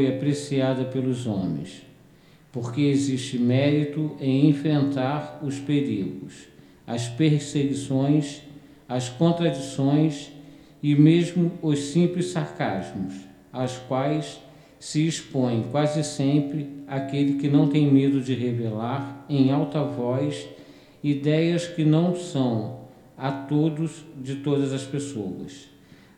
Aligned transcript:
foi 0.00 0.08
apreciada 0.08 0.84
pelos 0.84 1.26
homens, 1.26 1.82
porque 2.50 2.80
existe 2.80 3.38
mérito 3.38 4.16
em 4.18 4.48
enfrentar 4.48 5.40
os 5.42 5.58
perigos, 5.58 6.48
as 6.86 7.06
perseguições, 7.06 8.40
as 8.88 9.10
contradições 9.10 10.32
e 10.82 10.94
mesmo 10.94 11.52
os 11.60 11.78
simples 11.78 12.28
sarcasmos, 12.28 13.12
aos 13.52 13.76
quais 13.76 14.40
se 14.78 15.06
expõe 15.06 15.66
quase 15.70 16.02
sempre 16.02 16.66
aquele 16.88 17.34
que 17.34 17.46
não 17.46 17.68
tem 17.68 17.92
medo 17.92 18.22
de 18.22 18.32
revelar 18.32 19.26
em 19.28 19.52
alta 19.52 19.84
voz 19.84 20.48
ideias 21.04 21.66
que 21.66 21.84
não 21.84 22.16
são 22.16 22.80
a 23.18 23.30
todos 23.30 24.02
de 24.18 24.36
todas 24.36 24.72
as 24.72 24.82
pessoas. 24.82 25.68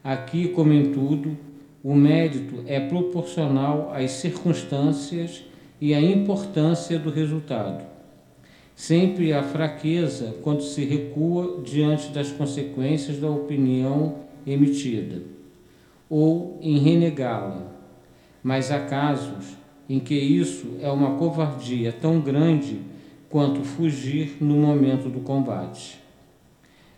Aqui, 0.04 0.46
como 0.50 0.72
em 0.72 0.92
tudo, 0.92 1.36
o 1.82 1.94
mérito 1.94 2.62
é 2.66 2.78
proporcional 2.78 3.92
às 3.92 4.12
circunstâncias 4.12 5.44
e 5.80 5.92
à 5.94 6.00
importância 6.00 6.98
do 6.98 7.10
resultado. 7.10 7.84
Sempre 8.76 9.32
há 9.32 9.42
fraqueza 9.42 10.36
quando 10.42 10.62
se 10.62 10.84
recua 10.84 11.60
diante 11.62 12.10
das 12.10 12.30
consequências 12.30 13.18
da 13.18 13.28
opinião 13.28 14.16
emitida, 14.46 15.22
ou 16.08 16.58
em 16.60 16.78
renegá-la. 16.78 17.66
Mas 18.42 18.70
há 18.70 18.80
casos 18.80 19.56
em 19.88 19.98
que 19.98 20.14
isso 20.14 20.76
é 20.80 20.90
uma 20.90 21.16
covardia 21.16 21.92
tão 21.92 22.20
grande 22.20 22.80
quanto 23.28 23.64
fugir 23.64 24.36
no 24.40 24.56
momento 24.56 25.08
do 25.08 25.20
combate. 25.20 25.98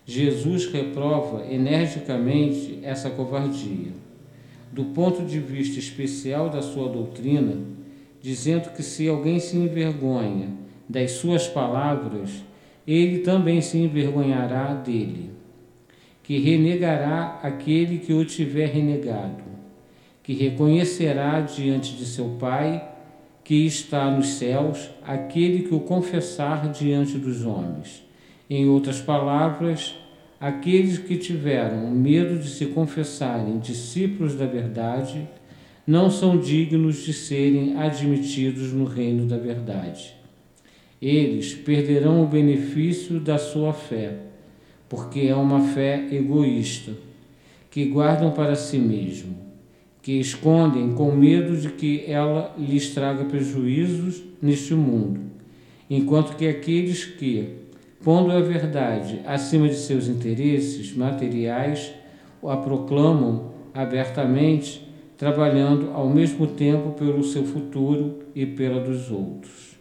Jesus 0.05 0.67
reprova 0.67 1.45
energicamente 1.51 2.79
essa 2.83 3.09
covardia, 3.09 3.93
do 4.75 4.85
ponto 4.85 5.23
de 5.23 5.39
vista 5.39 5.79
especial 5.79 6.49
da 6.49 6.61
sua 6.61 6.89
doutrina, 6.89 7.57
dizendo 8.21 8.69
que 8.75 8.83
se 8.83 9.07
alguém 9.07 9.39
se 9.39 9.55
envergonha 9.55 10.49
das 10.87 11.11
suas 11.11 11.47
palavras, 11.47 12.43
ele 12.85 13.19
também 13.19 13.61
se 13.61 13.77
envergonhará 13.77 14.73
dele, 14.73 15.31
que 16.21 16.37
renegará 16.37 17.39
aquele 17.41 17.99
que 17.99 18.13
o 18.13 18.25
tiver 18.25 18.67
renegado 18.67 19.45
que 20.25 20.33
reconhecerá 20.33 21.39
diante 21.41 21.95
de 21.95 22.03
seu 22.03 22.29
Pai 22.39 22.83
que 23.43 23.67
está 23.67 24.09
nos 24.09 24.39
céus 24.39 24.89
aquele 25.05 25.67
que 25.67 25.75
o 25.75 25.81
confessar 25.81 26.71
diante 26.71 27.19
dos 27.19 27.45
homens. 27.45 28.03
Em 28.49 28.67
outras 28.67 28.99
palavras, 28.99 29.93
aqueles 30.47 30.99
que 30.99 31.17
tiveram 31.17 31.89
medo 31.89 32.37
de 32.37 32.49
se 32.49 32.67
confessarem 32.67 33.57
discípulos 33.57 34.35
da 34.35 34.45
verdade 34.45 35.27
não 35.87 36.09
são 36.09 36.37
dignos 36.37 37.03
de 37.03 37.13
serem 37.13 37.75
admitidos 37.77 38.71
no 38.71 38.85
reino 38.85 39.25
da 39.25 39.37
verdade. 39.37 40.13
Eles 41.01 41.53
perderão 41.53 42.23
o 42.23 42.27
benefício 42.27 43.19
da 43.19 43.37
sua 43.37 43.73
fé, 43.73 44.17
porque 44.87 45.21
é 45.21 45.35
uma 45.35 45.73
fé 45.73 46.07
egoísta, 46.11 46.91
que 47.71 47.85
guardam 47.85 48.31
para 48.31 48.55
si 48.55 48.77
mesmo 48.77 49.45
que 50.05 50.19
escondem 50.19 50.93
com 50.93 51.11
medo 51.15 51.57
de 51.57 51.69
que 51.69 52.03
ela 52.07 52.53
lhes 52.59 52.93
traga 52.93 53.25
prejuízos 53.25 54.21
neste 54.39 54.75
mundo, 54.75 55.19
enquanto 55.89 56.35
que 56.35 56.47
aqueles 56.47 57.03
que, 57.03 57.55
pondo 58.05 58.31
a 58.31 58.39
verdade 58.39 59.19
acima 59.25 59.67
de 59.67 59.73
seus 59.73 60.07
interesses 60.07 60.95
materiais, 60.95 61.91
a 62.43 62.55
proclamam 62.55 63.51
abertamente, 63.73 64.87
trabalhando 65.17 65.89
ao 65.91 66.07
mesmo 66.07 66.45
tempo 66.45 66.91
pelo 66.91 67.23
seu 67.23 67.43
futuro 67.43 68.23
e 68.35 68.45
pela 68.45 68.79
dos 68.79 69.09
outros. 69.09 69.75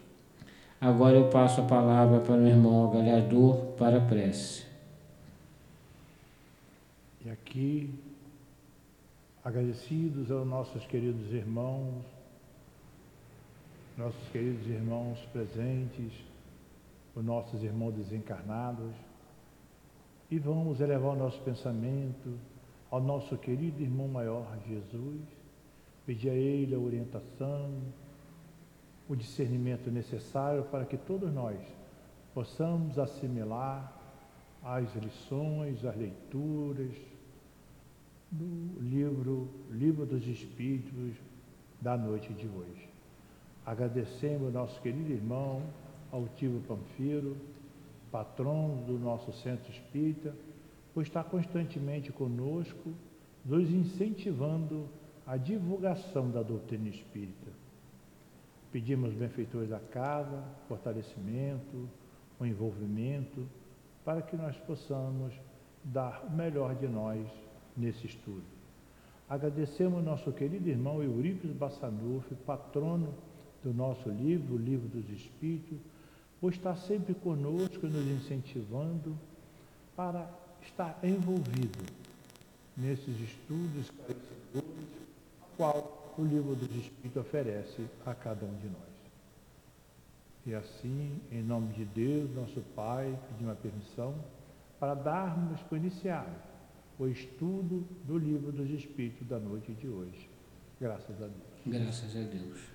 Agora 0.80 1.18
eu 1.18 1.28
passo 1.28 1.60
a 1.60 1.64
palavra 1.64 2.20
para 2.20 2.36
o 2.36 2.46
irmão 2.46 2.90
Galhador 2.90 3.56
para 3.76 3.98
a 3.98 4.00
prece. 4.00 4.64
E 7.26 7.30
aqui 7.30 7.90
agradecidos 9.44 10.30
aos 10.30 10.46
nossos 10.46 10.86
queridos 10.86 11.30
irmãos, 11.30 12.02
nossos 13.98 14.28
queridos 14.32 14.66
irmãos 14.66 15.18
presentes, 15.30 16.12
os 17.14 17.24
nossos 17.24 17.62
irmãos 17.62 17.94
desencarnados, 17.94 18.94
e 20.30 20.38
vamos 20.38 20.80
elevar 20.80 21.14
o 21.14 21.18
nosso 21.18 21.40
pensamento 21.42 22.38
ao 22.90 23.00
nosso 23.00 23.36
querido 23.36 23.82
irmão 23.82 24.08
maior 24.08 24.58
Jesus, 24.66 25.20
pedir 26.06 26.30
a 26.30 26.34
Ele 26.34 26.74
a 26.74 26.78
orientação, 26.78 27.70
o 29.08 29.14
discernimento 29.14 29.90
necessário 29.90 30.64
para 30.64 30.84
que 30.84 30.96
todos 30.96 31.32
nós 31.32 31.58
possamos 32.32 32.98
assimilar 32.98 33.92
as 34.62 34.94
lições, 34.96 35.84
as 35.84 35.96
leituras, 35.96 36.96
do 38.30 38.80
livro 38.80 39.48
Livro 39.70 40.04
dos 40.04 40.26
Espíritos 40.26 41.14
da 41.80 41.96
noite 41.96 42.32
de 42.32 42.48
hoje. 42.48 42.88
Agradecemos 43.64 44.46
ao 44.46 44.62
nosso 44.62 44.80
querido 44.80 45.12
irmão 45.12 45.62
Altivo 46.14 46.60
Panfiro, 46.60 47.36
patrão 48.12 48.84
do 48.86 48.96
nosso 48.96 49.32
centro 49.32 49.72
espírita, 49.72 50.32
por 50.94 51.02
estar 51.02 51.24
constantemente 51.24 52.12
conosco, 52.12 52.94
nos 53.44 53.68
incentivando 53.68 54.88
a 55.26 55.36
divulgação 55.36 56.30
da 56.30 56.40
doutrina 56.40 56.88
espírita. 56.88 57.50
Pedimos 58.70 59.12
benfeitores 59.12 59.70
da 59.70 59.80
casa, 59.80 60.40
fortalecimento, 60.68 61.88
o 62.38 62.46
envolvimento, 62.46 63.44
para 64.04 64.22
que 64.22 64.36
nós 64.36 64.56
possamos 64.58 65.34
dar 65.82 66.24
o 66.26 66.30
melhor 66.30 66.76
de 66.76 66.86
nós 66.86 67.26
nesse 67.76 68.06
estudo. 68.06 68.44
Agradecemos 69.28 70.04
nosso 70.04 70.30
querido 70.30 70.68
irmão 70.68 71.02
Eurípides 71.02 71.56
Bassanuf, 71.56 72.32
patrono 72.46 73.12
do 73.64 73.74
nosso 73.74 74.08
livro, 74.08 74.54
o 74.54 74.58
Livro 74.58 74.86
dos 74.86 75.08
Espíritos, 75.10 75.78
por 76.44 76.52
estar 76.52 76.76
sempre 76.76 77.14
conosco, 77.14 77.86
nos 77.86 78.06
incentivando 78.06 79.18
para 79.96 80.28
estar 80.60 80.98
envolvido 81.02 81.82
nesses 82.76 83.18
estudos 83.18 83.86
esclarecedores, 83.86 84.90
qual 85.56 86.12
o 86.18 86.22
Livro 86.22 86.54
dos 86.54 86.68
Espíritos 86.76 87.16
oferece 87.16 87.86
a 88.04 88.14
cada 88.14 88.44
um 88.44 88.54
de 88.56 88.66
nós. 88.66 88.92
E 90.44 90.54
assim, 90.54 91.18
em 91.32 91.42
nome 91.42 91.72
de 91.72 91.86
Deus, 91.86 92.34
nosso 92.34 92.60
Pai, 92.76 93.18
pedimos 93.30 93.54
a 93.54 93.56
permissão 93.56 94.14
para 94.78 94.92
darmos 94.92 95.62
para 95.62 95.78
iniciar 95.78 96.28
o 96.98 97.06
estudo 97.06 97.88
do 98.04 98.18
livro 98.18 98.52
dos 98.52 98.68
Espíritos 98.68 99.26
da 99.26 99.38
noite 99.38 99.72
de 99.72 99.88
hoje. 99.88 100.28
Graças 100.78 101.16
a 101.22 101.26
Deus. 101.26 101.80
Graças 101.80 102.14
a 102.14 102.20
Deus. 102.20 102.73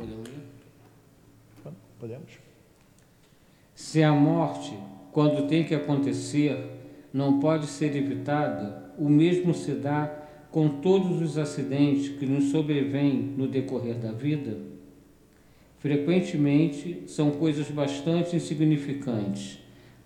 Podemos 0.00 0.28
ir? 0.28 1.72
Podemos. 1.98 2.32
Se 3.74 4.02
a 4.02 4.12
morte, 4.12 4.72
quando 5.12 5.46
tem 5.46 5.62
que 5.62 5.74
acontecer, 5.74 6.56
não 7.12 7.38
pode 7.38 7.66
ser 7.66 7.94
evitada, 7.94 8.92
o 8.96 9.10
mesmo 9.10 9.52
se 9.52 9.72
dá 9.72 10.10
com 10.50 10.80
todos 10.80 11.20
os 11.20 11.36
acidentes 11.36 12.08
que 12.16 12.24
nos 12.24 12.44
sobrevêm 12.44 13.34
no 13.36 13.46
decorrer 13.46 13.96
da 13.96 14.10
vida? 14.10 14.56
Frequentemente 15.78 17.02
são 17.06 17.32
coisas 17.32 17.70
bastante 17.70 18.34
insignificantes, 18.34 19.58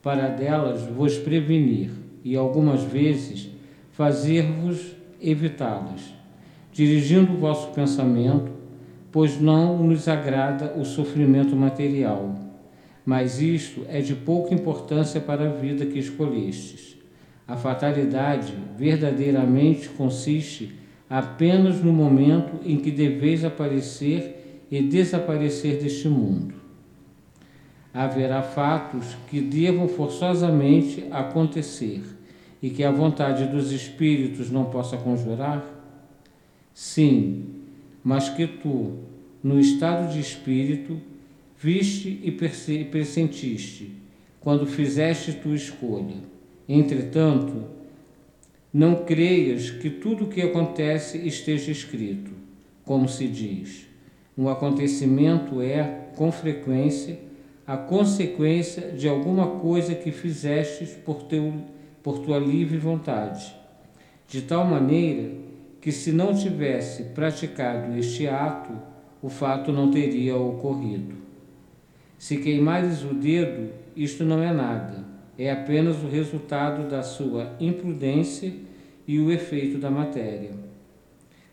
para 0.03 0.27
delas 0.27 0.83
vos 0.83 1.19
prevenir 1.19 1.93
e 2.25 2.35
algumas 2.35 2.83
vezes 2.83 3.49
fazer-vos 3.93 4.97
evitá-las, 5.21 6.13
dirigindo 6.73 7.33
o 7.35 7.37
vosso 7.37 7.73
pensamento, 7.73 8.54
pois 9.15 9.41
não 9.41 9.79
nos 9.79 10.09
agrada 10.09 10.75
o 10.77 10.85
sofrimento 10.85 11.55
material, 11.55 12.35
mas 13.07 13.41
isto 13.41 13.87
é 13.89 14.01
de 14.01 14.13
pouca 14.13 14.53
importância 14.53 15.21
para 15.21 15.49
a 15.49 15.53
vida 15.53 15.87
que 15.87 16.01
escolhestes. 16.01 16.97
A 17.47 17.57
fatalidade 17.57 18.53
verdadeiramente 18.77 19.89
consiste 19.91 20.75
apenas 21.09 21.81
no 21.81 21.93
momento 21.93 22.59
em 22.67 22.77
que 22.77 22.91
deveis 22.91 23.45
aparecer 23.45 24.67
e 24.69 24.83
desaparecer 24.83 25.81
deste 25.81 26.09
mundo. 26.09 26.53
Haverá 27.95 28.43
fatos 28.43 29.17
que 29.31 29.41
devam 29.41 29.87
forçosamente 29.87 31.07
acontecer 31.13 32.03
e 32.61 32.69
que 32.69 32.83
a 32.83 32.91
vontade 32.91 33.47
dos 33.47 33.71
espíritos 33.71 34.51
não 34.51 34.65
possa 34.65 34.97
conjurar? 34.97 35.65
Sim, 36.75 37.54
mas 38.05 38.29
que 38.29 38.47
tu, 38.47 38.99
no 39.43 39.59
estado 39.59 40.13
de 40.13 40.21
espírito, 40.21 41.01
viste 41.59 42.21
e 42.23 42.31
pressentiste, 42.85 43.93
quando 44.39 44.67
fizeste 44.67 45.33
tua 45.33 45.55
escolha. 45.55 46.17
Entretanto, 46.69 47.65
não 48.71 49.05
creias 49.05 49.71
que 49.71 49.89
tudo 49.89 50.25
o 50.25 50.29
que 50.29 50.43
acontece 50.43 51.17
esteja 51.27 51.73
escrito, 51.73 52.31
como 52.85 53.09
se 53.09 53.27
diz. 53.27 53.87
Um 54.37 54.49
acontecimento 54.49 55.63
é, 55.63 56.09
com 56.15 56.31
frequência, 56.31 57.19
a 57.67 57.77
consequência 57.77 58.91
de 58.91 59.09
alguma 59.09 59.61
coisa 59.61 59.95
que 59.95 60.13
fizestes 60.13 60.91
por, 60.91 61.23
teu, 61.23 61.55
por 62.03 62.19
tua 62.19 62.39
livre 62.39 62.77
vontade, 62.77 63.55
de 64.29 64.43
tal 64.43 64.67
maneira 64.67 65.31
que, 65.85 65.93
se 65.93 66.13
não 66.13 66.35
tivesse 66.35 67.03
praticado 67.15 67.95
este 67.99 68.27
ato, 68.27 68.73
o 69.21 69.29
fato 69.29 69.71
não 69.71 69.91
teria 69.91 70.35
ocorrido. 70.35 71.15
Se 72.17 72.39
queimares 72.39 73.05
o 73.05 73.13
dedo, 73.13 73.71
isto 73.95 74.25
não 74.25 74.43
é 74.43 74.51
nada, 74.51 75.05
é 75.37 75.53
apenas 75.53 76.03
o 76.03 76.09
resultado 76.09 76.89
da 76.89 77.03
sua 77.03 77.55
imprudência 77.61 78.51
e 79.07 79.21
o 79.21 79.31
efeito 79.31 79.77
da 79.77 79.91
matéria. 79.91 80.53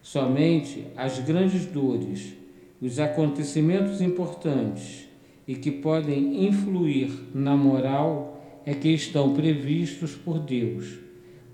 Somente 0.02 0.88
as 0.96 1.20
grandes 1.20 1.66
dores, 1.66 2.34
os 2.82 3.00
acontecimentos 3.00 4.00
importantes 4.00 5.10
e 5.46 5.56
que 5.56 5.72
podem 5.72 6.48
influir 6.48 7.12
na 7.36 7.58
moral 7.58 8.62
é 8.66 8.74
que 8.74 8.88
estão 8.88 9.34
previstos 9.34 10.16
por 10.16 10.40
Deus, 10.40 11.01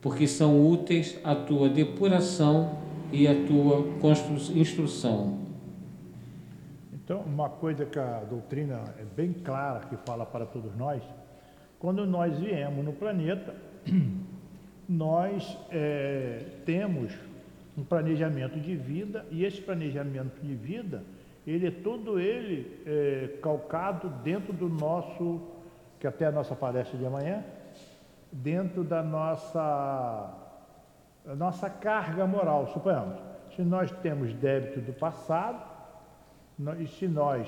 porque 0.08 0.26
são 0.26 0.66
úteis 0.66 1.20
à 1.22 1.36
tua 1.36 1.68
depuração 1.68 2.80
e 3.12 3.28
à 3.28 3.34
tua 3.46 3.86
instrução. 4.56 5.40
Então, 6.94 7.20
uma 7.24 7.50
coisa 7.50 7.86
que 7.86 8.00
a 8.00 8.22
doutrina 8.22 8.86
é 8.98 9.04
bem 9.04 9.34
clara, 9.34 9.82
que 9.82 9.98
fala 9.98 10.26
para 10.26 10.46
todos 10.46 10.74
nós, 10.78 11.04
quando 11.78 12.06
nós 12.06 12.38
viemos 12.40 12.86
no 12.86 12.94
planeta, 12.94 13.54
nós 14.88 15.58
é, 15.70 16.46
temos 16.66 17.12
um 17.78 17.84
planejamento 17.84 18.58
de 18.62 18.78
vida 18.78 19.26
e 19.30 19.44
esse 19.44 19.60
planejamento 19.60 20.40
de 20.42 20.56
vida, 20.56 21.04
ele 21.46 21.68
é 21.68 21.72
todo 21.72 22.18
ele 22.18 22.82
é, 22.86 23.28
calcado 23.42 24.08
dentro 24.24 24.54
do 24.54 24.70
nosso, 24.70 25.42
que 26.00 26.08
até 26.08 26.28
a 26.28 26.32
nossa 26.32 26.56
palestra 26.56 26.98
de 26.98 27.06
amanhã, 27.06 27.44
dentro 28.32 28.84
da 28.84 29.02
nossa, 29.02 30.34
nossa 31.38 31.70
carga 31.70 32.26
moral, 32.26 32.68
suponhamos. 32.68 33.20
Se 33.56 33.62
nós 33.62 33.92
temos 33.92 34.34
débito 34.34 34.82
do 34.82 34.94
passado, 34.94 35.78
e 36.80 36.88
se 36.88 37.08
nós 37.08 37.48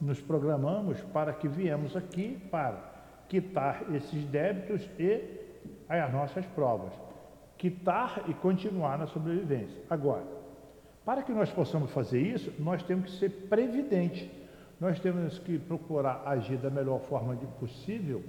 nos 0.00 0.20
programamos 0.20 1.00
para 1.12 1.32
que 1.32 1.46
viemos 1.46 1.94
aqui 1.94 2.40
para 2.50 2.90
quitar 3.28 3.84
esses 3.94 4.24
débitos 4.24 4.88
e 4.98 5.40
as 5.88 6.12
nossas 6.12 6.46
provas, 6.46 6.92
quitar 7.58 8.22
e 8.26 8.34
continuar 8.34 8.98
na 8.98 9.06
sobrevivência. 9.06 9.82
Agora, 9.90 10.24
para 11.04 11.22
que 11.22 11.32
nós 11.32 11.50
possamos 11.50 11.90
fazer 11.90 12.20
isso, 12.20 12.52
nós 12.58 12.82
temos 12.82 13.10
que 13.10 13.18
ser 13.18 13.30
previdentes. 13.48 14.28
Nós 14.80 14.98
temos 14.98 15.38
que 15.38 15.58
procurar 15.58 16.22
agir 16.24 16.56
da 16.56 16.70
melhor 16.70 17.00
forma 17.00 17.36
possível 17.58 18.24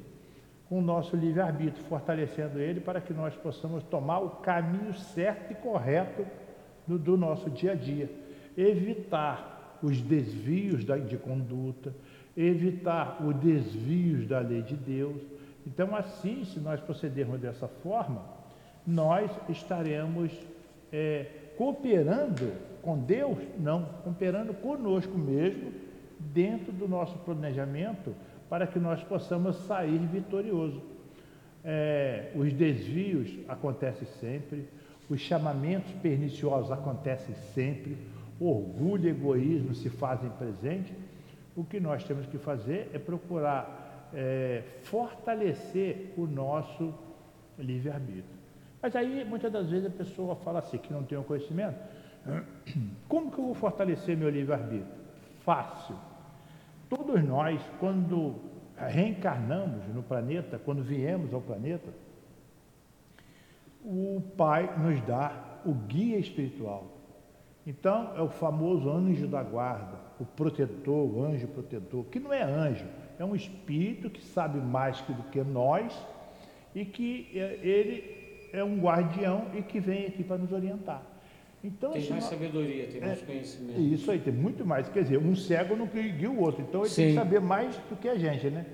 com 0.72 0.80
o 0.80 0.82
nosso 0.82 1.18
livre-arbítrio, 1.18 1.84
fortalecendo 1.84 2.58
ele 2.58 2.80
para 2.80 3.02
que 3.02 3.14
nós 3.14 3.36
possamos 3.36 3.84
tomar 3.84 4.20
o 4.20 4.30
caminho 4.30 4.94
certo 4.94 5.52
e 5.52 5.56
correto 5.56 6.26
do, 6.88 6.98
do 6.98 7.18
nosso 7.18 7.50
dia 7.50 7.74
a 7.74 7.76
dia. 7.76 8.10
Evitar 8.58 9.78
os 9.84 10.00
desvios 10.00 10.86
da, 10.86 10.96
de 10.96 11.18
conduta, 11.18 11.94
evitar 12.38 13.22
os 13.22 13.36
desvios 13.36 14.26
da 14.26 14.40
lei 14.40 14.62
de 14.62 14.78
Deus, 14.78 15.22
então, 15.68 15.94
assim, 15.94 16.46
se 16.46 16.58
nós 16.62 16.80
procedermos 16.80 17.42
dessa 17.42 17.68
forma, 17.68 18.24
nós 18.88 19.30
estaremos 19.50 20.32
é, 20.90 21.26
cooperando 21.58 22.50
com 22.82 22.98
Deus, 22.98 23.38
não, 23.60 23.84
cooperando 24.06 24.54
conosco 24.54 25.18
mesmo, 25.18 25.70
dentro 26.18 26.72
do 26.72 26.88
nosso 26.88 27.18
planejamento, 27.20 28.16
para 28.52 28.68
que 28.68 28.78
nós 28.78 29.02
possamos 29.02 29.56
sair 29.66 29.98
vitorioso. 30.00 30.82
É, 31.64 32.34
os 32.36 32.52
desvios 32.52 33.30
acontecem 33.48 34.06
sempre, 34.20 34.68
os 35.10 35.22
chamamentos 35.22 35.90
perniciosos 36.02 36.70
acontecem 36.70 37.34
sempre, 37.54 37.98
orgulho 38.42 39.08
e 39.08 39.12
egoísmo 39.12 39.74
se 39.74 39.90
fazem 39.90 40.30
presente. 40.32 40.94
O 41.56 41.64
que 41.64 41.80
nós 41.80 42.04
temos 42.04 42.26
que 42.26 42.38
fazer 42.38 42.92
é 42.94 43.00
procurar 43.00 44.10
é, 44.14 44.64
fortalecer 44.82 46.14
o 46.18 46.28
nosso 46.28 46.94
livre-arbítrio. 47.58 48.42
Mas 48.82 48.98
aí, 48.98 49.24
muitas 49.24 49.50
das 49.50 49.70
vezes, 49.70 49.88
a 49.88 49.92
pessoa 49.92 50.36
fala 50.36 50.60
assim, 50.60 50.78
que 50.78 50.92
não 50.92 51.04
tem 51.04 51.18
o 51.18 51.24
conhecimento, 51.24 51.80
como 53.08 53.32
que 53.32 53.40
eu 53.40 53.46
vou 53.46 53.56
fortalecer 53.56 54.18
meu 54.18 54.30
livre-arbítrio? 54.30 55.00
Fácil. 55.46 56.11
Todos 56.92 57.24
nós, 57.24 57.62
quando 57.80 58.36
reencarnamos 58.76 59.88
no 59.96 60.04
planeta, 60.04 60.60
quando 60.60 60.84
viemos 60.84 61.34
ao 61.34 61.40
planeta, 61.40 61.88
o 63.82 64.22
Pai 64.36 64.78
nos 64.78 65.00
dá 65.06 65.62
o 65.64 65.74
guia 65.74 66.18
espiritual. 66.18 66.92
Então, 67.66 68.14
é 68.18 68.22
o 68.22 68.28
famoso 68.28 68.92
anjo 68.92 69.26
da 69.26 69.42
guarda, 69.42 70.00
o 70.20 70.26
protetor, 70.26 71.10
o 71.10 71.24
anjo 71.24 71.48
protetor, 71.48 72.04
que 72.08 72.20
não 72.20 72.34
é 72.34 72.44
anjo, 72.44 72.86
é 73.18 73.24
um 73.24 73.38
espírito 73.38 74.10
que 74.10 74.22
sabe 74.22 74.60
mais 74.60 75.00
do 75.04 75.24
que 75.30 75.42
nós 75.46 75.98
e 76.76 76.84
que 76.84 77.32
é, 77.34 77.58
ele 77.66 78.50
é 78.52 78.62
um 78.66 78.82
guardião 78.82 79.46
e 79.54 79.62
que 79.62 79.80
vem 79.80 80.08
aqui 80.08 80.26
para 80.26 80.40
nos 80.40 80.52
orientar. 80.52 81.02
Então, 81.64 81.92
tem 81.92 82.02
mais 82.10 82.24
nós, 82.24 82.24
sabedoria, 82.24 82.88
tem 82.88 83.02
mais 83.02 83.22
é, 83.22 83.26
conhecimento. 83.26 83.80
Isso 83.80 84.10
aí, 84.10 84.20
tem 84.20 84.34
muito 84.34 84.66
mais. 84.66 84.90
Quer 84.90 85.04
dizer, 85.04 85.18
um 85.20 85.36
cego 85.36 85.76
não 85.76 85.86
guia 85.86 86.30
o 86.30 86.40
outro, 86.40 86.64
então 86.64 86.82
ele 86.82 86.90
Sim. 86.90 87.02
tem 87.04 87.10
que 87.10 87.16
saber 87.16 87.40
mais 87.40 87.76
do 87.78 87.96
que 87.96 88.10
a 88.10 88.16
gente, 88.16 88.50
né? 88.50 88.66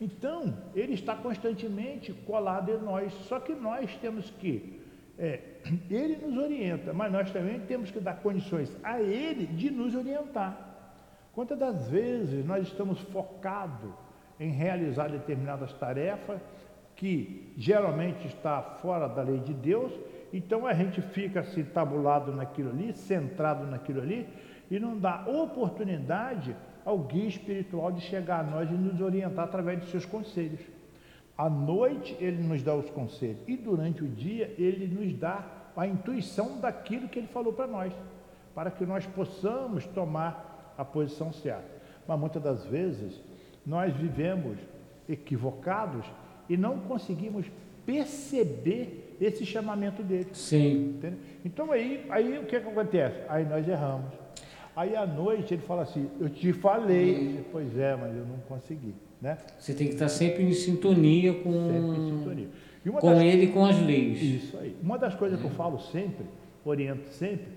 Então, 0.00 0.56
ele 0.74 0.94
está 0.94 1.14
constantemente 1.14 2.12
colado 2.12 2.70
em 2.70 2.78
nós, 2.78 3.12
só 3.28 3.38
que 3.38 3.54
nós 3.54 3.94
temos 3.96 4.28
que. 4.30 4.80
É, 5.18 5.40
ele 5.88 6.16
nos 6.16 6.36
orienta, 6.36 6.92
mas 6.92 7.12
nós 7.12 7.30
também 7.30 7.60
temos 7.60 7.90
que 7.90 8.00
dar 8.00 8.16
condições 8.16 8.74
a 8.82 9.00
ele 9.00 9.46
de 9.46 9.70
nos 9.70 9.94
orientar. 9.94 10.66
Quantas 11.32 11.58
das 11.58 11.88
vezes 11.88 12.44
nós 12.44 12.66
estamos 12.66 12.98
focados 13.00 13.92
em 14.40 14.50
realizar 14.50 15.08
determinadas 15.08 15.72
tarefas 15.74 16.40
que 16.94 17.52
geralmente 17.56 18.26
está 18.26 18.62
fora 18.62 19.06
da 19.06 19.22
lei 19.22 19.38
de 19.40 19.52
Deus, 19.52 19.92
então 20.32 20.66
a 20.66 20.74
gente 20.74 21.00
fica 21.00 21.40
assim 21.40 21.64
tabulado 21.64 22.32
naquilo 22.32 22.70
ali, 22.70 22.92
centrado 22.92 23.66
naquilo 23.66 24.00
ali, 24.00 24.28
e 24.70 24.78
não 24.78 24.98
dá 24.98 25.24
oportunidade 25.26 26.56
ao 26.84 26.98
guia 26.98 27.28
espiritual 27.28 27.90
de 27.92 28.00
chegar 28.00 28.40
a 28.40 28.42
nós 28.42 28.70
e 28.70 28.74
nos 28.74 29.00
orientar 29.00 29.44
através 29.44 29.80
de 29.80 29.90
seus 29.90 30.04
conselhos. 30.04 30.60
À 31.36 31.50
noite 31.50 32.16
ele 32.18 32.42
nos 32.42 32.62
dá 32.62 32.74
os 32.74 32.88
conselhos 32.90 33.38
e 33.46 33.56
durante 33.56 34.02
o 34.02 34.08
dia 34.08 34.54
ele 34.56 34.86
nos 34.86 35.12
dá 35.14 35.44
a 35.76 35.86
intuição 35.86 36.58
daquilo 36.58 37.08
que 37.08 37.18
ele 37.18 37.26
falou 37.26 37.52
para 37.52 37.66
nós, 37.66 37.92
para 38.54 38.70
que 38.70 38.86
nós 38.86 39.04
possamos 39.06 39.84
tomar 39.86 40.74
a 40.78 40.84
posição 40.84 41.32
certa. 41.32 41.76
Mas 42.08 42.18
muitas 42.18 42.42
das 42.42 42.64
vezes 42.64 43.20
nós 43.64 43.94
vivemos 43.94 44.58
equivocados 45.08 46.06
e 46.48 46.56
não 46.56 46.78
conseguimos 46.80 47.46
perceber 47.84 49.05
esse 49.20 49.44
chamamento 49.44 50.02
dele. 50.02 50.28
Sim. 50.32 50.94
Entendeu? 50.96 51.18
Então 51.44 51.72
aí, 51.72 52.04
aí 52.10 52.38
o 52.38 52.44
que, 52.44 52.60
que 52.60 52.68
acontece? 52.68 53.20
Aí 53.28 53.44
nós 53.44 53.66
erramos. 53.66 54.12
Aí 54.74 54.94
à 54.94 55.06
noite 55.06 55.54
ele 55.54 55.62
fala 55.62 55.82
assim, 55.82 56.10
eu 56.20 56.28
te 56.28 56.52
falei, 56.52 57.44
pois 57.50 57.78
é, 57.78 57.96
mas 57.96 58.14
eu 58.14 58.26
não 58.26 58.38
consegui. 58.48 58.94
Né? 59.20 59.38
Você 59.58 59.72
tem 59.72 59.86
que 59.86 59.94
estar 59.94 60.08
sempre 60.08 60.42
em 60.42 60.52
sintonia 60.52 61.32
com, 61.32 61.50
em 61.50 62.18
sintonia. 62.18 62.48
com 63.00 63.00
das... 63.00 63.22
ele 63.22 63.44
e 63.44 63.52
com 63.52 63.64
as 63.64 63.80
leis. 63.80 64.20
Isso 64.20 64.58
aí. 64.58 64.76
Uma 64.82 64.98
das 64.98 65.14
coisas 65.14 65.38
é. 65.38 65.42
que 65.42 65.48
eu 65.48 65.54
falo 65.54 65.78
sempre, 65.78 66.26
oriento 66.64 67.08
sempre, 67.08 67.48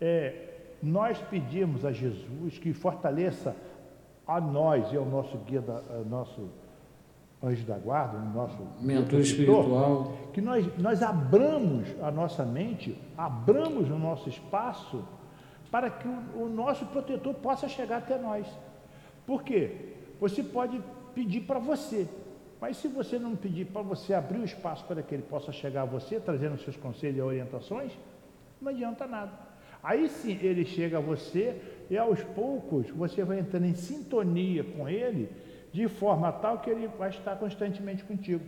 é 0.00 0.50
nós 0.82 1.18
pedimos 1.30 1.84
a 1.84 1.92
Jesus 1.92 2.58
que 2.58 2.72
fortaleça 2.74 3.56
a 4.26 4.40
nós 4.40 4.92
e 4.92 4.96
ao 4.96 5.06
nosso 5.06 5.38
guia, 5.38 5.60
da, 5.60 5.80
nosso 6.08 6.48
anjo 7.46 7.64
da 7.64 7.76
guarda, 7.76 8.16
o 8.16 8.32
nosso 8.32 8.56
mentor 8.80 9.20
espiritual, 9.20 10.12
que 10.32 10.40
nós, 10.40 10.66
nós 10.78 11.02
abramos 11.02 11.88
a 12.02 12.10
nossa 12.10 12.44
mente, 12.44 12.98
abramos 13.16 13.90
o 13.90 13.98
nosso 13.98 14.28
espaço 14.28 15.04
para 15.70 15.90
que 15.90 16.06
o, 16.06 16.44
o 16.44 16.48
nosso 16.48 16.86
protetor 16.86 17.34
possa 17.34 17.68
chegar 17.68 17.98
até 17.98 18.18
nós. 18.18 18.46
Por 19.26 19.42
quê? 19.42 19.94
Você 20.20 20.42
pode 20.42 20.80
pedir 21.14 21.42
para 21.42 21.58
você, 21.58 22.08
mas 22.60 22.76
se 22.76 22.88
você 22.88 23.18
não 23.18 23.36
pedir 23.36 23.66
para 23.66 23.82
você 23.82 24.14
abrir 24.14 24.38
o 24.38 24.44
espaço 24.44 24.84
para 24.84 25.02
que 25.02 25.14
ele 25.14 25.22
possa 25.22 25.52
chegar 25.52 25.82
a 25.82 25.86
você, 25.86 26.20
trazendo 26.20 26.58
seus 26.58 26.76
conselhos 26.76 27.18
e 27.18 27.22
orientações, 27.22 27.92
não 28.60 28.70
adianta 28.70 29.06
nada. 29.06 29.32
Aí 29.82 30.08
sim 30.08 30.38
ele 30.40 30.64
chega 30.64 30.96
a 30.96 31.00
você 31.00 31.60
e 31.90 31.98
aos 31.98 32.22
poucos 32.22 32.88
você 32.90 33.22
vai 33.22 33.38
entrando 33.38 33.66
em 33.66 33.74
sintonia 33.74 34.64
com 34.64 34.88
ele, 34.88 35.28
de 35.74 35.88
forma 35.88 36.30
tal 36.30 36.58
que 36.58 36.70
ele 36.70 36.86
vai 36.96 37.10
estar 37.10 37.34
constantemente 37.34 38.04
contigo. 38.04 38.44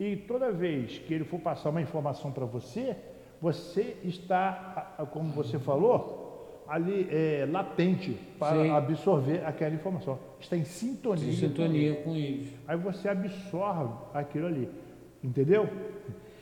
E 0.00 0.16
toda 0.16 0.50
vez 0.50 0.96
que 0.96 1.12
ele 1.12 1.24
for 1.24 1.38
passar 1.38 1.68
uma 1.68 1.82
informação 1.82 2.32
para 2.32 2.46
você, 2.46 2.96
você 3.38 3.98
está, 4.02 4.96
como 5.12 5.30
você 5.30 5.58
falou, 5.58 6.64
ali 6.66 7.06
é, 7.10 7.46
latente 7.50 8.16
para 8.38 8.62
Sim. 8.62 8.70
absorver 8.70 9.44
aquela 9.44 9.74
informação. 9.74 10.18
Está 10.40 10.56
em 10.56 10.64
sintonia. 10.64 11.28
Em 11.28 11.36
sintonia 11.36 11.96
com, 11.96 12.16
isso. 12.16 12.54
Aí 12.66 12.78
você 12.78 13.10
absorve 13.10 13.92
aquilo 14.14 14.46
ali. 14.46 14.70
Entendeu? 15.22 15.68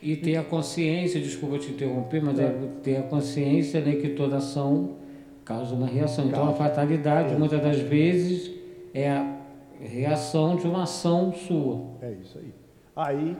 E 0.00 0.14
ter 0.14 0.36
a 0.36 0.44
consciência, 0.44 1.20
desculpa 1.20 1.58
te 1.58 1.72
interromper, 1.72 2.22
mas 2.22 2.38
é, 2.38 2.44
é 2.44 2.68
ter 2.80 2.96
a 2.98 3.02
consciência 3.02 3.80
né, 3.80 3.96
que 3.96 4.10
toda 4.10 4.36
ação 4.36 4.98
causa 5.44 5.74
uma 5.74 5.88
reação. 5.88 6.26
Então 6.26 6.48
a 6.48 6.52
fatalidade, 6.52 7.34
é. 7.34 7.36
muitas 7.36 7.60
das 7.60 7.80
vezes, 7.80 8.54
é 8.94 9.10
a 9.10 9.35
reação 9.80 10.56
de 10.56 10.66
uma 10.66 10.84
ação 10.84 11.32
sua. 11.32 11.96
É 12.00 12.12
isso 12.12 12.38
aí. 12.38 12.54
Aí, 12.94 13.36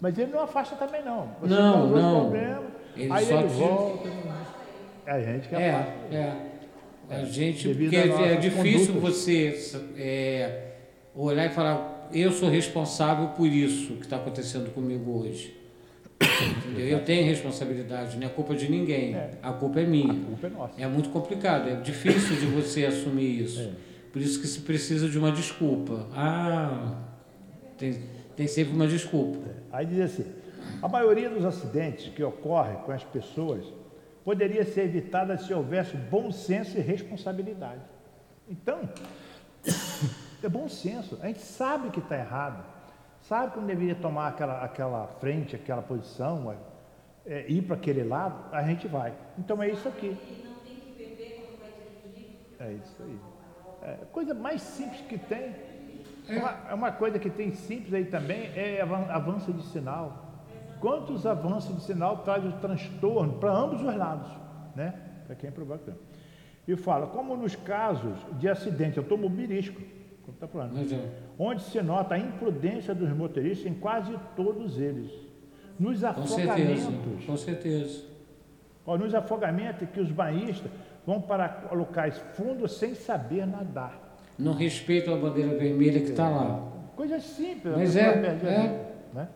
mas 0.00 0.18
ele 0.18 0.32
não 0.32 0.40
afasta 0.40 0.76
também 0.76 1.02
não. 1.04 1.30
Você 1.40 1.54
não, 1.54 1.88
não. 1.88 2.20
Problema, 2.22 2.62
ele 2.96 3.12
aí 3.12 3.24
só 3.24 3.40
ele 3.40 3.48
te... 3.48 3.54
volta. 3.54 4.08
É 5.06 5.10
a 5.10 5.20
gente 5.20 5.48
que 5.48 5.54
é, 5.54 5.70
afasta. 5.70 5.92
É, 6.12 6.32
a 7.10 7.24
gente, 7.24 7.68
porque 7.68 7.96
é 7.96 8.36
difícil 8.36 8.94
condutas. 8.94 9.16
você 9.16 9.80
é, 9.96 10.72
olhar 11.14 11.46
e 11.46 11.50
falar, 11.50 12.08
eu 12.12 12.32
sou 12.32 12.48
responsável 12.48 13.28
por 13.28 13.46
isso 13.46 13.94
que 13.94 14.02
está 14.02 14.16
acontecendo 14.16 14.72
comigo 14.72 15.20
hoje. 15.20 15.56
Entendeu? 16.20 16.86
Eu 16.86 17.04
tenho 17.04 17.24
responsabilidade, 17.26 18.16
não 18.16 18.26
é 18.26 18.30
culpa 18.30 18.54
de 18.54 18.70
ninguém. 18.70 19.14
É. 19.14 19.30
A 19.42 19.52
culpa 19.52 19.80
é 19.80 19.86
minha. 19.86 20.12
A 20.12 20.26
culpa 20.26 20.46
é 20.46 20.50
nossa. 20.50 20.82
É 20.82 20.86
muito 20.86 21.10
complicado, 21.10 21.68
é 21.68 21.76
difícil 21.76 22.36
de 22.36 22.46
você 22.46 22.86
assumir 22.86 23.42
isso. 23.42 23.72
É. 24.14 24.18
Por 24.18 24.22
isso 24.22 24.40
que 24.40 24.46
se 24.46 24.60
precisa 24.60 25.08
de 25.08 25.18
uma 25.18 25.32
desculpa. 25.32 26.06
Ah, 26.14 27.00
tem, 27.76 28.00
tem 28.36 28.46
sempre 28.46 28.72
uma 28.72 28.86
desculpa. 28.86 29.50
Aí 29.72 29.84
diz 29.84 29.98
assim: 29.98 30.32
a 30.80 30.86
maioria 30.86 31.28
dos 31.28 31.44
acidentes 31.44 32.12
que 32.14 32.22
ocorrem 32.22 32.76
com 32.76 32.92
as 32.92 33.02
pessoas 33.02 33.64
poderia 34.24 34.64
ser 34.64 34.82
evitada 34.82 35.36
se 35.36 35.52
houvesse 35.52 35.96
bom 35.96 36.30
senso 36.30 36.78
e 36.78 36.80
responsabilidade. 36.80 37.80
Então, 38.48 38.88
é 40.42 40.48
bom 40.48 40.68
senso. 40.68 41.18
A 41.20 41.26
gente 41.26 41.40
sabe 41.40 41.90
que 41.90 41.98
está 41.98 42.16
errado, 42.16 42.64
sabe 43.22 43.52
que 43.52 43.58
não 43.58 43.66
deveria 43.66 43.96
tomar 43.96 44.28
aquela, 44.28 44.64
aquela 44.64 45.06
frente, 45.20 45.56
aquela 45.56 45.82
posição, 45.82 46.54
é, 47.26 47.46
ir 47.48 47.62
para 47.62 47.74
aquele 47.74 48.04
lado, 48.04 48.54
a 48.54 48.62
gente 48.62 48.86
vai. 48.86 49.12
Então 49.36 49.60
é 49.62 49.70
isso 49.70 49.88
aqui. 49.88 50.16
É 52.60 52.72
isso 52.72 53.02
aí. 53.02 53.33
É, 53.84 53.96
coisa 54.10 54.32
mais 54.32 54.62
simples 54.62 55.00
que 55.02 55.18
tem. 55.18 55.54
É 56.26 56.38
uma, 56.38 56.58
é 56.70 56.74
uma, 56.74 56.92
coisa 56.92 57.18
que 57.18 57.28
tem 57.28 57.52
simples 57.52 57.92
aí 57.92 58.06
também, 58.06 58.50
é 58.56 58.80
avanço 58.80 59.52
de 59.52 59.62
sinal. 59.66 60.24
Quantos 60.80 61.26
avanços 61.26 61.76
de 61.76 61.82
sinal 61.82 62.18
traz 62.18 62.44
o 62.44 62.52
transtorno 62.52 63.34
para 63.34 63.52
ambos 63.52 63.82
os 63.82 63.94
lados, 63.94 64.30
né? 64.74 64.94
Para 65.26 65.36
quem 65.36 65.48
é 65.48 65.50
provoca. 65.50 65.94
E 66.66 66.74
fala, 66.76 67.06
como 67.08 67.36
nos 67.36 67.54
casos 67.54 68.16
de 68.38 68.48
acidente 68.48 68.98
automobilístico, 68.98 69.82
como 70.22 70.34
está 70.34 70.48
falando, 70.48 70.78
é. 70.78 71.10
onde 71.38 71.62
se 71.62 71.82
nota 71.82 72.14
a 72.14 72.18
imprudência 72.18 72.94
dos 72.94 73.10
motoristas 73.10 73.66
em 73.66 73.74
quase 73.74 74.18
todos 74.34 74.78
eles. 74.78 75.12
Nos 75.78 76.02
afogamentos. 76.02 76.84
Com 76.84 76.96
certeza. 76.96 77.26
Com 77.26 77.36
certeza. 77.36 78.04
Ó, 78.86 78.96
nos 78.96 79.14
afogamentos 79.14 79.88
que 79.90 80.00
os 80.00 80.10
banhistas 80.10 80.70
vão 81.06 81.20
para 81.20 81.68
locais 81.72 82.18
fundos 82.34 82.78
sem 82.78 82.94
saber 82.94 83.46
nadar. 83.46 84.16
Não 84.38 84.52
respeitam 84.52 85.14
a 85.14 85.16
bandeira 85.16 85.56
vermelha 85.56 86.00
que 86.00 86.10
está 86.10 86.28
lá. 86.28 86.72
Coisa 86.96 87.20
simples. 87.20 87.74
Mas 87.76 87.96
é, 87.96 88.02
é. 88.02 88.94
Né? 89.12 89.28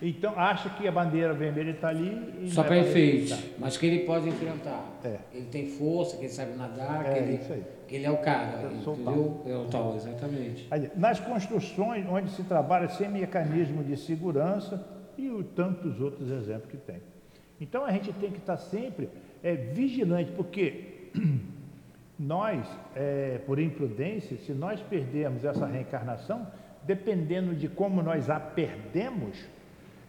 Então 0.00 0.36
acha 0.36 0.68
que 0.70 0.88
a 0.88 0.90
bandeira 0.90 1.32
vermelha 1.32 1.70
está 1.70 1.88
ali. 1.88 2.48
Só 2.48 2.64
para 2.64 2.78
enfeite, 2.78 3.54
mas 3.56 3.76
que 3.76 3.86
ele 3.86 4.00
pode 4.00 4.28
enfrentar. 4.28 4.84
É. 5.04 5.18
Ele 5.32 5.46
tem 5.46 5.68
força, 5.68 6.16
que 6.16 6.24
ele 6.24 6.32
sabe 6.32 6.56
nadar, 6.56 7.06
é, 7.06 7.12
que, 7.12 7.18
ele, 7.20 7.64
que 7.86 7.94
ele 7.94 8.06
é 8.06 8.10
o 8.10 8.16
cara, 8.18 8.62
é 8.62 8.66
entendeu? 8.66 9.42
É 9.46 9.56
o 9.56 9.66
tal, 9.66 9.94
exatamente. 9.94 10.68
Nas 10.96 11.20
construções 11.20 12.04
onde 12.08 12.30
se 12.30 12.42
trabalha 12.42 12.88
sem 12.88 13.08
mecanismo 13.08 13.84
de 13.84 13.96
segurança 13.96 14.84
e 15.16 15.30
o, 15.30 15.44
tantos 15.44 16.00
outros 16.00 16.30
exemplos 16.30 16.68
que 16.68 16.78
tem. 16.78 17.00
Então 17.60 17.84
a 17.84 17.92
gente 17.92 18.12
tem 18.14 18.32
que 18.32 18.38
estar 18.38 18.56
sempre 18.56 19.08
é, 19.42 19.54
vigilante, 19.54 20.30
porque 20.32 21.10
nós, 22.18 22.66
é, 22.94 23.40
por 23.46 23.58
imprudência, 23.58 24.36
se 24.36 24.52
nós 24.52 24.80
perdermos 24.80 25.44
essa 25.44 25.66
reencarnação, 25.66 26.46
dependendo 26.84 27.54
de 27.54 27.68
como 27.68 28.02
nós 28.02 28.30
a 28.30 28.38
perdemos, 28.38 29.36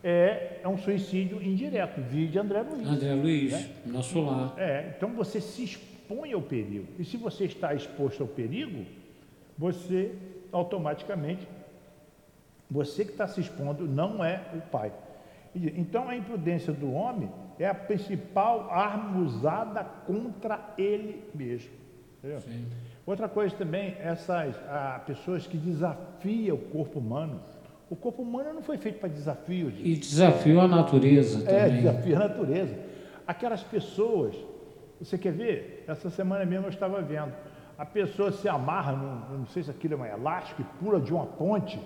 é, 0.04 0.60
é 0.62 0.68
um 0.68 0.78
suicídio 0.78 1.42
indireto. 1.42 2.02
Vide 2.02 2.38
André 2.38 2.62
Luiz. 2.62 2.88
André 2.88 3.14
Luiz, 3.14 3.52
né? 3.52 3.70
nosso 3.86 4.22
lar. 4.22 4.54
É, 4.58 4.94
então 4.96 5.14
você 5.14 5.40
se 5.40 5.64
expõe 5.64 6.34
ao 6.34 6.42
perigo. 6.42 6.88
E 7.00 7.06
se 7.06 7.16
você 7.16 7.46
está 7.46 7.74
exposto 7.74 8.22
ao 8.22 8.28
perigo, 8.28 8.86
você 9.58 10.12
automaticamente, 10.52 11.48
você 12.70 13.06
que 13.06 13.12
está 13.12 13.28
se 13.28 13.40
expondo 13.40 13.88
não 13.88 14.24
é 14.24 14.42
o 14.54 14.62
pai. 14.62 14.92
Então 15.56 16.10
a 16.10 16.16
imprudência 16.16 16.74
do 16.74 16.92
homem 16.92 17.30
é 17.60 17.68
a 17.68 17.74
principal 17.74 18.70
arma 18.72 19.20
usada 19.20 19.84
contra 20.06 20.74
ele 20.78 21.24
mesmo. 21.34 21.72
Outra 23.06 23.28
coisa 23.28 23.54
também, 23.56 23.96
essas 24.00 24.56
ah, 24.70 25.02
pessoas 25.06 25.46
que 25.46 25.58
desafiam 25.58 26.56
o 26.56 26.60
corpo 26.60 27.00
humano. 27.00 27.42
O 27.90 27.96
corpo 27.96 28.22
humano 28.22 28.54
não 28.54 28.62
foi 28.62 28.78
feito 28.78 29.00
para 29.00 29.10
desafio. 29.10 29.70
De... 29.70 29.86
E 29.86 29.96
desafio 29.96 30.62
a 30.62 30.68
natureza 30.68 31.40
é, 31.40 31.46
também. 31.46 31.80
É, 31.80 31.82
desafio 31.82 32.16
a 32.16 32.20
natureza. 32.20 32.76
Aquelas 33.28 33.62
pessoas, 33.62 34.36
você 35.00 35.18
quer 35.18 35.34
ver? 35.34 35.84
Essa 35.88 36.10
semana 36.10 36.46
mesmo 36.46 36.66
eu 36.66 36.70
estava 36.70 37.02
vendo. 37.02 37.34
A 37.78 37.86
pessoa 37.86 38.32
se 38.32 38.48
amarra, 38.48 38.94
num, 38.94 39.40
não 39.40 39.48
sei 39.48 39.64
se 39.64 39.70
aquilo 39.70 39.96
é 39.96 39.98
um 39.98 40.06
elástico, 40.06 40.62
e 40.62 40.66
pula 40.84 41.00
de 41.00 41.14
uma 41.14 41.26
ponte. 41.26 41.80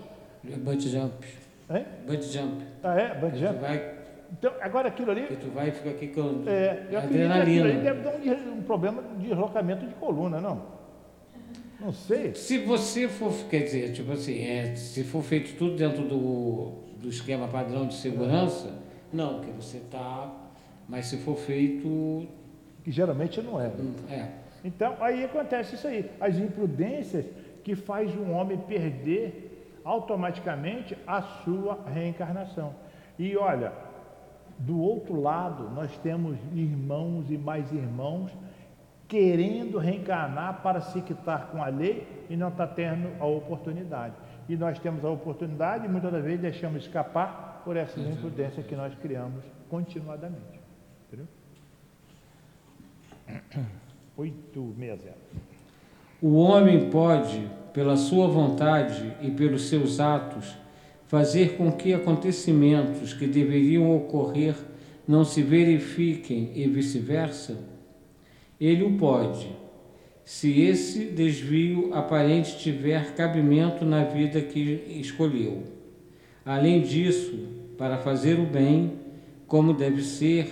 Bungee 0.44 0.90
jump. 0.90 1.26
Hein? 1.70 1.86
Bungee 2.06 2.32
jump. 2.32 2.64
Ah, 2.84 3.00
é? 3.00 3.16
Bungee 3.16 3.40
jump? 3.40 3.60
Vai 3.60 3.98
então, 4.32 4.54
agora 4.62 4.90
aquilo 4.90 5.12
ali. 5.12 5.28
Que 5.28 5.36
tu 5.36 5.50
vai 5.50 5.72
ficar 5.72 5.92
aqui 5.92 6.08
com 6.08 6.44
é, 6.46 6.88
eu 6.92 7.00
adrenalina. 7.00 7.66
ali 7.66 7.80
deve 7.80 8.02
dar 8.02 8.16
um, 8.16 8.58
um, 8.58 8.62
problema 8.64 9.02
de 9.18 9.28
deslocamento 9.28 9.86
de 9.86 9.94
coluna, 9.96 10.42
não? 10.42 10.78
Não 11.80 11.94
sei. 11.94 12.34
Se 12.36 12.58
você 12.60 13.08
for, 13.08 13.32
quer 13.50 13.64
dizer, 13.64 13.94
tipo 13.94 14.12
assim, 14.12 14.44
é, 14.44 14.76
se 14.76 15.04
for 15.04 15.24
feito 15.24 15.58
tudo 15.58 15.76
dentro 15.76 16.04
do, 16.04 16.72
do 17.00 17.10
esquema 17.10 17.48
padrão 17.48 17.88
de 17.88 17.94
segurança, 17.94 18.74
não, 19.14 19.36
porque 19.36 19.52
você 19.52 19.78
está. 19.78 20.34
Mas 20.88 21.06
se 21.08 21.18
for 21.18 21.38
feito. 21.38 22.28
Que 22.84 22.92
geralmente 22.92 23.42
não 23.42 23.60
é. 23.60 23.68
Né? 23.68 23.94
É. 24.10 24.48
Então, 24.64 24.96
aí 25.00 25.24
acontece 25.24 25.76
isso 25.76 25.88
aí. 25.88 26.10
As 26.20 26.38
imprudências 26.38 27.26
que 27.64 27.76
faz 27.76 28.16
um 28.16 28.32
homem 28.32 28.58
perder 28.58 29.80
automaticamente 29.84 30.98
a 31.06 31.22
sua 31.22 31.80
reencarnação. 31.86 32.76
E 33.18 33.36
olha, 33.36 33.72
do 34.60 34.80
outro 34.80 35.20
lado, 35.20 35.70
nós 35.70 35.96
temos 35.98 36.38
irmãos 36.54 37.30
e 37.30 37.38
mais 37.38 37.72
irmãos 37.72 38.32
querendo 39.08 39.78
reencarnar 39.78 40.62
para 40.62 40.82
se 40.82 41.02
quitar 41.02 41.48
com 41.48 41.64
a 41.64 41.68
lei 41.68 42.26
e 42.30 42.36
não 42.36 42.50
está 42.50 42.68
tendo 42.68 43.10
a 43.22 43.26
oportunidade. 43.26 44.16
E 44.50 44.56
nós 44.56 44.80
temos 44.80 45.04
a 45.06 45.10
oportunidade 45.10 45.86
e 45.86 45.90
muitas 45.90 46.12
das 46.12 46.24
vezes 46.24 46.42
deixamos 46.42 46.84
escapar 46.84 47.62
por 47.64 47.78
essa 47.78 48.00
imprudência 48.00 48.64
que 48.64 48.76
nós 48.76 48.94
criamos 48.96 49.44
continuadamente. 49.70 50.60
Entendeu? 51.08 51.28
860. 54.18 55.14
O 56.22 56.36
homem 56.38 56.90
pode, 56.90 57.48
pela 57.72 57.96
sua 57.96 58.28
vontade 58.28 59.16
e 59.22 59.30
pelos 59.30 59.70
seus 59.70 60.00
atos, 60.00 60.58
fazer 61.08 61.56
com 61.56 61.72
que 61.72 61.94
acontecimentos 61.94 63.14
que 63.14 63.26
deveriam 63.26 63.96
ocorrer 63.96 64.56
não 65.08 65.24
se 65.24 65.42
verifiquem 65.42 66.52
e 66.54 66.68
vice-versa? 66.68 67.58
Ele 68.60 68.84
o 68.84 68.98
pode, 68.98 69.48
se 70.26 70.62
esse 70.62 71.06
desvio 71.06 71.94
aparente 71.94 72.58
tiver 72.58 73.16
cabimento 73.16 73.86
na 73.86 74.04
vida 74.04 74.42
que 74.42 74.84
escolheu. 75.00 75.64
Além 76.46 76.82
disso, 76.82 77.38
para 77.78 77.98
fazer 77.98 78.40
o 78.40 78.46
bem, 78.46 78.94
como 79.48 79.74
deve 79.74 80.02
ser, 80.04 80.50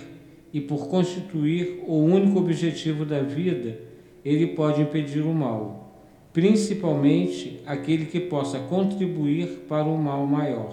e 0.52 0.60
por 0.60 0.88
constituir 0.88 1.82
o 1.86 1.96
único 1.96 2.38
objetivo 2.38 3.04
da 3.04 3.20
vida, 3.20 3.78
ele 4.24 4.46
pode 4.48 4.80
impedir 4.80 5.20
o 5.20 5.34
mal 5.34 5.85
principalmente 6.36 7.62
aquele 7.64 8.04
que 8.04 8.20
possa 8.20 8.58
contribuir 8.58 9.64
para 9.66 9.84
o 9.84 9.96
mal 9.96 10.26
maior. 10.26 10.70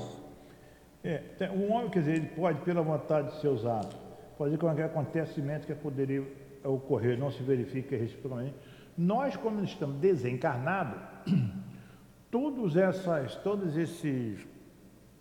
É, 1.01 1.21
um 1.55 1.71
homem, 1.71 1.89
quer 1.89 1.99
dizer, 1.99 2.15
ele 2.17 2.27
pode, 2.35 2.59
pela 2.63 2.81
vontade 2.81 3.33
de 3.33 3.39
seus 3.39 3.65
atos, 3.65 3.97
fazer 4.37 4.57
com 4.57 4.75
que 4.75 4.81
acontecimento 4.81 5.65
que 5.65 5.73
poderia 5.73 6.21
ocorrer 6.65 7.17
não 7.17 7.31
se 7.31 7.41
verifique 7.41 7.95
reciprocamente. 7.95 8.55
Nós, 8.97 9.37
como 9.37 9.63
estamos 9.63 9.95
desencarnados, 10.01 11.01
todas 12.29 12.75
essas, 12.75 13.35
todos 13.35 13.77
esses, 13.77 14.45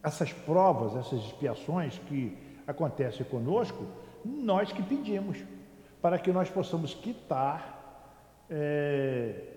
essas 0.02 0.32
provas, 0.32 0.96
essas 0.96 1.24
expiações 1.24 2.00
que 2.08 2.36
acontecem 2.66 3.24
conosco, 3.26 3.86
nós 4.24 4.72
que 4.72 4.82
pedimos, 4.82 5.38
para 6.00 6.18
que 6.18 6.32
nós 6.32 6.50
possamos 6.50 6.94
quitar 6.94 8.42
é, 8.50 9.52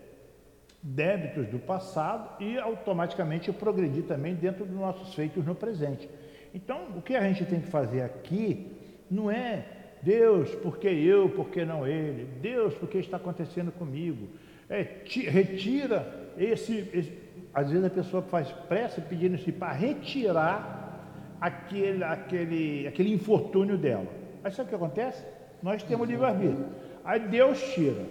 débitos 0.88 1.48
do 1.48 1.58
passado 1.58 2.30
e 2.40 2.60
automaticamente 2.60 3.52
progredir 3.52 4.04
também 4.04 4.36
dentro 4.36 4.66
dos 4.66 4.76
nossos 4.76 5.16
feitos 5.16 5.44
no 5.44 5.56
presente. 5.56 6.08
Então, 6.54 6.90
o 6.96 7.02
que 7.02 7.16
a 7.16 7.24
gente 7.24 7.44
tem 7.44 7.60
que 7.60 7.68
fazer 7.68 8.04
aqui 8.04 8.72
não 9.10 9.32
é 9.32 9.66
Deus, 10.04 10.54
por 10.56 10.78
que 10.78 10.88
eu, 10.88 11.28
por 11.30 11.50
que 11.50 11.66
não 11.66 11.88
ele? 11.88 12.26
Deus, 12.40 12.76
por 12.76 12.88
que 12.88 13.00
está 13.00 13.18
acontecendo 13.18 13.72
comigo? 13.72 14.28
É, 14.70 14.86
retira 15.28 16.32
esse, 16.38 16.88
esse 16.94 17.12
às 17.52 17.72
vezes 17.72 17.84
a 17.84 17.90
pessoa 17.90 18.22
faz 18.22 18.52
pressa 18.52 19.02
pedindo 19.02 19.36
assim 19.36 19.52
para 19.52 19.72
retirar 19.72 21.10
aquele, 21.42 22.04
aquele, 22.04 22.88
aquele 22.88 23.12
infortúnio 23.12 23.76
dela. 23.76 24.08
Aí 24.44 24.52
sabe 24.52 24.68
o 24.68 24.70
que 24.70 24.76
acontece? 24.76 25.24
Nós 25.64 25.82
temos 25.82 26.08
livre-arbítrio. 26.08 26.68
Aí 27.04 27.20
Deus 27.22 27.60
tira. 27.74 28.06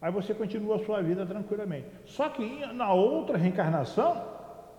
Aí 0.00 0.12
você 0.12 0.32
continua 0.32 0.76
a 0.76 0.84
sua 0.84 1.02
vida 1.02 1.26
tranquilamente. 1.26 1.86
Só 2.04 2.28
que 2.28 2.66
na 2.72 2.92
outra 2.92 3.36
reencarnação, 3.36 4.22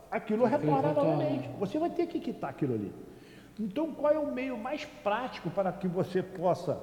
aquilo 0.10 0.46
retorna 0.46 0.94
novamente. 0.94 1.50
Você 1.60 1.78
vai 1.78 1.90
ter 1.90 2.08
que 2.08 2.20
quitar 2.20 2.52
aquilo 2.52 2.74
ali. 2.76 2.94
Então, 3.60 3.92
qual 3.94 4.14
é 4.14 4.20
o 4.20 4.32
meio 4.32 4.58
mais 4.58 4.86
prático 4.86 5.50
para 5.50 5.72
que 5.72 5.88
você 5.88 6.24
possa 6.24 6.82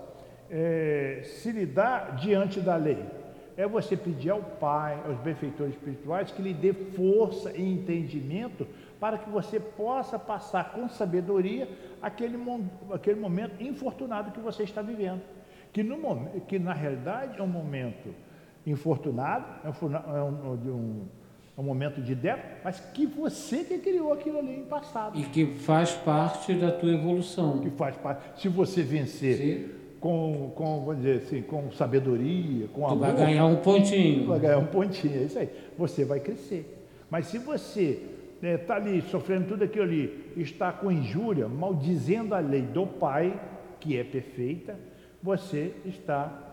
é, 0.50 1.22
se 1.24 1.50
lidar 1.50 2.16
diante 2.16 2.60
da 2.60 2.76
lei? 2.76 3.02
é 3.56 3.66
você 3.66 3.96
pedir 3.96 4.30
ao 4.30 4.42
Pai, 4.42 5.00
aos 5.06 5.18
benfeitores 5.20 5.74
espirituais, 5.74 6.30
que 6.30 6.42
lhe 6.42 6.52
dê 6.52 6.72
força 6.72 7.56
e 7.56 7.62
entendimento 7.62 8.66
para 9.00 9.16
que 9.18 9.30
você 9.30 9.58
possa 9.58 10.18
passar 10.18 10.72
com 10.72 10.88
sabedoria 10.88 11.68
aquele, 12.02 12.36
aquele 12.92 13.18
momento 13.18 13.62
infortunado 13.62 14.30
que 14.30 14.40
você 14.40 14.62
está 14.62 14.82
vivendo. 14.82 15.22
Que, 15.72 15.82
no, 15.82 16.40
que 16.42 16.58
na 16.58 16.72
realidade 16.72 17.38
é 17.38 17.42
um 17.42 17.46
momento 17.46 18.14
infortunado, 18.66 19.46
é 19.64 19.68
um, 19.68 20.16
é 20.16 20.22
um, 20.70 21.06
é 21.56 21.60
um 21.60 21.64
momento 21.64 22.02
de 22.02 22.14
débito, 22.14 22.48
mas 22.64 22.80
que 22.80 23.06
você 23.06 23.64
que 23.64 23.78
criou 23.78 24.12
aquilo 24.12 24.38
ali 24.38 24.58
em 24.58 24.64
passado. 24.64 25.18
E 25.18 25.22
que 25.24 25.46
faz 25.46 25.92
parte 25.92 26.54
da 26.54 26.70
tua 26.70 26.92
evolução. 26.92 27.60
Que 27.60 27.70
faz 27.70 27.96
parte. 27.96 28.42
Se 28.42 28.48
você 28.48 28.82
vencer. 28.82 29.36
Sim 29.36 29.76
com, 30.06 30.52
com, 30.54 30.84
vamos 30.84 30.98
dizer 30.98 31.18
assim, 31.18 31.42
com 31.42 31.70
sabedoria, 31.72 32.68
com 32.68 32.82
tu 32.82 32.86
amor. 32.86 32.98
Vai 32.98 33.16
ganhar 33.16 33.46
um 33.46 33.56
pontinho. 33.56 34.26
Vai 34.26 34.38
ganhar 34.38 34.58
um 34.58 34.66
pontinho, 34.66 35.20
é 35.20 35.24
isso 35.24 35.38
aí. 35.38 35.48
Você 35.76 36.04
vai 36.04 36.20
crescer. 36.20 36.86
Mas 37.10 37.26
se 37.26 37.38
você 37.38 38.02
está 38.36 38.46
né, 38.46 38.56
tá 38.56 38.76
ali 38.76 39.02
sofrendo 39.02 39.48
tudo 39.48 39.64
aquilo 39.64 39.84
ali, 39.84 40.32
está 40.36 40.70
com 40.72 40.92
injúria, 40.92 41.48
maldizendo 41.48 42.34
a 42.34 42.38
lei 42.38 42.62
do 42.62 42.86
Pai, 42.86 43.40
que 43.80 43.98
é 43.98 44.04
perfeita, 44.04 44.78
você 45.22 45.72
está 45.84 46.45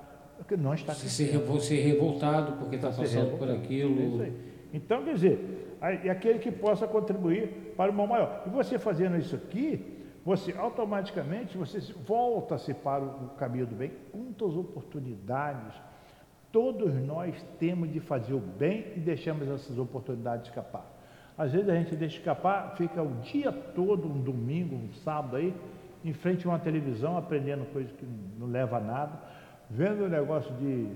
não 0.58 0.74
está 0.74 0.94
crescendo. 0.94 1.46
Você 1.46 1.80
é 1.80 1.84
revoltado 1.84 2.54
porque 2.54 2.76
está 2.76 2.90
passando 2.90 3.38
por 3.38 3.50
aquilo. 3.50 4.26
Então, 4.74 5.04
quer 5.04 5.14
dizer, 5.14 5.78
é 5.82 6.10
aquele 6.10 6.40
que 6.40 6.52
possa 6.52 6.88
contribuir 6.88 7.74
para 7.78 7.92
o 7.92 7.94
mal 7.94 8.08
maior. 8.08 8.44
E 8.48 8.50
você 8.50 8.80
fazendo 8.80 9.18
isso 9.18 9.36
aqui, 9.36 10.04
você 10.26 10.54
automaticamente 10.58 11.58
você 11.58 11.80
volta-se 12.06 12.74
para 12.74 13.04
o 13.04 13.30
caminho 13.38 13.68
do 13.68 13.76
bem. 13.76 13.92
Quantas 14.12 14.56
oportunidades 14.56 15.74
todos 16.54 16.94
nós 16.94 17.44
temos 17.60 17.92
de 17.92 18.00
fazer 18.00 18.36
o 18.36 18.40
bem 18.40 18.86
e 18.96 19.00
deixamos 19.00 19.50
essas 19.50 19.80
oportunidades 19.80 20.48
escapar. 20.48 20.86
Às 21.36 21.52
vezes 21.52 21.68
a 21.68 21.74
gente 21.74 21.96
deixa 21.96 22.18
escapar, 22.18 22.76
fica 22.78 23.02
o 23.02 23.16
dia 23.22 23.52
todo, 23.52 24.08
um 24.08 24.22
domingo, 24.22 24.76
um 24.76 24.94
sábado 25.04 25.36
aí, 25.36 25.52
em 26.06 26.14
frente 26.14 26.46
a 26.46 26.52
uma 26.52 26.60
televisão, 26.60 27.18
aprendendo 27.18 27.66
coisas 27.74 27.92
que 27.94 28.06
não 28.38 28.46
leva 28.46 28.78
a 28.78 28.80
nada, 28.80 29.20
vendo 29.70 30.06
o 30.06 30.10
negócio 30.10 30.54
de 30.56 30.90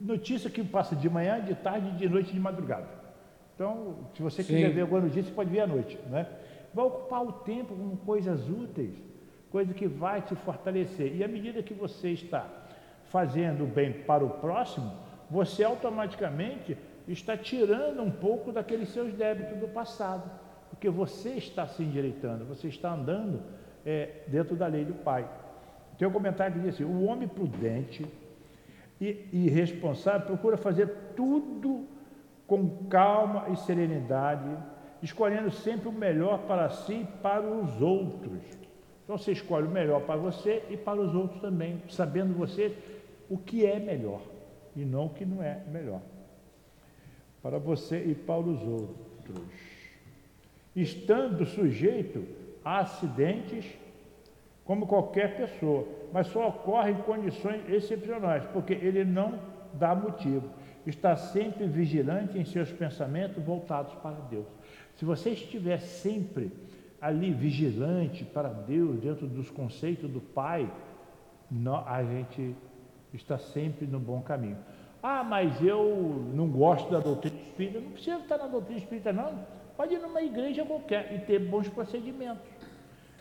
notícia 0.00 0.50
que 0.50 0.62
passa 0.64 0.96
de 0.96 1.08
manhã, 1.08 1.40
de 1.40 1.54
tarde, 1.54 1.90
de 1.92 2.08
noite, 2.08 2.32
de 2.32 2.40
madrugada. 2.40 2.88
Então, 3.54 3.96
se 4.14 4.22
você 4.22 4.42
Sim. 4.42 4.54
quiser 4.54 4.70
ver 4.70 4.80
alguma 4.82 5.02
notícia, 5.02 5.24
você 5.24 5.30
pode 5.30 5.50
ver 5.50 5.60
à 5.60 5.66
noite, 5.66 5.98
né? 6.10 6.26
vai 6.74 6.84
ocupar 6.84 7.22
o 7.22 7.32
tempo 7.32 7.74
com 7.74 7.96
coisas 7.96 8.48
úteis, 8.48 8.94
coisa 9.50 9.72
que 9.74 9.86
vai 9.86 10.22
te 10.22 10.34
fortalecer. 10.34 11.14
E 11.14 11.22
à 11.22 11.28
medida 11.28 11.62
que 11.62 11.74
você 11.74 12.10
está 12.10 12.46
fazendo 13.10 13.66
bem 13.66 13.92
para 13.92 14.24
o 14.24 14.30
próximo, 14.30 14.92
você 15.30 15.62
automaticamente 15.62 16.76
está 17.06 17.36
tirando 17.36 18.02
um 18.02 18.10
pouco 18.10 18.52
daqueles 18.52 18.88
seus 18.88 19.12
débitos 19.12 19.58
do 19.58 19.68
passado, 19.68 20.30
porque 20.70 20.88
você 20.88 21.30
está 21.30 21.66
se 21.66 21.82
endireitando, 21.82 22.44
você 22.44 22.68
está 22.68 22.94
andando 22.94 23.42
é, 23.84 24.22
dentro 24.28 24.56
da 24.56 24.66
lei 24.66 24.84
do 24.84 24.94
Pai. 24.94 25.28
Tem 25.98 26.06
um 26.06 26.12
comentário 26.12 26.54
que 26.54 26.60
diz 26.60 26.74
assim: 26.74 26.84
o 26.84 27.04
homem 27.04 27.28
prudente 27.28 28.06
e, 29.00 29.28
e 29.32 29.48
responsável 29.48 30.26
procura 30.26 30.56
fazer 30.56 30.88
tudo 31.16 31.86
com 32.46 32.86
calma 32.88 33.46
e 33.50 33.56
serenidade 33.56 34.48
escolhendo 35.02 35.50
sempre 35.50 35.88
o 35.88 35.92
melhor 35.92 36.38
para 36.46 36.70
si 36.70 36.94
e 36.94 37.04
para 37.20 37.42
os 37.42 37.82
outros. 37.82 38.40
Então 39.02 39.18
você 39.18 39.32
escolhe 39.32 39.66
o 39.66 39.70
melhor 39.70 40.02
para 40.02 40.16
você 40.16 40.62
e 40.70 40.76
para 40.76 41.00
os 41.00 41.14
outros 41.14 41.40
também, 41.40 41.82
sabendo 41.88 42.32
você 42.32 42.76
o 43.28 43.36
que 43.36 43.66
é 43.66 43.80
melhor 43.80 44.22
e 44.76 44.84
não 44.84 45.06
o 45.06 45.10
que 45.10 45.26
não 45.26 45.42
é 45.42 45.60
melhor. 45.70 46.00
Para 47.42 47.58
você 47.58 47.98
e 48.04 48.14
para 48.14 48.40
os 48.40 48.62
outros. 48.62 49.42
Estando 50.74 51.44
sujeito 51.44 52.24
a 52.64 52.78
acidentes 52.78 53.66
como 54.64 54.86
qualquer 54.86 55.36
pessoa, 55.36 55.86
mas 56.12 56.28
só 56.28 56.48
ocorre 56.48 56.92
em 56.92 57.02
condições 57.02 57.68
excepcionais, 57.68 58.44
porque 58.52 58.72
ele 58.72 59.04
não 59.04 59.38
dá 59.74 59.94
motivo. 59.94 60.48
Está 60.86 61.16
sempre 61.16 61.66
vigilante 61.66 62.38
em 62.38 62.44
seus 62.44 62.70
pensamentos 62.70 63.42
voltados 63.42 63.94
para 63.94 64.16
Deus. 64.30 64.46
Se 64.96 65.04
você 65.04 65.30
estiver 65.30 65.80
sempre 65.80 66.52
ali 67.00 67.32
vigilante 67.32 68.24
para 68.24 68.48
Deus, 68.48 69.00
dentro 69.00 69.26
dos 69.26 69.50
conceitos 69.50 70.08
do 70.08 70.20
Pai, 70.20 70.70
a 71.86 72.02
gente 72.04 72.54
está 73.12 73.38
sempre 73.38 73.86
no 73.86 73.98
bom 73.98 74.20
caminho. 74.22 74.58
Ah, 75.02 75.24
mas 75.24 75.60
eu 75.60 76.30
não 76.32 76.48
gosto 76.48 76.90
da 76.90 77.00
doutrina 77.00 77.36
espírita. 77.40 77.80
Não 77.80 77.90
precisa 77.90 78.18
estar 78.18 78.38
na 78.38 78.46
doutrina 78.46 78.78
espírita, 78.78 79.12
não. 79.12 79.44
Pode 79.76 79.94
ir 79.94 79.98
numa 79.98 80.22
igreja 80.22 80.64
qualquer 80.64 81.12
e 81.12 81.18
ter 81.18 81.40
bons 81.40 81.68
procedimentos. 81.68 82.46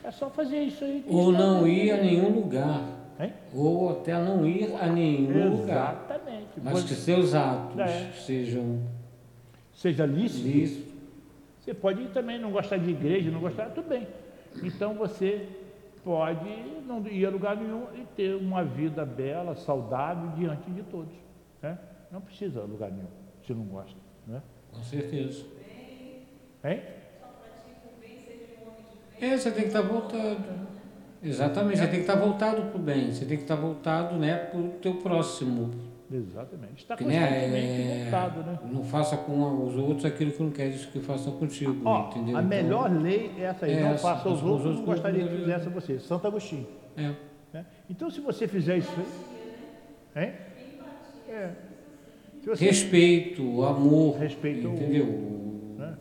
É 0.04 0.12
só 0.12 0.30
fazer 0.30 0.60
isso 0.64 0.84
aí. 0.84 1.06
Ou 1.08 1.32
não 1.32 1.68
ir 1.68 1.92
a 1.92 1.98
nenhum 1.98 2.30
lugar. 2.30 2.82
Hein? 3.20 3.34
Ou 3.54 3.92
até 3.92 4.14
não 4.14 4.46
ir 4.48 4.74
a 4.76 4.88
nenhum 4.88 5.30
Exatamente. 5.30 5.62
lugar. 5.62 6.06
Exatamente. 6.06 6.48
Mas 6.64 6.84
que 6.84 6.96
seus 6.96 7.34
atos 7.36 7.80
é. 7.80 8.12
sejam 8.14 8.80
seja 9.74 10.06
lícito, 10.06 10.92
você 11.60 11.74
pode 11.74 12.08
também 12.10 12.40
não 12.40 12.52
gostar 12.52 12.78
de 12.78 12.90
igreja, 12.90 13.32
não 13.32 13.40
gostar, 13.40 13.70
tudo 13.70 13.88
bem. 13.88 14.08
Então 14.64 14.94
você 14.94 15.48
pode 16.04 16.50
não 16.86 17.06
ir 17.08 17.26
a 17.26 17.30
lugar 17.30 17.56
nenhum 17.56 17.86
e 17.96 18.06
ter 18.16 18.36
uma 18.36 18.64
vida 18.64 19.06
bela, 19.06 19.56
saudável 19.56 20.32
diante 20.32 20.70
de 20.72 20.84
todos. 20.84 21.14
Né? 21.62 21.78
Não 22.12 22.22
precisa 22.22 22.62
lugar 22.62 22.92
nenhum, 22.92 23.08
se 23.46 23.54
não 23.54 23.66
gosta. 23.66 23.98
Né? 24.28 24.42
Com 24.72 24.84
certeza. 24.84 25.46
Hein? 26.64 26.82
É, 29.22 29.38
você 29.38 29.52
tem 29.52 29.64
que 29.64 29.68
estar 29.68 29.82
voltado. 29.82 30.62
Exatamente, 31.24 31.78
você 31.78 31.88
tem 31.88 31.96
que 31.96 32.02
estar 32.02 32.16
voltado 32.16 32.64
para 32.64 32.80
o 32.80 32.82
bem, 32.82 33.12
você 33.12 33.26
tem 33.26 33.38
que 33.38 33.44
estar 33.44 33.56
voltado 33.56 34.16
né, 34.16 34.36
para 34.36 34.60
o 34.60 34.70
teu 34.82 34.96
próximo, 34.96 35.70
Exatamente. 36.14 36.82
Está 36.82 36.98
constantemente 36.98 37.52
né, 37.52 38.02
voltado, 38.04 38.44
né? 38.44 38.60
Não 38.70 38.84
faça 38.84 39.16
com 39.16 39.66
os 39.66 39.78
outros 39.78 40.04
aquilo 40.04 40.32
que 40.32 40.44
não 40.44 40.52
queres 40.52 40.86
que 40.86 41.00
façam 41.00 41.34
contigo, 41.38 41.82
Ó, 41.86 42.10
entendeu? 42.10 42.36
A 42.36 42.44
então, 42.44 42.50
melhor 42.50 42.92
lei 42.92 43.32
é 43.38 43.44
essa 43.44 43.66
aí, 43.66 43.74
é 43.74 43.82
não 43.82 43.98
faça 43.98 44.28
aos 44.28 44.44
outros, 44.44 44.66
outros, 44.66 44.76
não 44.80 44.86
gostaria 44.86 45.26
que 45.26 45.38
fizesse 45.38 45.68
a 45.68 45.70
você. 45.70 46.00
Santo 46.00 46.28
Agostinho. 46.28 46.68
É. 46.98 47.14
Né? 47.54 47.66
Então, 47.90 48.10
se 48.10 48.20
você 48.20 48.48
fizer 48.48 48.78
isso 48.78 48.92
aí... 50.16 50.24
Hein? 50.24 50.34
É. 51.30 51.52
Você... 52.44 52.66
Respeito, 52.66 53.64
amor, 53.64 54.18
Respeito 54.18 54.68
entendeu? 54.68 55.06
Né? 55.78 55.96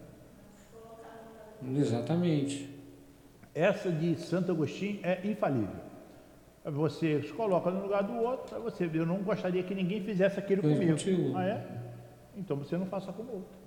Exatamente. 1.76 2.69
Essa 3.54 3.90
de 3.90 4.16
Santo 4.16 4.52
Agostinho 4.52 5.00
é 5.02 5.20
infalível. 5.26 5.90
Você 6.64 7.22
se 7.22 7.32
coloca 7.32 7.70
no 7.70 7.82
lugar 7.82 8.02
do 8.02 8.14
outro, 8.16 8.50
para 8.50 8.58
você 8.58 8.86
ver, 8.86 9.00
eu 9.00 9.06
não 9.06 9.22
gostaria 9.22 9.62
que 9.62 9.74
ninguém 9.74 10.02
fizesse 10.02 10.38
aquilo 10.38 10.62
Foi 10.62 10.74
comigo. 10.74 10.92
Contigo. 10.92 11.36
Ah, 11.36 11.44
é? 11.44 11.66
Então 12.36 12.56
você 12.56 12.76
não 12.76 12.86
faça 12.86 13.12
com 13.12 13.22
o 13.22 13.32
outro. 13.36 13.58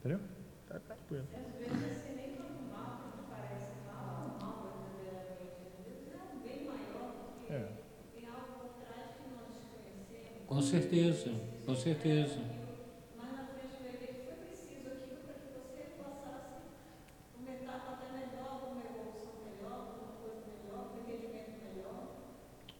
Entendeu? 0.00 0.20
Tá, 0.66 0.80
tá, 0.80 0.94
Às 0.94 1.10
vezes 1.10 1.26
você 1.28 2.12
nem 2.16 2.36
mal, 2.72 3.12
parece 3.30 3.70
mal, 3.86 4.36
mal 4.40 4.86
verdadeiramente. 5.04 6.10
É 6.12 6.34
um 6.34 6.40
bem 6.40 6.64
maior 6.64 7.12
do 7.12 7.46
que 7.46 7.52
é. 7.52 7.68
tem 8.16 8.28
algo 8.28 8.58
por 8.58 8.70
trás 8.82 9.16
que 9.16 9.28
nós 9.30 9.46
desconhecemos. 9.54 10.46
Com 10.46 10.60
certeza, 10.60 11.30
com 11.64 11.74
certeza. 11.76 12.40
Mas 13.16 13.32
na 13.32 13.44
frente 13.44 13.76
vai 13.82 13.92
ver 13.92 14.06
que 14.08 14.24
foi 14.24 14.34
preciso 14.46 14.74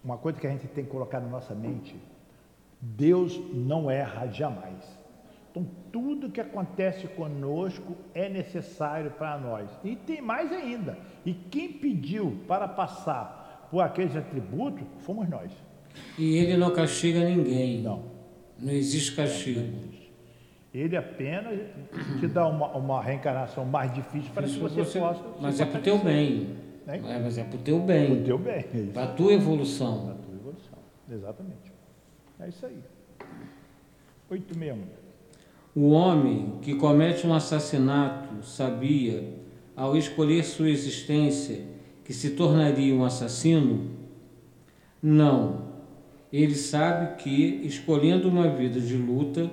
uma 0.05 0.19
coisa 0.19 0.39
que 0.39 0.47
a 0.47 0.51
gente 0.51 0.67
tem 0.69 0.85
que 0.85 0.91
colocar 0.91 1.19
na 1.19 1.29
nossa 1.29 1.55
mente: 1.55 1.97
Deus 2.81 3.41
não 3.53 3.91
erra 3.91 4.27
jamais. 4.27 4.85
Então, 5.51 5.67
tudo 5.93 6.31
que 6.31 6.41
acontece 6.41 7.07
conosco 7.09 7.97
é 8.13 8.29
necessário 8.29 9.13
para 9.13 9.39
nós. 9.39 9.71
E 9.85 9.95
tem 9.95 10.21
mais 10.21 10.53
ainda. 10.53 10.99
E 11.25 11.33
quem 11.33 11.73
pediu 11.73 12.39
para 12.49 12.67
passar 12.67 13.69
por 13.71 13.81
aqueles 13.81 14.17
atributos 14.17 14.85
fomos 14.99 15.29
nós. 15.29 15.53
E 16.19 16.37
ele 16.39 16.57
não 16.57 16.73
castiga 16.73 17.21
ninguém. 17.21 17.81
Não. 17.81 18.03
Não 18.59 18.73
existe 18.73 19.15
castigo. 19.15 19.61
Ele 20.73 20.97
apenas 20.97 21.61
te 22.19 22.27
dá 22.27 22.49
uma, 22.49 22.77
uma 22.77 23.01
reencarnação 23.01 23.65
mais 23.65 23.95
difícil 23.95 24.33
para 24.35 24.43
que 24.43 24.59
você, 24.59 24.83
você 24.83 24.99
possa. 24.99 25.23
Mas 25.41 25.61
é 25.61 25.65
para 25.65 25.79
o 25.79 25.83
teu 25.83 25.99
bem. 25.99 26.64
Né? 26.87 27.01
É, 27.05 27.19
mas 27.19 27.39
é 27.39 27.45
para 27.45 27.57
o 27.57 27.63
teu 27.63 27.81
bem. 27.81 28.07
Para 28.07 28.15
o 28.15 28.25
teu 28.25 28.39
bem. 28.39 28.65
É 28.75 28.87
para 28.93 29.05
a 29.05 29.13
tua 29.13 29.33
evolução. 29.33 30.05
Para 30.05 30.13
a 30.13 30.17
tua 30.17 30.35
evolução. 30.35 30.79
Exatamente. 31.11 31.73
É 32.41 32.49
isso 32.49 32.67
aí. 32.67 32.79
861. 34.31 35.05
O 35.75 35.91
homem 35.91 36.59
que 36.63 36.75
comete 36.75 37.27
um 37.27 37.35
assassinato 37.35 38.45
sabia, 38.45 39.35
ao 39.75 39.97
escolher 39.97 40.45
sua 40.45 40.71
existência, 40.71 41.63
que 42.05 42.13
se 42.13 42.31
tornaria 42.31 42.95
um 42.95 43.05
assassino? 43.05 43.91
Não. 45.03 45.75
Ele 46.33 46.55
sabe 46.55 47.17
que, 47.17 47.61
escolhendo 47.65 48.29
uma 48.29 48.49
vida 48.49 48.81
de 48.81 48.97
luta, 48.97 49.51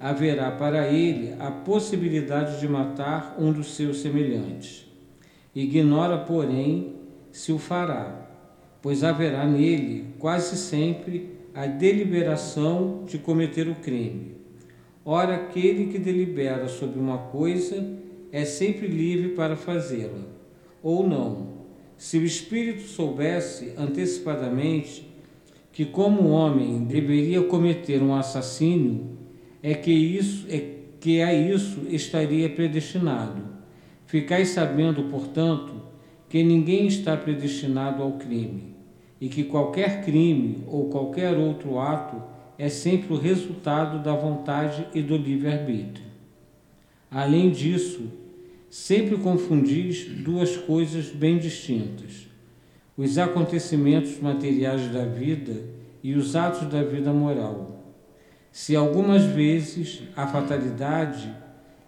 haverá 0.00 0.50
para 0.52 0.88
ele 0.88 1.34
a 1.38 1.50
possibilidade 1.50 2.60
de 2.60 2.68
matar 2.68 3.36
um 3.38 3.52
dos 3.52 3.74
seus 3.74 4.00
semelhantes. 4.00 4.87
Ignora, 5.60 6.18
porém, 6.18 6.92
se 7.32 7.50
o 7.50 7.58
fará, 7.58 8.30
pois 8.80 9.02
haverá 9.02 9.44
nele 9.44 10.14
quase 10.16 10.56
sempre 10.56 11.30
a 11.52 11.66
deliberação 11.66 13.02
de 13.04 13.18
cometer 13.18 13.66
o 13.66 13.74
crime. 13.74 14.36
Ora, 15.04 15.34
aquele 15.34 15.86
que 15.86 15.98
delibera 15.98 16.68
sobre 16.68 17.00
uma 17.00 17.18
coisa 17.18 17.84
é 18.30 18.44
sempre 18.44 18.86
livre 18.86 19.30
para 19.30 19.56
fazê-la, 19.56 20.22
ou 20.80 21.04
não. 21.04 21.48
Se 21.96 22.18
o 22.18 22.24
espírito 22.24 22.82
soubesse 22.82 23.72
antecipadamente 23.76 25.12
que, 25.72 25.84
como 25.84 26.28
homem, 26.28 26.84
deveria 26.84 27.42
cometer 27.42 28.00
um 28.00 28.14
assassínio, 28.14 29.18
é 29.60 29.74
que 29.74 29.90
isso 29.90 30.46
é 30.48 30.76
que 31.00 31.20
a 31.20 31.34
isso 31.34 31.80
estaria 31.88 32.48
predestinado. 32.48 33.57
Ficais 34.08 34.48
sabendo, 34.48 35.02
portanto, 35.10 35.74
que 36.30 36.42
ninguém 36.42 36.86
está 36.86 37.14
predestinado 37.14 38.02
ao 38.02 38.12
crime, 38.12 38.74
e 39.20 39.28
que 39.28 39.44
qualquer 39.44 40.02
crime 40.02 40.64
ou 40.66 40.88
qualquer 40.88 41.36
outro 41.36 41.78
ato 41.78 42.22
é 42.56 42.70
sempre 42.70 43.12
o 43.12 43.18
resultado 43.18 44.02
da 44.02 44.14
vontade 44.14 44.88
e 44.94 45.02
do 45.02 45.14
livre-arbítrio. 45.14 46.06
Além 47.10 47.50
disso, 47.50 48.10
sempre 48.70 49.18
confundis 49.18 50.06
duas 50.24 50.56
coisas 50.56 51.10
bem 51.10 51.36
distintas: 51.36 52.28
os 52.96 53.18
acontecimentos 53.18 54.18
materiais 54.22 54.90
da 54.90 55.04
vida 55.04 55.64
e 56.02 56.14
os 56.14 56.34
atos 56.34 56.66
da 56.66 56.82
vida 56.82 57.12
moral. 57.12 57.94
Se 58.50 58.74
algumas 58.74 59.24
vezes 59.24 60.00
a 60.16 60.26
fatalidade 60.26 61.30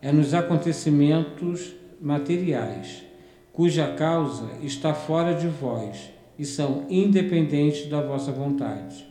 é 0.03 0.13
nos 0.13 0.35
acontecimentos 0.35 1.80
materiais, 2.01 3.05
cuja 3.53 3.95
causa 3.95 4.51
está 4.63 4.95
fora 4.95 5.35
de 5.35 5.49
vós 5.49 6.11
e 6.39 6.45
são 6.45 6.87
independentes 6.89 7.87
da 7.87 8.01
vossa 8.01 8.33
vontade. 8.33 9.07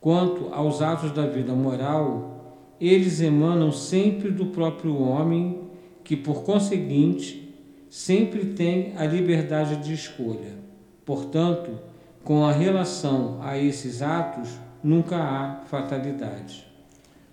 Quanto 0.00 0.52
aos 0.52 0.80
atos 0.80 1.12
da 1.12 1.26
vida 1.26 1.52
moral, 1.52 2.56
eles 2.80 3.20
emanam 3.20 3.70
sempre 3.70 4.30
do 4.30 4.46
próprio 4.46 5.00
homem, 5.00 5.70
que 6.02 6.16
por 6.16 6.42
conseguinte 6.42 7.54
sempre 7.88 8.46
tem 8.46 8.96
a 8.96 9.04
liberdade 9.04 9.76
de 9.76 9.92
escolha. 9.92 10.58
Portanto, 11.04 11.78
com 12.24 12.44
a 12.44 12.50
relação 12.50 13.38
a 13.42 13.58
esses 13.58 14.02
atos, 14.02 14.58
nunca 14.82 15.16
há 15.16 15.60
fatalidade. 15.66 16.66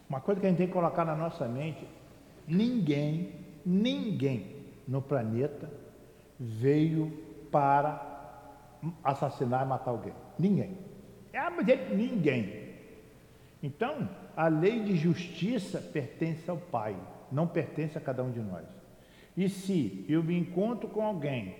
Uma 0.10 0.19
coisa 0.19 0.41
que 0.41 0.45
a 0.45 0.50
gente 0.50 0.58
tem 0.58 0.67
que 0.67 0.74
colocar 0.74 1.06
na 1.06 1.15
nossa 1.15 1.48
mente: 1.48 1.88
ninguém, 2.48 3.30
ninguém 3.69 4.55
no 4.88 4.99
planeta 4.99 5.69
veio 6.39 7.12
para 7.51 8.08
assassinar 9.03 9.63
e 9.63 9.69
matar 9.69 9.91
alguém. 9.91 10.13
Ninguém. 10.39 10.77
Ah, 11.34 11.51
mas 11.51 11.67
ninguém. 11.91 12.69
Então, 13.62 14.10
a 14.36 14.47
lei 14.47 14.79
de 14.79 14.95
justiça 14.95 15.79
pertence 15.79 16.49
ao 16.49 16.58
Pai, 16.58 16.95
não 17.32 17.45
pertence 17.45 17.97
a 17.97 18.01
cada 18.01 18.23
um 18.23 18.32
de 18.32 18.39
nós. 18.39 18.65
E 19.38 19.47
se 19.47 20.03
eu 20.10 20.23
me 20.23 20.38
encontro 20.38 20.88
com 20.89 21.03
alguém 21.03 21.55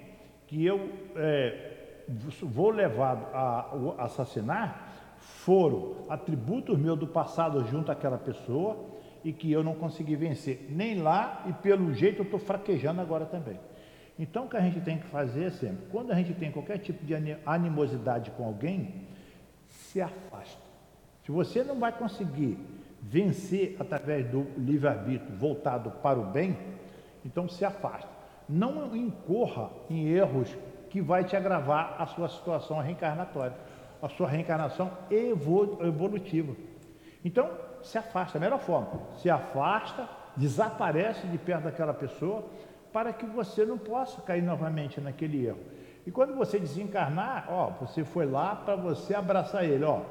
que 0.48 0.66
eu 0.66 0.90
é, 1.16 2.06
vou 2.42 2.72
levar 2.72 3.30
a, 3.34 4.02
a 4.02 4.06
assassinar, 4.06 5.16
foram 5.20 6.06
atributos 6.10 6.80
meus 6.80 6.98
do 6.98 7.06
passado 7.06 7.64
junto 7.66 7.92
àquela 7.92 8.18
pessoa 8.18 8.90
e 9.30 9.32
que 9.32 9.52
eu 9.52 9.64
não 9.64 9.76
consegui 9.76 10.16
vencer 10.16 10.66
nem 10.72 11.04
lá 11.04 11.46
e 11.48 11.54
pelo 11.54 11.94
jeito 11.94 12.22
eu 12.22 12.24
estou 12.24 12.40
fraquejando 12.40 13.00
agora 13.00 13.28
também. 13.28 13.60
Então 14.18 14.46
o 14.46 14.50
que 14.50 14.58
a 14.58 14.60
gente 14.60 14.82
tem 14.82 14.98
que 14.98 15.06
fazer 15.06 15.44
é 15.44 15.50
sempre, 15.52 15.86
quando 15.92 16.10
a 16.12 16.16
gente 16.16 16.34
tem 16.34 16.52
qualquer 16.52 16.80
tipo 16.80 17.06
de 17.06 17.14
animosidade 17.46 18.32
com 18.32 18.44
alguém, 18.44 19.06
se 19.68 20.02
afasta. 20.02 20.64
Se 21.24 21.32
você 21.32 21.64
não 21.64 21.80
vai 21.80 21.92
conseguir 21.92 22.58
vencer 23.04 23.76
através 23.80 24.28
do 24.28 24.48
livre-arbítrio 24.58 25.38
voltado 25.38 25.92
para 26.02 26.20
o 26.20 26.26
bem, 26.26 26.58
então 27.24 27.48
se 27.48 27.64
afasta. 27.64 28.10
Não 28.50 28.96
incorra 28.96 29.70
em 29.92 30.08
erros 30.08 30.58
que 30.90 31.02
vai 31.02 31.24
te 31.24 31.36
agravar 31.36 32.02
a 32.02 32.08
sua 32.08 32.28
situação 32.30 32.80
reencarnatória, 32.80 33.56
a 34.02 34.10
sua 34.10 34.28
reencarnação 34.28 34.92
evolutiva. 35.12 36.56
Então, 37.24 37.69
se 37.84 37.98
afasta, 37.98 38.38
a 38.38 38.42
melhor 38.42 38.60
forma, 38.60 38.88
se 39.18 39.30
afasta, 39.30 40.08
desaparece 40.36 41.28
de 41.28 41.38
perto 41.38 41.64
daquela 41.64 41.94
pessoa, 41.94 42.44
para 42.92 43.14
que 43.14 43.26
você 43.26 43.66
não 43.66 43.78
possa 43.78 44.22
cair 44.22 44.42
novamente 44.42 45.00
naquele 45.00 45.46
erro. 45.46 45.60
E 46.06 46.12
quando 46.12 46.36
você 46.36 46.58
desencarnar, 46.58 47.48
ó, 47.50 47.70
você 47.82 48.04
foi 48.04 48.26
lá 48.26 48.56
para 48.56 48.76
você 48.76 49.14
abraçar 49.14 49.64
ele, 49.64 49.84
ó. 49.84 50.02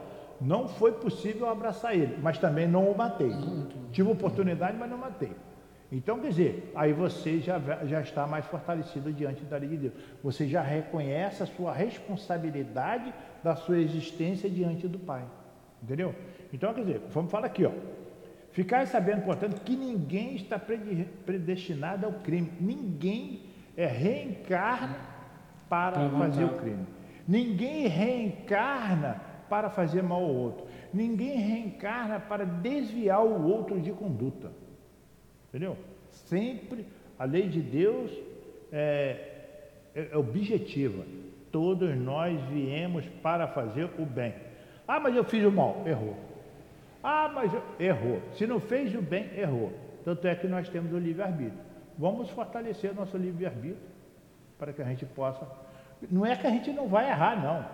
Não 0.41 0.69
foi 0.69 0.93
possível 0.93 1.49
abraçar 1.49 1.97
ele, 1.97 2.17
mas 2.23 2.39
também 2.39 2.69
não 2.69 2.89
o 2.89 2.97
matei. 2.97 3.33
Tive 3.91 4.11
oportunidade, 4.11 4.77
mas 4.77 4.89
não 4.89 4.99
matei. 4.99 5.33
Então, 5.91 6.21
quer 6.21 6.29
dizer, 6.29 6.73
aí 6.77 6.93
você 6.93 7.41
já, 7.41 7.59
já 7.85 8.01
está 8.01 8.27
mais 8.27 8.45
fortalecido 8.45 9.13
diante 9.13 9.43
da 9.45 9.57
lei 9.57 9.71
de 9.71 9.77
Deus. 9.77 9.95
Você 10.23 10.47
já 10.47 10.61
reconhece 10.61 11.43
a 11.43 11.47
sua 11.47 11.73
responsabilidade 11.73 13.13
da 13.43 13.57
sua 13.57 13.79
existência 13.79 14.49
diante 14.51 14.87
do 14.87 14.99
Pai. 14.99 15.25
Entendeu? 15.83 16.15
Então, 16.53 16.73
quer 16.75 16.81
dizer, 16.81 17.03
vamos 17.11 17.31
falar 17.31 17.47
aqui, 17.47 17.65
ó. 17.65 17.73
Ficar 18.53 18.87
sabendo, 18.87 19.23
portanto, 19.23 19.61
que 19.63 19.77
ninguém 19.77 20.35
está 20.35 20.59
predestinado 20.59 22.07
ao 22.07 22.13
crime. 22.15 22.51
Ninguém 22.61 23.43
é 23.77 23.87
reencarna 23.87 24.97
para 25.69 26.09
fazer 26.11 26.45
o 26.45 26.57
crime. 26.57 26.87
Ninguém 27.27 27.87
reencarna 27.87 29.21
para 29.49 29.71
fazer 29.71 30.03
mal 30.03 30.23
ao 30.23 30.35
outro. 30.35 30.67
Ninguém 30.93 31.39
reencarna 31.39 32.19
para 32.19 32.45
desviar 32.45 33.25
o 33.25 33.47
outro 33.47 33.81
de 33.81 33.93
conduta. 33.93 34.51
Entendeu? 35.49 35.77
Sempre 36.11 36.87
a 37.19 37.25
lei 37.25 37.49
de 37.49 37.61
Deus 37.61 38.11
é, 38.73 39.45
é, 39.95 40.09
é 40.13 40.17
objetiva. 40.17 41.05
Todos 41.53 41.97
nós 41.97 42.41
viemos 42.49 43.07
para 43.23 43.47
fazer 43.47 43.91
o 43.99 44.05
bem. 44.05 44.35
Ah, 44.89 44.99
mas 44.99 45.15
eu 45.15 45.23
fiz 45.23 45.45
o 45.45 45.53
mal. 45.53 45.83
Errou. 45.87 46.17
Ah, 47.05 47.31
mas 47.33 47.53
eu... 47.53 47.63
errou. 47.79 48.23
Se 48.33 48.47
não 48.47 48.59
fez 48.59 48.95
o 48.95 49.03
bem, 49.03 49.31
errou. 49.37 49.71
Tanto 50.03 50.27
é 50.27 50.35
que 50.35 50.49
nós 50.49 50.69
temos 50.71 50.91
o 50.93 50.99
livre-arbítrio. 50.99 51.61
Vamos 51.99 52.31
fortalecer 52.31 52.95
nosso 52.95 53.19
livre-arbítrio 53.19 53.77
para 54.59 54.73
que 54.73 54.81
a 54.81 54.85
gente 54.87 55.05
possa. 55.05 55.47
Não 56.11 56.25
é 56.25 56.35
que 56.35 56.47
a 56.47 56.51
gente 56.51 56.73
não 56.73 56.89
vai 56.89 57.11
errar, 57.11 57.37
não. 57.41 57.65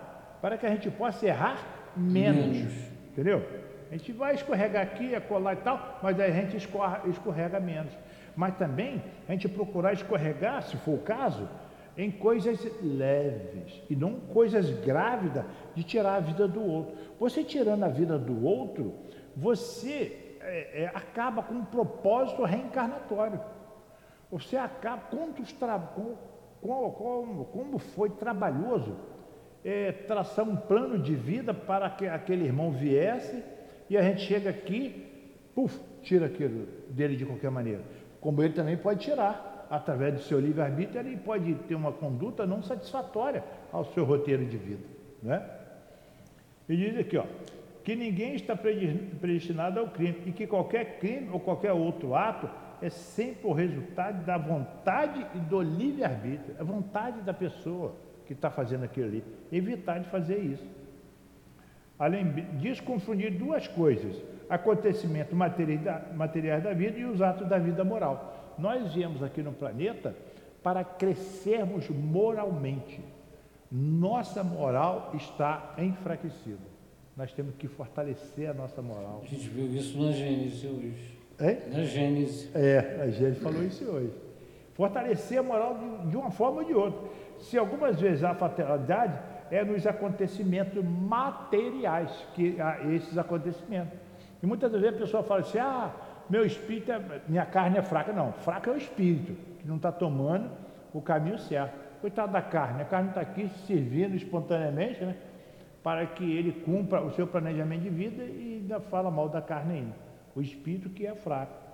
Para 0.43 0.59
que 0.59 0.67
a 0.67 0.71
gente 0.71 0.91
possa 0.91 1.25
errar 1.25 1.59
menos. 1.97 2.57
menos. 2.57 2.73
Entendeu? 3.13 3.47
A 3.91 3.97
gente 3.97 4.13
vai 4.13 4.35
escorregar 4.35 4.83
aqui, 4.83 5.19
colar 5.29 5.53
e 5.53 5.57
tal, 5.57 6.01
mas 6.03 6.19
aí 6.19 6.33
a 6.33 6.35
gente 6.35 6.57
escorra, 6.57 7.03
escorrega 7.07 7.61
menos. 7.61 7.93
Mas 8.35 8.57
também 8.57 9.01
a 9.29 9.33
gente 9.33 9.49
procurar 9.49 9.93
escorregar, 9.93 10.63
se 10.63 10.77
for 10.79 10.95
o 10.95 10.99
caso, 10.99 11.49
em 11.97 12.11
coisas 12.11 12.59
leves 12.83 13.83
e 13.89 13.95
não 13.95 14.15
coisas 14.21 14.69
grávidas 14.85 15.45
de 15.75 15.83
tirar 15.83 16.17
a 16.17 16.21
vida 16.21 16.49
do 16.49 16.63
outro. 16.63 16.97
Você 17.19 17.45
tirando 17.45 17.85
a 17.85 17.89
vida 17.89 18.19
do 18.19 18.45
outro, 18.45 18.95
você 19.37 20.37
é, 20.41 20.83
é, 20.83 20.87
acaba 20.95 21.43
com 21.43 21.55
um 21.55 21.65
propósito 21.65 22.43
reencarnatório. 22.43 23.41
Você 24.31 24.57
acaba, 24.57 25.03
quantos, 25.11 25.53
tra 25.53 25.79
como, 25.79 26.93
como, 26.93 27.45
como 27.47 27.79
foi 27.79 28.11
trabalhoso 28.11 28.97
é, 29.65 29.93
traçar 29.93 30.47
um 30.47 30.57
plano 30.57 30.99
de 30.99 31.15
vida 31.15 31.55
para 31.55 31.89
que 31.91 32.07
aquele 32.07 32.45
irmão 32.45 32.71
viesse 32.71 33.43
e 33.89 33.97
a 33.97 34.03
gente 34.03 34.23
chega 34.23 34.51
aqui, 34.51 35.07
puf, 35.55 35.79
tira 36.03 36.27
aquilo 36.27 36.67
dele 36.91 37.17
de 37.17 37.25
qualquer 37.25 37.51
maneira. 37.51 37.83
Como 38.21 38.43
ele 38.43 38.55
também 38.55 38.77
pode 38.77 39.05
tirar, 39.05 39.54
através 39.77 40.15
do 40.15 40.21
seu 40.21 40.39
livre-arbítrio, 40.39 41.01
ele 41.01 41.17
pode 41.17 41.55
ter 41.67 41.75
uma 41.75 41.93
conduta 41.93 42.47
não 42.47 42.63
satisfatória 42.63 43.43
ao 43.73 43.85
seu 43.87 44.05
roteiro 44.05 44.45
de 44.45 44.57
vida. 44.57 44.85
Né? 45.23 45.43
E 46.69 46.77
diz 46.77 46.97
aqui, 46.97 47.17
ó, 47.17 47.25
que 47.83 47.97
ninguém 47.97 48.35
está 48.35 48.57
predestinado 48.57 49.81
ao 49.81 49.89
crime 49.89 50.23
e 50.27 50.33
que 50.33 50.47
qualquer 50.47 50.99
crime 50.99 51.29
ou 51.31 51.41
qualquer 51.41 51.73
outro 51.73 52.15
ato 52.15 52.49
é 52.81 52.89
sempre 52.89 53.47
o 53.47 53.53
resultado 53.53 54.25
da 54.25 54.39
vontade 54.39 55.27
e 55.35 55.39
do 55.39 55.61
livre-arbítrio, 55.61 56.55
a 56.59 56.65
vontade 56.65 57.21
da 57.23 57.35
pessoa 57.35 57.95
que 58.27 58.33
está 58.33 58.51
fazendo 58.51 58.85
aquilo 58.85 59.07
ali. 59.07 59.25
Evitar 59.51 59.99
de 59.99 60.09
fazer 60.09 60.39
isso. 60.39 60.67
Além 61.99 62.31
disso, 62.59 62.83
confundir 62.83 63.33
duas 63.33 63.67
coisas: 63.69 64.23
acontecimentos 64.49 65.35
materiais 65.35 66.63
da 66.63 66.73
vida 66.73 66.99
e 66.99 67.05
os 67.05 67.21
atos 67.21 67.49
da 67.49 67.59
vida 67.59 67.85
moral. 67.85 68.44
Nós 68.59 68.93
viemos 68.93 69.23
aqui 69.23 69.43
no 69.43 69.53
planeta 69.53 70.15
para 70.63 70.83
crescermos 70.85 71.89
moralmente. 71.91 73.01
Nossa 73.71 74.43
moral 74.43 75.13
está 75.15 75.75
enfraquecida. 75.79 76.75
Nós 77.17 77.33
temos 77.33 77.55
que 77.57 77.69
fortalecer 77.69 78.51
a 78.51 78.55
nossa 78.55 78.81
moral. 78.83 79.21
A 79.23 79.27
gente 79.27 79.49
viu 79.49 79.67
isso 79.67 80.01
na 80.01 80.13
Gênesis 80.13 80.65
hoje. 80.65 81.19
É? 81.39 81.69
Na 81.69 81.85
Gênesis. 81.85 82.55
É, 82.55 83.01
a 83.03 83.09
Gênesis 83.09 83.43
falou 83.43 83.63
isso 83.63 83.85
hoje. 83.85 84.13
Fortalecer 84.75 85.39
a 85.39 85.43
moral 85.43 85.79
de, 85.79 86.11
de 86.11 86.17
uma 86.17 86.31
forma 86.31 86.63
ou 86.63 86.65
de 86.65 86.75
outra. 86.75 87.09
Se 87.39 87.59
algumas 87.59 88.01
vezes 88.01 88.25
há 88.25 88.35
fatalidade, 88.35 89.19
é 89.51 89.65
nos 89.65 89.87
acontecimentos 89.87 90.83
materiais, 90.85 92.11
que 92.35 92.57
esses 92.95 93.17
acontecimentos. 93.17 93.99
E 94.43 94.47
muitas 94.47 94.73
vezes 94.73 94.89
a 94.89 94.93
pessoa 94.93 95.23
fala 95.23 95.41
assim, 95.41 95.59
ah, 95.59 95.93
meu 96.29 96.45
espírito, 96.45 96.91
é, 96.93 97.21
minha 97.29 97.45
carne 97.45 97.79
é 97.79 97.83
fraca. 97.83 98.13
Não, 98.13 98.33
fraca 98.33 98.71
é 98.71 98.75
o 98.75 98.77
espírito, 98.77 99.35
que 99.59 99.67
não 99.67 99.77
está 99.77 99.93
tomando 99.93 100.51
o 100.93 101.01
caminho 101.01 101.39
certo. 101.39 101.75
Coitado 102.01 102.33
da 102.33 102.43
carne, 102.43 102.83
a 102.83 102.85
carne 102.85 103.09
está 103.09 103.21
aqui 103.21 103.49
servindo 103.67 104.15
espontaneamente, 104.15 105.03
né? 105.03 105.17
Para 105.83 106.07
que 106.07 106.25
ele 106.25 106.53
cumpra 106.53 107.03
o 107.03 107.11
seu 107.13 107.27
planejamento 107.27 107.83
de 107.83 107.91
vida 107.91 108.23
e 108.25 108.61
ainda 108.61 108.81
fala 108.81 109.11
mal 109.11 109.29
da 109.29 109.41
carne 109.41 109.75
ainda. 109.75 109.95
O 110.35 110.41
espírito 110.41 110.89
que 110.89 111.07
é 111.07 111.15
fraco. 111.15 111.65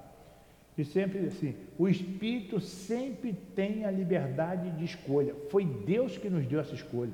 E 0.77 0.85
sempre 0.85 1.27
assim, 1.27 1.55
o 1.79 1.89
espírito 1.89 2.61
sempre 2.61 3.33
tem 3.33 3.85
a 3.85 3.91
liberdade 3.91 4.71
de 4.71 4.85
escolha. 4.85 5.35
Foi 5.51 5.65
Deus 5.65 6.17
que 6.17 6.31
nos 6.31 6.47
deu 6.47 6.61
essa 6.61 6.75
escolha. 6.75 7.13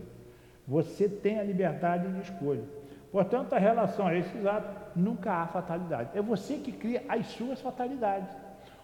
Você 0.67 1.09
tem 1.09 1.39
a 1.39 1.43
liberdade 1.43 2.09
de 2.13 2.21
escolha. 2.21 2.63
Portanto, 3.11 3.55
a 3.55 3.59
relação 3.59 4.07
a 4.07 4.15
esses 4.15 4.45
atos 4.45 4.86
nunca 4.97 5.33
há 5.33 5.47
fatalidade. 5.47 6.11
É 6.15 6.23
você 6.23 6.55
que 6.57 6.73
cria 6.73 7.05
as 7.09 7.27
suas 7.27 7.61
fatalidades. 7.61 8.35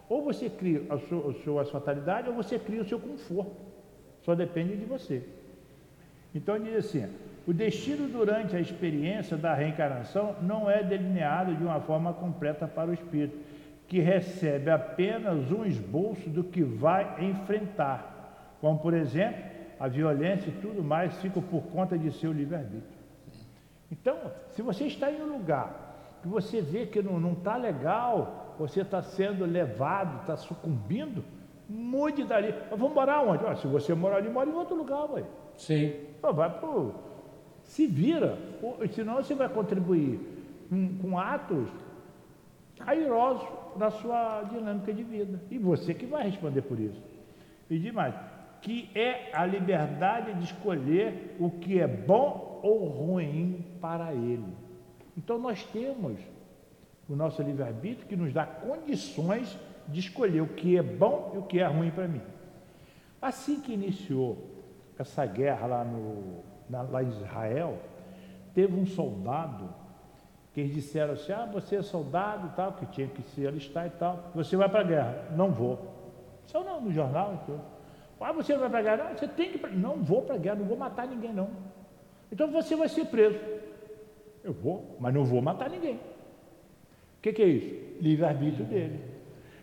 Ou 0.09 0.23
você 0.23 0.51
cria 0.51 0.83
as 0.91 1.03
suas 1.43 1.71
fatalidades, 1.71 2.29
ou 2.29 2.35
você 2.35 2.59
cria 2.59 2.83
o 2.83 2.89
seu 2.89 3.01
conforto. 3.01 3.57
Só 4.23 4.35
depende 4.35 4.77
de 4.77 4.85
você. 4.85 5.23
Então 6.35 6.59
diz 6.59 6.77
assim: 6.77 7.09
o 7.47 7.53
destino 7.53 8.09
durante 8.09 8.55
a 8.55 8.61
experiência 8.61 9.37
da 9.37 9.55
reencarnação 9.55 10.37
não 10.43 10.71
é 10.71 10.83
delineado 10.83 11.55
de 11.55 11.65
uma 11.65 11.81
forma 11.81 12.13
completa 12.13 12.69
para 12.69 12.91
o 12.91 12.95
espírito 12.95 13.37
que 13.89 14.01
recebe 14.01 14.71
apenas 14.71 15.51
um 15.51 15.65
esboço 15.65 16.31
do 16.31 16.45
que 16.45 16.63
vai 16.63 17.25
enfrentar, 17.25 18.57
como 18.61 18.79
por 18.79 18.95
exemplo, 18.95 19.43
a 19.79 19.89
violência 19.89 20.49
e 20.49 20.61
tudo 20.63 20.83
mais 20.83 21.15
fica 21.21 21.41
por 21.43 21.63
conta 21.65 21.99
de 21.99 22.11
seu 22.13 22.33
livre-arbítrio. 22.33 23.03
Então, 23.91 24.17
se 24.53 24.63
você 24.63 24.85
está 24.85 25.11
em 25.11 25.21
um 25.21 25.37
lugar 25.37 25.92
que 26.23 26.29
você 26.29 26.61
vê 26.61 26.87
que 26.87 27.03
não 27.03 27.33
está 27.33 27.57
legal, 27.57 28.55
você 28.59 28.83
está 28.83 29.03
sendo 29.03 29.45
levado, 29.45 30.21
está 30.21 30.37
sucumbindo, 30.37 31.25
mude 31.69 32.25
dali. 32.25 32.55
Mas 32.71 32.79
vamos 32.79 32.95
morar 32.95 33.23
onde? 33.23 33.61
se 33.61 33.67
você 33.67 33.93
morar 33.95 34.17
ali, 34.17 34.31
mora 34.31 34.49
em 34.49 34.55
outro 34.55 34.77
lugar, 34.77 35.11
ué. 35.11 35.25
Sim. 35.57 35.95
vai 36.23 36.51
pro. 36.59 36.95
Se 37.65 37.87
vira, 37.87 38.39
senão 38.93 39.17
você 39.17 39.35
vai 39.35 39.49
contribuir 39.49 40.21
com, 40.69 40.99
com 40.99 41.19
atos 41.19 41.69
airosos 42.81 43.47
na 43.77 43.91
sua 43.91 44.43
dinâmica 44.45 44.93
de 44.93 45.03
vida. 45.03 45.41
E 45.51 45.59
você 45.59 45.95
que 45.95 46.07
vai 46.07 46.25
responder 46.25 46.63
por 46.63 46.79
isso. 46.79 47.01
E 47.71 47.79
demais, 47.79 48.15
que 48.61 48.91
é 48.95 49.31
a 49.33 49.45
liberdade 49.47 50.35
de 50.35 50.45
escolher 50.45 51.37
o 51.39 51.51
que 51.51 51.81
é 51.81 51.87
bom 51.87 52.61
ou 52.63 52.87
ruim 52.87 53.65
para 53.81 54.13
ele. 54.13 54.62
Então 55.17 55.39
nós 55.39 55.63
temos 55.65 56.19
o 57.09 57.15
nosso 57.15 57.43
livre-arbítrio 57.43 58.07
que 58.07 58.17
nos 58.17 58.33
dá 58.33 58.47
condições 58.47 59.59
de 59.89 60.01
escolher 60.01 60.41
o 60.41 60.49
que 60.49 60.77
é 60.77 60.83
bom 60.83 61.33
e 61.35 61.39
o 61.39 61.43
que 61.43 61.59
é 61.59 61.67
ruim 61.67 61.91
para 61.91 62.09
mim. 62.09 62.23
Assim 63.21 63.61
que 63.61 63.73
iniciou 63.73 64.51
essa 64.99 65.27
guerra 65.27 65.67
lá, 65.67 65.85
no, 65.85 66.43
na, 66.69 66.83
lá 66.83 67.03
em 67.03 67.09
Israel, 67.09 67.79
teve 68.55 68.79
um 68.79 68.87
soldado 68.87 69.69
que 70.53 70.61
eles 70.61 70.75
disseram 70.75 71.15
assim, 71.15 71.33
ah, 71.33 71.49
você 71.51 71.77
é 71.77 71.83
soldado 71.83 72.49
e 72.49 72.51
tal, 72.51 72.73
que 72.73 72.87
tinha 72.87 73.07
que 73.07 73.23
se 73.23 73.47
alistar 73.47 73.87
e 73.87 73.91
tal, 73.91 74.31
você 74.35 74.57
vai 74.57 74.69
para 74.69 74.81
a 74.81 74.85
guerra. 74.85 75.29
Não 75.35 75.51
vou. 75.51 75.79
Saiu 76.47 76.65
não, 76.65 76.81
no 76.81 76.93
jornal 76.93 77.35
e 77.35 77.47
tudo. 77.47 77.63
Ah, 78.21 78.33
você 78.33 78.53
não 78.53 78.61
vai 78.61 78.71
para 78.71 78.79
a 78.79 78.83
guerra? 78.83 79.09
Não, 79.09 79.17
você 79.17 79.27
tem 79.27 79.51
que 79.51 79.67
Não 79.69 79.97
vou 79.97 80.23
para 80.23 80.37
a 80.37 80.39
guerra, 80.39 80.57
não 80.57 80.67
vou 80.67 80.77
matar 80.77 81.09
ninguém 81.09 81.33
não. 81.33 81.51
Então 82.31 82.51
você 82.51 82.77
vai 82.77 82.89
ser 82.89 83.07
preso. 83.07 83.39
Eu 84.45 84.53
vou, 84.53 84.97
mas 84.99 85.15
não 85.15 85.25
vou 85.25 85.41
matar 85.41 85.71
ninguém. 85.71 85.95
O 85.95 87.23
que, 87.23 87.33
que 87.33 87.43
é 87.43 87.47
isso? 87.47 87.75
Livre-arbítrio 88.01 88.65
dele. 88.65 89.01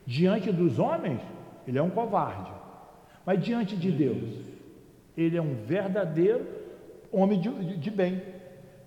Diante 0.05 0.51
dos 0.51 0.79
homens, 0.79 1.21
ele 1.67 1.77
é 1.77 1.83
um 1.83 1.89
covarde. 1.89 2.51
Mas 3.25 3.43
diante 3.43 3.75
de 3.75 3.91
Deus, 3.91 4.39
ele 5.17 5.37
é 5.37 5.41
um 5.41 5.55
verdadeiro 5.65 6.45
homem 7.11 7.39
de, 7.39 7.49
de, 7.49 7.77
de 7.77 7.91
bem. 7.91 8.21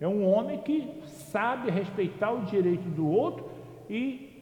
É 0.01 0.09
um 0.09 0.27
homem 0.27 0.59
que 0.59 1.01
sabe 1.07 1.71
respeitar 1.71 2.33
o 2.33 2.45
direito 2.47 2.89
do 2.89 3.09
outro 3.09 3.49
e 3.89 4.33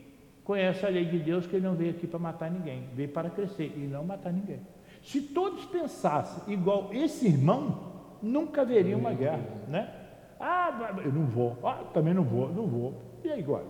conhece 0.44 0.84
a 0.86 0.88
lei 0.88 1.04
de 1.04 1.18
Deus 1.18 1.46
que 1.46 1.56
ele 1.56 1.66
não 1.66 1.74
veio 1.74 1.90
aqui 1.90 2.06
para 2.06 2.18
matar 2.18 2.50
ninguém, 2.50 2.84
veio 2.94 3.10
para 3.10 3.28
crescer 3.28 3.72
e 3.76 3.80
não 3.80 4.04
matar 4.04 4.32
ninguém. 4.32 4.60
Se 5.02 5.20
todos 5.20 5.64
pensassem 5.66 6.52
igual 6.52 6.90
esse 6.92 7.26
irmão, 7.26 7.90
nunca 8.22 8.62
haveria 8.62 8.96
uma 8.96 9.12
guerra, 9.12 9.44
né? 9.68 9.94
Ah, 10.40 10.96
eu 11.04 11.12
não 11.12 11.26
vou, 11.26 11.56
ah, 11.62 11.84
também 11.92 12.14
não 12.14 12.24
vou, 12.24 12.48
não 12.48 12.66
vou. 12.66 12.94
E 13.22 13.30
aí 13.30 13.40
agora? 13.40 13.66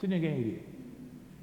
Se 0.00 0.08
ninguém 0.08 0.38
iria. 0.38 0.76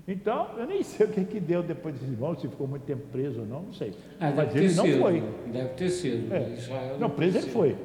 Então, 0.07 0.49
eu 0.57 0.65
nem 0.65 0.83
sei 0.83 1.05
o 1.05 1.09
que, 1.09 1.23
que 1.23 1.39
deu 1.39 1.63
depois 1.63 1.95
desse 1.95 2.11
irmão, 2.11 2.35
se 2.35 2.47
ficou 2.47 2.67
muito 2.67 2.83
tempo 2.83 3.03
preso 3.09 3.41
ou 3.41 3.45
não, 3.45 3.61
não 3.61 3.73
sei. 3.73 3.93
Ah, 4.19 4.33
mas 4.35 4.53
ele 4.55 4.73
não 4.73 4.85
foi. 4.99 5.21
Deve 5.47 5.69
ter 5.69 5.89
sido. 5.89 6.33
É. 6.33 6.97
Não, 6.99 7.09
preso 7.09 7.37
ele 7.37 7.49
foi 7.49 7.77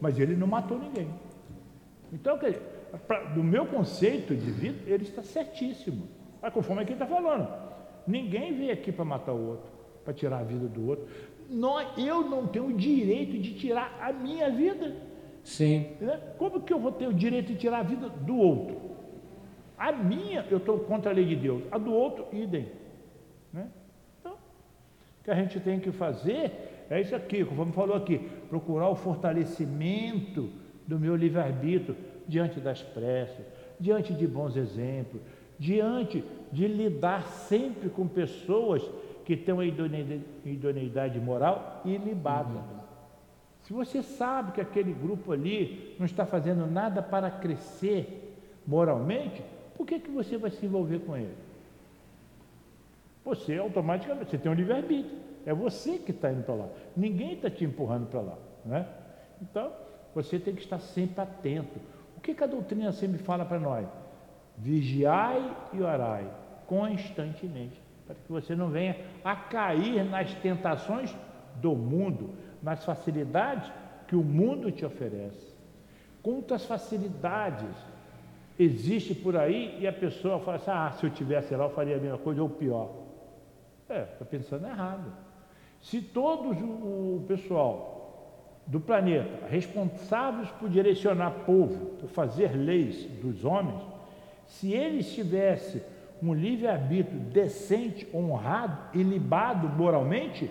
mas 0.00 0.18
ele 0.18 0.36
não 0.36 0.46
matou 0.46 0.78
ninguém. 0.78 1.08
Então, 2.12 2.38
pra, 3.06 3.24
do 3.24 3.42
meu 3.42 3.66
conceito 3.66 4.34
de 4.34 4.50
vida, 4.50 4.78
ele 4.86 5.04
está 5.04 5.22
certíssimo. 5.22 6.08
Mas 6.40 6.52
conforme 6.52 6.82
aqui 6.82 6.92
está 6.92 7.06
falando, 7.06 7.48
ninguém 8.06 8.56
veio 8.56 8.72
aqui 8.72 8.92
para 8.92 9.04
matar 9.04 9.32
o 9.32 9.48
outro, 9.48 9.70
para 10.04 10.14
tirar 10.14 10.38
a 10.38 10.44
vida 10.44 10.68
do 10.68 10.88
outro. 10.88 11.06
Nós, 11.48 11.88
eu 11.98 12.22
não 12.22 12.46
tenho 12.46 12.66
o 12.66 12.72
direito 12.72 13.38
de 13.38 13.54
tirar 13.54 13.98
a 14.00 14.12
minha 14.12 14.50
vida. 14.50 14.96
Sim. 15.46 15.92
Né? 16.00 16.20
Como 16.38 16.60
que 16.60 16.72
eu 16.72 16.80
vou 16.80 16.90
ter 16.90 17.06
o 17.06 17.14
direito 17.14 17.52
de 17.52 17.58
tirar 17.58 17.78
a 17.78 17.82
vida 17.84 18.08
do 18.08 18.36
outro? 18.36 18.80
A 19.78 19.92
minha, 19.92 20.44
eu 20.50 20.58
estou 20.58 20.80
contra 20.80 21.12
a 21.12 21.14
lei 21.14 21.24
de 21.24 21.36
Deus. 21.36 21.62
A 21.70 21.78
do 21.78 21.92
outro, 21.92 22.26
idem. 22.32 22.66
Né? 23.52 23.68
Então, 24.18 24.32
o 24.32 25.24
que 25.24 25.30
a 25.30 25.34
gente 25.36 25.60
tem 25.60 25.78
que 25.78 25.92
fazer 25.92 26.86
é 26.90 27.00
isso 27.00 27.14
aqui, 27.14 27.44
como 27.44 27.72
falou 27.72 27.96
aqui, 27.96 28.18
procurar 28.48 28.88
o 28.88 28.96
fortalecimento 28.96 30.50
do 30.84 30.98
meu 30.98 31.14
livre-arbítrio 31.14 31.96
diante 32.26 32.58
das 32.58 32.82
pressas, 32.82 33.46
diante 33.78 34.12
de 34.12 34.26
bons 34.26 34.56
exemplos, 34.56 35.22
diante 35.58 36.24
de 36.50 36.66
lidar 36.66 37.22
sempre 37.28 37.88
com 37.88 38.08
pessoas 38.08 38.82
que 39.24 39.36
têm 39.36 39.54
uma 39.54 39.64
idoneidade 39.64 41.20
moral 41.20 41.82
ilibada. 41.84 42.75
Se 43.66 43.72
você 43.72 44.00
sabe 44.00 44.52
que 44.52 44.60
aquele 44.60 44.92
grupo 44.92 45.32
ali 45.32 45.96
não 45.98 46.06
está 46.06 46.24
fazendo 46.24 46.68
nada 46.68 47.02
para 47.02 47.28
crescer 47.28 48.38
moralmente, 48.64 49.42
por 49.76 49.84
que, 49.84 49.98
que 49.98 50.08
você 50.08 50.38
vai 50.38 50.52
se 50.52 50.64
envolver 50.64 51.00
com 51.00 51.16
ele? 51.16 51.34
Você 53.24 53.58
automaticamente, 53.58 54.30
você 54.30 54.38
tem 54.38 54.52
um 54.52 54.54
livre-arbítrio. 54.54 55.18
É 55.44 55.52
você 55.52 55.98
que 55.98 56.12
está 56.12 56.30
indo 56.30 56.44
para 56.44 56.54
lá. 56.54 56.68
Ninguém 56.96 57.32
está 57.32 57.50
te 57.50 57.64
empurrando 57.64 58.06
para 58.06 58.20
lá. 58.20 58.38
Né? 58.64 58.86
Então, 59.42 59.72
você 60.14 60.38
tem 60.38 60.54
que 60.54 60.62
estar 60.62 60.78
sempre 60.78 61.20
atento. 61.20 61.80
O 62.16 62.20
que, 62.20 62.34
que 62.34 62.44
a 62.44 62.46
doutrina 62.46 62.92
sempre 62.92 63.18
fala 63.18 63.44
para 63.44 63.58
nós? 63.58 63.88
Vigiai 64.56 65.56
e 65.72 65.82
orai 65.82 66.30
constantemente, 66.68 67.80
para 68.06 68.14
que 68.14 68.30
você 68.30 68.54
não 68.54 68.68
venha 68.68 68.96
a 69.24 69.34
cair 69.34 70.04
nas 70.04 70.32
tentações 70.34 71.12
do 71.60 71.74
mundo, 71.74 72.30
nas 72.66 72.84
facilidades 72.84 73.70
que 74.08 74.16
o 74.16 74.24
mundo 74.24 74.72
te 74.72 74.84
oferece. 74.84 75.54
Quantas 76.20 76.64
facilidades 76.64 77.76
existe 78.58 79.14
por 79.14 79.36
aí 79.36 79.78
e 79.78 79.86
a 79.86 79.92
pessoa 79.92 80.40
fala 80.40 80.56
assim, 80.56 80.70
ah, 80.72 80.90
se 80.90 81.06
eu 81.06 81.10
tivesse 81.10 81.54
lá 81.54 81.66
eu 81.66 81.70
faria 81.70 81.96
a 81.96 82.00
mesma 82.00 82.18
coisa 82.18 82.42
ou 82.42 82.48
pior. 82.48 82.90
É, 83.88 84.02
está 84.02 84.24
pensando 84.24 84.66
errado. 84.66 85.12
Se 85.80 86.02
todos 86.02 86.60
o 86.60 87.24
pessoal 87.28 88.58
do 88.66 88.80
planeta, 88.80 89.46
responsáveis 89.46 90.50
por 90.50 90.68
direcionar 90.68 91.44
povo, 91.46 91.94
por 92.00 92.08
fazer 92.08 92.56
leis 92.56 93.04
dos 93.22 93.44
homens, 93.44 93.80
se 94.44 94.72
eles 94.72 95.14
tivessem 95.14 95.80
um 96.20 96.34
livre-arbítrio 96.34 97.20
decente, 97.20 98.08
honrado 98.12 98.76
e 98.92 99.04
libado 99.04 99.68
moralmente, 99.68 100.50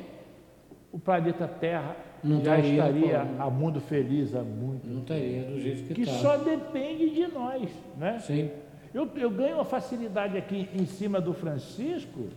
o 0.95 0.99
planeta 0.99 1.45
Terra 1.45 1.93
não 2.23 2.41
já 2.41 2.57
estaria 2.57 3.21
a 3.37 3.49
mundo 3.49 3.81
feliz 3.81 4.33
há 4.33 4.41
muito 4.41 4.87
Não 4.87 5.01
estaria 5.01 5.43
do 5.43 5.59
jeito 5.59 5.83
que 5.89 5.93
Que 5.93 6.05
tá. 6.05 6.11
só 6.13 6.37
depende 6.37 7.09
de 7.09 7.27
nós, 7.27 7.69
né? 7.97 8.19
Sim. 8.19 8.49
Eu, 8.93 9.09
eu 9.17 9.29
ganho 9.29 9.55
uma 9.55 9.65
facilidade 9.65 10.37
aqui 10.37 10.69
em 10.73 10.85
cima 10.85 11.19
do 11.19 11.33
Francisco, 11.33 12.29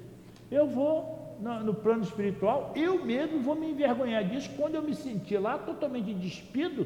eu 0.51 0.67
vou 0.67 1.37
no, 1.41 1.61
no, 1.63 1.75
plano 1.75 2.03
espiritual, 2.03 2.73
eu 2.75 3.05
mesmo 3.05 3.39
vou 3.39 3.55
me 3.55 3.71
envergonhar 3.71 4.25
disso 4.25 4.51
quando 4.57 4.75
eu 4.75 4.83
me 4.83 4.93
sentir 4.93 5.39
lá 5.39 5.57
totalmente 5.57 6.13
despido 6.13 6.85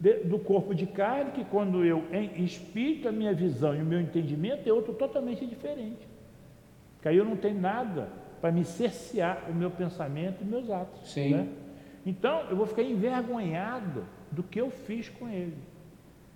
de, 0.00 0.14
do 0.24 0.38
corpo 0.38 0.74
de 0.74 0.86
carne, 0.86 1.32
que 1.32 1.44
quando 1.44 1.84
eu 1.84 2.04
em 2.10 2.42
espírito, 2.42 3.06
a 3.06 3.12
minha 3.12 3.34
visão 3.34 3.76
e 3.76 3.82
o 3.82 3.84
meu 3.84 4.00
entendimento 4.00 4.66
é 4.66 4.72
outro 4.72 4.94
totalmente 4.94 5.44
diferente. 5.44 6.08
Que 7.02 7.08
aí 7.08 7.18
eu 7.18 7.24
não 7.26 7.36
tenho 7.36 7.60
nada 7.60 8.21
para 8.42 8.50
me 8.50 8.64
cercear 8.64 9.44
o 9.48 9.54
meu 9.54 9.70
pensamento 9.70 10.42
e 10.42 10.44
meus 10.44 10.68
atos. 10.68 11.12
Sim. 11.12 11.30
Né? 11.30 11.48
Então, 12.04 12.40
eu 12.50 12.56
vou 12.56 12.66
ficar 12.66 12.82
envergonhado 12.82 14.04
do 14.32 14.42
que 14.42 14.60
eu 14.60 14.68
fiz 14.68 15.08
com 15.08 15.28
ele. 15.28 15.56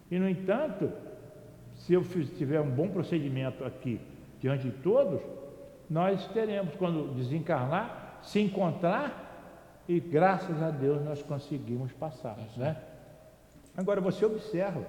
E, 0.09 0.17
no 0.17 0.29
entanto, 0.29 0.89
se 1.75 1.93
eu 1.93 2.05
tiver 2.39 2.61
um 2.61 2.71
bom 2.71 2.89
procedimento 2.89 3.65
aqui 3.65 4.01
diante 4.41 4.69
de 4.69 4.71
todos, 4.71 5.21
nós 5.91 6.25
teremos, 6.29 6.77
quando 6.77 7.13
desencarnar, 7.13 8.21
se 8.23 8.41
encontrar 8.41 9.83
e, 9.89 9.99
graças 9.99 10.63
a 10.63 10.71
Deus, 10.71 11.05
nós 11.05 11.21
conseguimos 11.23 11.91
passar. 11.91 12.39
Né? 12.57 12.77
Agora, 13.77 14.01
você 14.01 14.25
observa, 14.25 14.87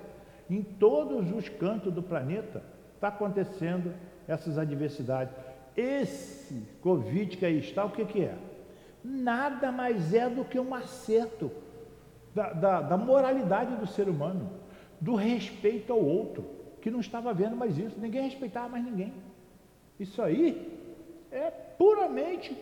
em 0.47 0.62
todos 0.62 1.32
os 1.32 1.49
cantos 1.49 1.91
do 1.91 2.03
planeta 2.03 2.62
está 2.93 3.08
acontecendo 3.08 3.91
essas 4.27 4.60
adversidades. 4.60 5.34
Esse 5.78 6.68
Covid 6.82 7.38
que 7.38 7.46
aí 7.46 7.60
está, 7.60 7.86
o 7.86 7.92
que, 7.92 8.04
que 8.04 8.24
é? 8.24 8.36
nada 9.08 9.72
mais 9.72 10.13
é 10.13 10.30
do 10.30 10.44
que 10.44 10.60
um 10.60 10.74
acerto 10.74 11.52
da, 12.36 12.54
da, 12.54 12.82
da, 12.82 12.98
moralidade 12.98 13.76
do 13.76 13.88
ser 13.88 14.10
humano, 14.10 14.50
do 15.00 15.16
respeito 15.16 15.94
ao 15.94 16.04
outro, 16.04 16.46
que 16.82 16.92
não 16.92 17.00
estava 17.00 17.34
vendo 17.34 17.56
mais 17.56 17.78
isso, 17.78 18.00
ninguém 18.00 18.24
respeitava 18.24 18.70
mais 18.70 18.84
ninguém. 18.84 19.13
Isso 20.00 20.22
aí 20.22 20.78
é 21.32 21.50
puramente 21.50 22.56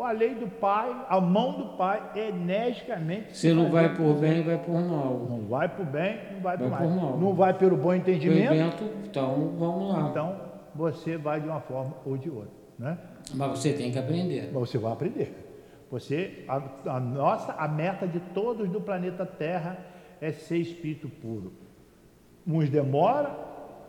a 0.00 0.10
lei 0.10 0.34
do 0.34 0.46
Pai, 0.46 1.06
a 1.08 1.18
mão 1.18 1.52
do 1.52 1.76
Pai, 1.76 2.10
energicamente. 2.14 3.36
Se 3.36 3.52
não 3.52 3.70
vai 3.70 3.94
por 3.94 4.14
bem, 4.14 4.42
vai 4.42 4.58
por 4.58 4.74
mal. 4.74 5.26
Não 5.28 5.40
vai 5.46 5.68
por 5.68 5.86
bem, 5.86 6.20
não 6.32 6.40
vai, 6.40 6.56
vai 6.58 6.68
por 6.68 6.90
mal. 6.90 7.16
Não 7.16 7.32
vai 7.32 7.54
pelo 7.54 7.76
bom 7.76 7.94
entendimento. 7.94 8.52
Evento, 8.52 8.84
então 9.04 9.54
vamos 9.58 9.92
lá. 9.94 10.08
Então 10.10 10.47
você 10.74 11.16
vai 11.16 11.40
de 11.40 11.48
uma 11.48 11.60
forma 11.60 11.94
ou 12.04 12.16
de 12.16 12.30
outra. 12.30 12.50
Né? 12.78 12.98
Mas 13.34 13.58
você 13.58 13.72
tem 13.72 13.90
que 13.90 13.98
aprender. 13.98 14.50
Mas 14.52 14.54
você 14.54 14.78
vai 14.78 14.92
aprender. 14.92 15.48
Você, 15.90 16.44
a, 16.46 16.96
a, 16.96 17.00
nossa, 17.00 17.52
a 17.52 17.66
meta 17.66 18.06
de 18.06 18.20
todos 18.20 18.68
do 18.68 18.80
planeta 18.80 19.24
Terra 19.24 19.78
é 20.20 20.30
ser 20.32 20.58
espírito 20.58 21.08
puro. 21.08 21.52
Uns 22.46 22.68
demora, 22.68 23.34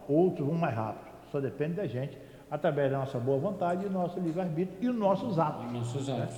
outros 0.07 0.47
vão 0.47 0.57
mais 0.57 0.75
rápido. 0.75 1.09
Só 1.31 1.39
depende 1.39 1.73
da 1.73 1.85
gente, 1.85 2.17
através 2.49 2.91
da 2.91 2.99
nossa 2.99 3.19
boa 3.19 3.37
vontade, 3.37 3.83
do 3.83 3.91
nosso 3.91 4.19
livre-arbítrio 4.19 4.77
e 4.81 4.87
dos 4.87 4.95
nossos 4.95 5.37
atos. 5.37 5.71
Nossos 5.71 6.09
atos. 6.09 6.37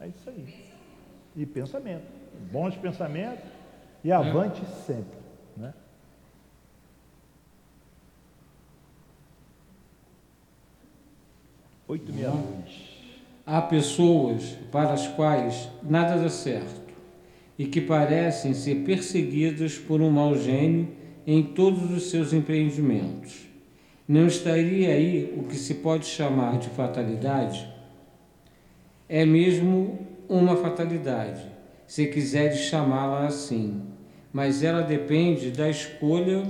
É, 0.00 0.06
é 0.06 0.08
isso 0.08 0.30
aí. 0.30 0.70
E 1.36 1.44
pensamento. 1.44 2.06
Bons 2.50 2.76
pensamentos 2.76 3.44
e 4.02 4.10
avante 4.10 4.62
é. 4.62 4.66
sempre. 4.66 5.19
862. 11.90 12.90
Há 13.44 13.60
pessoas 13.62 14.56
para 14.70 14.92
as 14.92 15.08
quais 15.08 15.68
nada 15.82 16.22
dá 16.22 16.28
certo 16.28 16.94
e 17.58 17.66
que 17.66 17.80
parecem 17.80 18.54
ser 18.54 18.84
perseguidas 18.84 19.76
por 19.76 20.00
um 20.00 20.10
mau 20.10 20.38
gênio 20.38 20.88
em 21.26 21.42
todos 21.42 21.90
os 21.90 22.10
seus 22.10 22.32
empreendimentos. 22.32 23.48
Não 24.06 24.26
estaria 24.26 24.90
aí 24.90 25.34
o 25.36 25.42
que 25.44 25.56
se 25.56 25.74
pode 25.74 26.06
chamar 26.06 26.58
de 26.58 26.68
fatalidade? 26.70 27.68
É 29.08 29.24
mesmo 29.24 30.06
uma 30.28 30.56
fatalidade, 30.56 31.44
se 31.86 32.06
quiseres 32.06 32.60
chamá-la 32.60 33.26
assim, 33.26 33.82
mas 34.32 34.62
ela 34.62 34.82
depende 34.82 35.50
da 35.50 35.68
escolha 35.68 36.44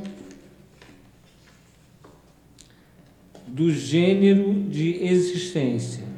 do 3.53 3.71
gênero 3.71 4.65
de 4.69 5.05
existência 5.05 6.11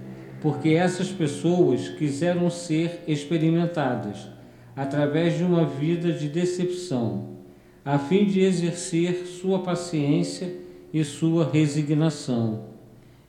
porque 0.42 0.70
essas 0.70 1.08
pessoas 1.08 1.88
quiseram 1.88 2.50
ser 2.50 3.04
experimentadas 3.06 4.28
através 4.74 5.38
de 5.38 5.44
uma 5.44 5.64
vida 5.64 6.12
de 6.12 6.28
decepção, 6.28 7.36
a 7.84 7.96
fim 7.96 8.24
de 8.24 8.40
exercer 8.40 9.24
sua 9.24 9.60
paciência 9.60 10.52
e 10.92 11.04
sua 11.04 11.48
resignação. 11.48 12.64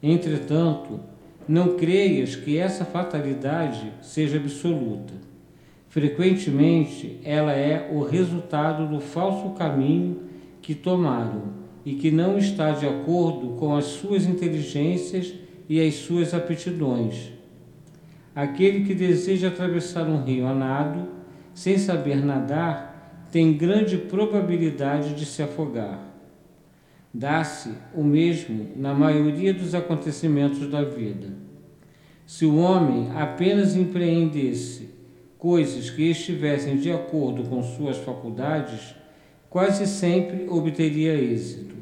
Entretanto, 0.01 0.99
não 1.47 1.77
creias 1.77 2.35
que 2.35 2.57
essa 2.57 2.83
fatalidade 2.83 3.93
seja 4.01 4.37
absoluta. 4.37 5.13
Frequentemente, 5.89 7.19
ela 7.23 7.51
é 7.51 7.91
o 7.93 8.01
resultado 8.01 8.87
do 8.87 8.99
falso 8.99 9.51
caminho 9.51 10.23
que 10.63 10.73
tomaram 10.73 11.62
e 11.85 11.95
que 11.95 12.11
não 12.11 12.37
está 12.37 12.71
de 12.71 12.87
acordo 12.87 13.55
com 13.57 13.75
as 13.75 13.85
suas 13.85 14.25
inteligências 14.25 15.33
e 15.67 15.85
as 15.85 15.95
suas 15.95 16.33
aptidões. 16.33 17.31
Aquele 18.35 18.85
que 18.85 18.95
deseja 18.95 19.49
atravessar 19.49 20.07
um 20.07 20.23
rio 20.23 20.47
a 20.47 20.53
nado, 20.53 21.07
sem 21.53 21.77
saber 21.77 22.23
nadar, 22.23 23.27
tem 23.31 23.53
grande 23.53 23.97
probabilidade 23.97 25.13
de 25.13 25.25
se 25.25 25.43
afogar. 25.43 25.99
Dá-se 27.13 27.71
o 27.93 28.03
mesmo 28.03 28.69
na 28.75 28.93
maioria 28.93 29.53
dos 29.53 29.75
acontecimentos 29.75 30.67
da 30.69 30.83
vida. 30.83 31.27
Se 32.25 32.45
o 32.45 32.57
homem 32.57 33.11
apenas 33.15 33.75
empreendesse 33.75 34.89
coisas 35.37 35.89
que 35.89 36.09
estivessem 36.09 36.77
de 36.77 36.91
acordo 36.91 37.43
com 37.43 37.61
suas 37.61 37.97
faculdades, 37.97 38.95
quase 39.49 39.85
sempre 39.85 40.47
obteria 40.47 41.13
êxito. 41.13 41.72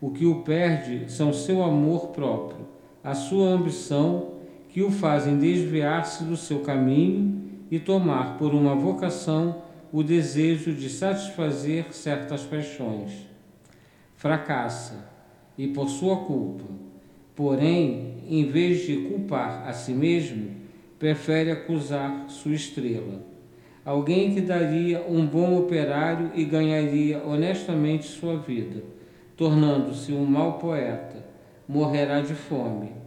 O 0.00 0.10
que 0.10 0.26
o 0.26 0.42
perde 0.42 1.10
são 1.10 1.32
seu 1.32 1.62
amor 1.62 2.08
próprio 2.08 2.66
a 3.02 3.14
sua 3.14 3.48
ambição 3.48 4.32
que 4.68 4.82
o 4.82 4.90
fazem 4.90 5.38
desviar-se 5.38 6.24
do 6.24 6.36
seu 6.36 6.60
caminho 6.60 7.42
e 7.70 7.78
tomar 7.78 8.36
por 8.36 8.54
uma 8.54 8.74
vocação 8.74 9.62
o 9.92 10.02
desejo 10.02 10.74
de 10.74 10.90
satisfazer 10.90 11.92
certas 11.92 12.42
paixões. 12.42 13.26
Fracassa, 14.14 15.08
e 15.58 15.66
por 15.66 15.88
sua 15.88 16.16
culpa. 16.16 16.64
Porém, 17.34 18.22
em 18.28 18.46
vez 18.46 18.86
de 18.86 19.08
culpar 19.08 19.66
a 19.66 19.72
si 19.72 19.92
mesmo, 19.92 20.50
prefere 20.98 21.50
acusar 21.50 22.26
sua 22.28 22.52
estrela. 22.52 23.26
Alguém 23.84 24.34
que 24.34 24.40
daria 24.40 25.04
um 25.08 25.26
bom 25.26 25.58
operário 25.58 26.30
e 26.34 26.44
ganharia 26.44 27.22
honestamente 27.24 28.06
sua 28.06 28.36
vida, 28.36 28.82
tornando-se 29.38 30.12
um 30.12 30.26
mau 30.26 30.58
poeta, 30.58 31.24
morrerá 31.66 32.20
de 32.20 32.34
fome 32.34 32.98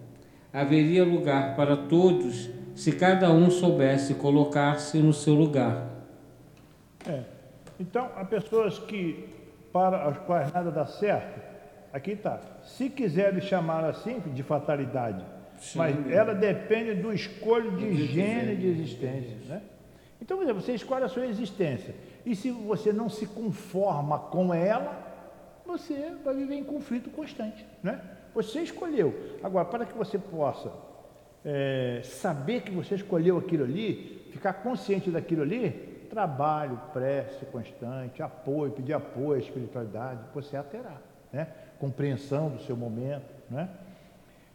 haveria 0.53 1.03
lugar 1.03 1.55
para 1.55 1.77
todos 1.77 2.49
se 2.75 2.91
cada 2.93 3.31
um 3.31 3.49
soubesse 3.49 4.15
colocar-se 4.15 4.97
no 4.97 5.13
seu 5.13 5.33
lugar. 5.33 5.87
É. 7.07 7.23
Então, 7.79 8.09
há 8.15 8.25
pessoas 8.25 8.77
que, 8.79 9.29
para 9.71 10.05
as 10.05 10.17
quais 10.19 10.51
nada 10.51 10.71
dá 10.71 10.85
certo, 10.85 11.39
aqui 11.91 12.11
está. 12.11 12.39
Se 12.63 12.89
quiserem 12.89 13.41
chamar 13.41 13.85
assim, 13.85 14.19
de 14.19 14.43
fatalidade, 14.43 15.23
Sim. 15.59 15.79
mas 15.79 16.11
ela 16.11 16.33
depende 16.33 16.95
do 16.95 17.13
escolho 17.13 17.77
de 17.77 18.05
gênero 18.07 18.57
de 18.57 18.67
existência. 18.67 19.37
Né? 19.47 19.61
Então, 20.21 20.37
você 20.53 20.73
escolhe 20.73 21.03
a 21.03 21.09
sua 21.09 21.25
existência. 21.25 21.95
E 22.25 22.35
se 22.35 22.51
você 22.51 22.93
não 22.93 23.09
se 23.09 23.25
conforma 23.25 24.19
com 24.19 24.53
ela, 24.53 25.10
você 25.65 26.13
vai 26.23 26.35
viver 26.35 26.55
em 26.55 26.63
conflito 26.63 27.09
constante. 27.09 27.65
Né? 27.81 28.01
Você 28.33 28.61
escolheu. 28.61 29.37
Agora, 29.43 29.65
para 29.65 29.85
que 29.85 29.97
você 29.97 30.17
possa 30.17 30.71
é, 31.43 32.01
saber 32.03 32.61
que 32.61 32.71
você 32.71 32.95
escolheu 32.95 33.37
aquilo 33.37 33.63
ali, 33.63 34.27
ficar 34.31 34.53
consciente 34.53 35.09
daquilo 35.09 35.41
ali, 35.41 35.91
trabalho, 36.09 36.79
prece 36.93 37.45
constante, 37.45 38.21
apoio, 38.21 38.71
pedir 38.71 38.93
apoio 38.93 39.33
à 39.33 39.37
espiritualidade, 39.39 40.19
você 40.33 40.57
a 40.57 40.63
terá, 40.63 40.97
né? 41.31 41.47
Compreensão 41.79 42.49
do 42.49 42.61
seu 42.61 42.75
momento, 42.75 43.31
né? 43.49 43.69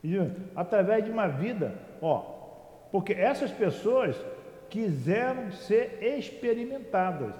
E 0.04 0.16
através 0.54 1.04
de 1.04 1.10
uma 1.10 1.26
vida, 1.26 1.74
ó, 2.00 2.18
porque 2.92 3.12
essas 3.12 3.50
pessoas 3.50 4.16
quiseram 4.68 5.50
ser 5.50 5.98
experimentadas 6.02 7.34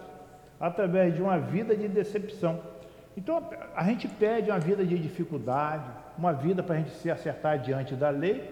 através 0.59 1.15
de 1.15 1.23
uma 1.23 1.39
vida 1.39 1.77
de 1.77 1.87
decepção. 1.87 2.61
Então 3.17 3.43
a 3.75 3.85
gente 3.85 4.07
pede 4.09 4.51
uma 4.51 4.59
vida 4.59 4.85
de 4.85 4.99
dificuldade, 4.99 5.85
uma 6.19 6.33
vida 6.33 6.63
para 6.63 6.75
a 6.77 6.79
gente 6.79 6.91
se 6.91 7.11
acertar 7.11 7.59
diante 7.59 7.95
da 7.95 8.11
lei 8.11 8.43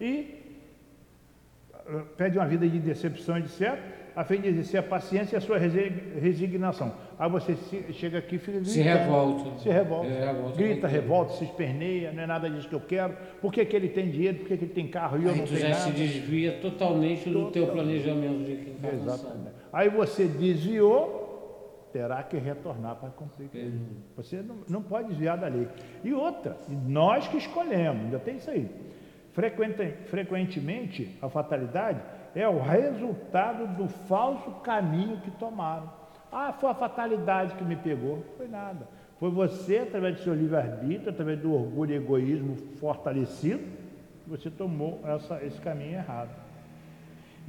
e 0.00 0.38
eh, 1.86 2.02
pede 2.16 2.36
uma 2.38 2.46
vida 2.46 2.68
de 2.68 2.78
decepção, 2.78 3.38
etc., 3.38 3.78
a 4.16 4.24
fim 4.24 4.40
de 4.40 4.48
exercer 4.48 4.80
a 4.80 4.82
paciência 4.82 5.36
e 5.36 5.38
a 5.38 5.40
sua 5.40 5.56
resignação. 5.56 6.92
Aí 7.18 7.30
você 7.30 7.56
chega 7.92 8.18
aqui 8.18 8.34
e 8.36 8.38
fica 8.38 8.62
Se 8.64 8.82
revolta. 8.82 9.58
Se 9.60 9.68
revolta. 9.70 10.08
revolta 10.08 10.56
grita, 10.56 10.88
revolta, 10.88 11.32
se 11.34 11.44
esperneia, 11.44 12.12
não 12.12 12.24
é 12.24 12.26
nada 12.26 12.50
disso 12.50 12.68
que 12.68 12.74
eu 12.74 12.80
quero. 12.80 13.14
Por 13.40 13.52
que, 13.52 13.64
que 13.64 13.74
ele 13.76 13.88
tem 13.88 14.10
dinheiro? 14.10 14.38
Por 14.38 14.48
que, 14.48 14.56
que 14.56 14.64
ele 14.64 14.72
tem 14.74 14.88
carro 14.88 15.16
e 15.16 15.24
eu 15.24 15.30
Aí 15.30 15.38
não 15.38 15.44
tu 15.44 15.50
tenho 15.50 15.60
já 15.60 15.68
nada? 15.70 15.80
se 15.82 15.90
desvia 15.92 16.58
totalmente 16.60 17.30
do 17.30 17.50
teu 17.52 17.68
planejamento 17.68 18.44
de 18.44 18.52
encarnação. 18.70 19.14
Exatamente. 19.14 19.50
Aí 19.72 19.88
você 19.88 20.24
desviou, 20.26 21.19
terá 21.92 22.22
que 22.22 22.36
retornar 22.36 22.96
para 22.96 23.10
cumprir. 23.10 23.48
Você 24.16 24.42
não, 24.42 24.56
não 24.68 24.82
pode 24.82 25.08
desviar 25.08 25.38
da 25.38 25.48
lei. 25.48 25.68
E 26.02 26.12
outra, 26.12 26.56
nós 26.68 27.26
que 27.28 27.36
escolhemos, 27.36 28.04
ainda 28.04 28.18
tem 28.18 28.36
isso 28.36 28.50
aí. 28.50 28.68
Frequente, 29.32 29.92
frequentemente, 30.06 31.18
a 31.22 31.28
fatalidade 31.28 32.00
é 32.34 32.48
o 32.48 32.60
resultado 32.60 33.66
do 33.76 33.88
falso 33.88 34.50
caminho 34.62 35.20
que 35.20 35.30
tomaram. 35.32 35.90
Ah, 36.32 36.52
foi 36.52 36.70
a 36.70 36.74
fatalidade 36.74 37.54
que 37.54 37.64
me 37.64 37.76
pegou. 37.76 38.24
Foi 38.36 38.46
nada. 38.46 38.86
Foi 39.18 39.30
você, 39.30 39.78
através 39.78 40.16
do 40.16 40.22
seu 40.22 40.34
livre-arbítrio, 40.34 41.10
através 41.10 41.38
do 41.38 41.52
orgulho 41.52 41.92
e 41.92 41.96
egoísmo 41.96 42.56
fortalecido, 42.78 43.62
que 44.24 44.30
você 44.30 44.48
tomou 44.48 45.00
essa, 45.04 45.44
esse 45.44 45.60
caminho 45.60 45.94
errado. 45.94 46.30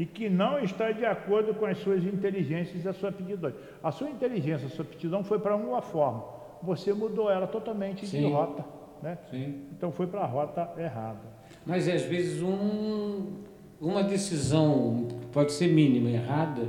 E 0.02 0.06
que 0.08 0.28
não 0.28 0.58
está 0.58 0.92
de 0.92 1.06
acordo 1.06 1.54
com 1.54 1.64
as 1.64 1.78
suas 1.78 2.04
inteligências 2.04 2.84
e 2.84 2.90
a 2.90 2.92
sua 2.92 3.10
aptidão. 3.10 3.54
A 3.84 3.92
sua 3.92 4.10
inteligência, 4.10 4.66
a 4.66 4.70
sua 4.72 4.84
aptidão 4.84 5.24
foi 5.24 5.38
para 5.38 5.56
uma 5.56 5.80
forma. 5.80 6.24
Você 6.64 6.92
mudou 6.92 7.30
ela 7.30 7.46
totalmente 7.46 8.08
Sim. 8.08 8.22
de 8.22 8.34
rota. 8.34 8.66
Né? 9.00 9.20
Sim. 9.30 9.62
Então 9.72 9.92
foi 9.92 10.08
para 10.08 10.22
a 10.22 10.26
rota 10.26 10.72
errada. 10.76 11.20
Mas 11.68 11.88
às 11.88 12.02
vezes 12.02 12.42
um, 12.42 13.44
uma 13.80 14.02
decisão 14.02 15.08
pode 15.32 15.52
ser 15.52 15.68
mínima, 15.68 16.10
errada, 16.10 16.68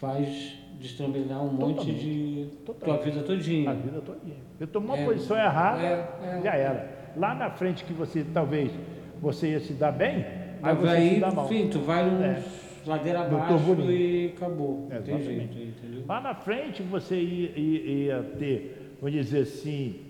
faz 0.00 0.58
destrambelhar 0.80 1.44
um 1.44 1.50
Totalmente. 1.50 1.76
monte 1.76 1.94
de 1.94 2.48
Totalmente. 2.66 3.02
tua 3.02 3.12
vida 3.12 3.24
todinha. 3.24 3.70
A 3.70 3.74
vida 3.74 4.00
todinha. 4.00 4.36
Eu 4.58 4.66
tomou 4.66 4.96
uma 4.96 4.98
é, 5.00 5.04
posição 5.04 5.36
errada, 5.38 5.80
é, 5.80 6.38
é, 6.38 6.40
já 6.42 6.56
era. 6.56 7.12
Lá 7.16 7.36
na 7.36 7.50
frente 7.50 7.84
que 7.84 7.92
você 7.92 8.26
talvez 8.34 8.72
você 9.20 9.52
ia 9.52 9.60
se 9.60 9.74
dar 9.74 9.92
bem, 9.92 10.42
mas 10.64 10.78
você 10.78 10.88
aí, 10.88 11.14
se 11.14 11.34
mal. 11.34 11.48
Tu 11.70 11.78
vai 11.80 12.08
um 12.08 12.22
é. 12.22 12.42
ladeira 12.86 13.20
abaixo 13.20 13.82
e 13.90 14.32
acabou. 14.36 14.88
É, 14.90 14.98
tem 14.98 15.22
jeito, 15.22 15.58
entendeu? 15.58 16.04
Lá 16.08 16.20
na 16.20 16.34
frente 16.34 16.82
você 16.82 17.16
ia, 17.16 17.58
ia, 17.58 17.80
ia 17.80 18.22
ter, 18.38 18.96
vamos 19.00 19.14
dizer 19.16 19.40
assim, 19.42 20.00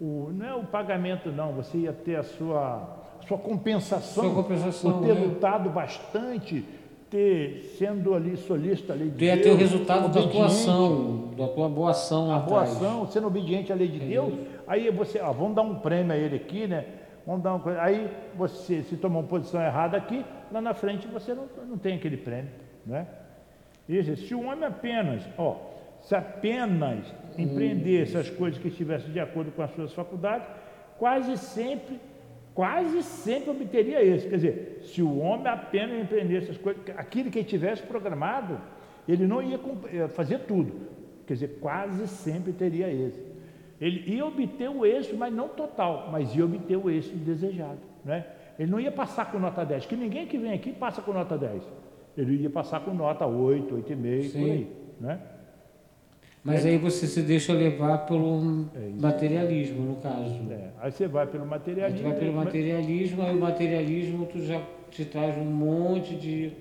o, 0.00 0.30
não 0.32 0.46
é 0.46 0.54
o 0.54 0.64
pagamento 0.64 1.30
não, 1.30 1.52
você 1.52 1.78
ia 1.78 1.92
ter 1.92 2.16
a 2.16 2.22
sua, 2.22 2.98
a 3.22 3.26
sua 3.26 3.38
compensação, 3.38 4.24
sua 4.24 4.34
compensação 4.34 4.92
por 4.92 5.06
ter 5.06 5.10
é. 5.10 5.14
lutado 5.14 5.70
bastante, 5.70 6.64
ter 7.10 7.74
sendo 7.78 8.14
ali 8.14 8.36
solista 8.36 8.92
à 8.92 8.96
lei 8.96 9.08
de 9.08 9.16
tu 9.16 9.24
ia 9.24 9.34
Deus. 9.34 9.46
ter 9.46 9.52
o 9.52 9.56
resultado 9.56 10.12
da 10.12 10.26
tua 10.26 10.46
ação, 10.46 11.30
da 11.36 11.48
tua 11.48 11.68
boa 11.68 11.90
ação. 11.90 12.32
A 12.32 12.38
boa 12.38 12.62
ação, 12.62 13.06
sendo 13.06 13.26
obediente 13.26 13.72
à 13.72 13.76
lei 13.76 13.88
de 13.88 14.02
é 14.02 14.06
Deus, 14.06 14.34
aí 14.66 14.90
você, 14.90 15.20
ó, 15.20 15.32
vamos 15.32 15.54
dar 15.54 15.62
um 15.62 15.76
prêmio 15.76 16.12
a 16.12 16.16
ele 16.16 16.36
aqui, 16.36 16.66
né? 16.66 16.84
Vamos 17.26 17.42
dar 17.42 17.54
uma 17.54 17.60
coisa. 17.60 17.80
Aí 17.80 18.10
você 18.36 18.82
se 18.82 18.96
tomar 18.96 19.20
uma 19.20 19.28
posição 19.28 19.62
errada 19.62 19.96
aqui, 19.96 20.24
lá 20.52 20.60
na 20.60 20.74
frente 20.74 21.06
você 21.06 21.34
não, 21.34 21.48
não 21.66 21.78
tem 21.78 21.96
aquele 21.96 22.16
prêmio, 22.16 22.50
né? 22.84 23.06
Isso, 23.88 24.16
se 24.16 24.34
o 24.34 24.44
homem 24.44 24.64
apenas, 24.64 25.22
ó, 25.36 25.56
se 26.00 26.14
apenas 26.14 27.04
empreendesse 27.36 28.16
as 28.16 28.30
coisas 28.30 28.60
que 28.60 28.68
estivessem 28.68 29.10
de 29.10 29.20
acordo 29.20 29.52
com 29.52 29.62
as 29.62 29.70
suas 29.74 29.92
faculdades, 29.92 30.46
quase 30.98 31.36
sempre, 31.36 32.00
quase 32.54 33.02
sempre 33.02 33.50
obteria 33.50 34.02
esse. 34.02 34.28
Quer 34.28 34.36
dizer, 34.36 34.80
se 34.84 35.02
o 35.02 35.18
homem 35.18 35.48
apenas 35.48 36.02
empreendesse 36.02 36.50
as 36.50 36.58
coisas, 36.58 36.82
aquilo 36.96 37.30
que 37.30 37.38
ele 37.40 37.48
tivesse 37.48 37.82
programado, 37.82 38.60
ele 39.08 39.26
não 39.26 39.42
ia 39.42 39.58
fazer 40.08 40.40
tudo. 40.40 40.88
Quer 41.26 41.34
dizer, 41.34 41.58
quase 41.60 42.06
sempre 42.06 42.52
teria 42.52 42.90
esse. 42.90 43.33
Ele 43.80 44.14
ia 44.14 44.24
obter 44.24 44.68
o 44.68 44.86
êxito, 44.86 45.16
mas 45.16 45.32
não 45.32 45.48
total, 45.48 46.08
mas 46.10 46.34
ia 46.34 46.44
obter 46.44 46.76
o 46.76 46.90
êxito 46.90 47.16
desejado. 47.16 47.78
Né? 48.04 48.24
Ele 48.58 48.70
não 48.70 48.78
ia 48.78 48.92
passar 48.92 49.30
com 49.30 49.38
nota 49.38 49.64
10, 49.64 49.86
que 49.86 49.96
ninguém 49.96 50.26
que 50.26 50.38
vem 50.38 50.52
aqui 50.52 50.72
passa 50.72 51.02
com 51.02 51.12
nota 51.12 51.36
10. 51.36 51.62
Ele 52.16 52.42
ia 52.42 52.50
passar 52.50 52.80
com 52.80 52.94
nota 52.94 53.26
8, 53.26 53.74
8,5, 53.74 54.32
por 54.32 54.50
aí. 54.50 54.68
Né? 55.00 55.20
Mas 56.44 56.66
aí 56.66 56.76
você 56.76 57.06
se 57.06 57.22
deixa 57.22 57.54
levar 57.54 57.98
pelo 58.06 58.66
é 58.74 59.00
materialismo, 59.00 59.82
no 59.82 59.96
caso. 59.96 60.42
É. 60.50 60.68
Aí 60.78 60.92
você 60.92 61.08
vai 61.08 61.26
pelo 61.26 61.46
materialismo. 61.46 62.06
Aí 62.06 62.12
vai 62.12 62.20
pelo 62.20 62.32
materialismo, 62.34 63.22
aí 63.22 63.34
o 63.34 63.40
materialismo 63.40 64.26
tu 64.26 64.44
já 64.44 64.60
te 64.90 65.06
traz 65.06 65.38
um 65.38 65.44
monte 65.46 66.14
de 66.14 66.52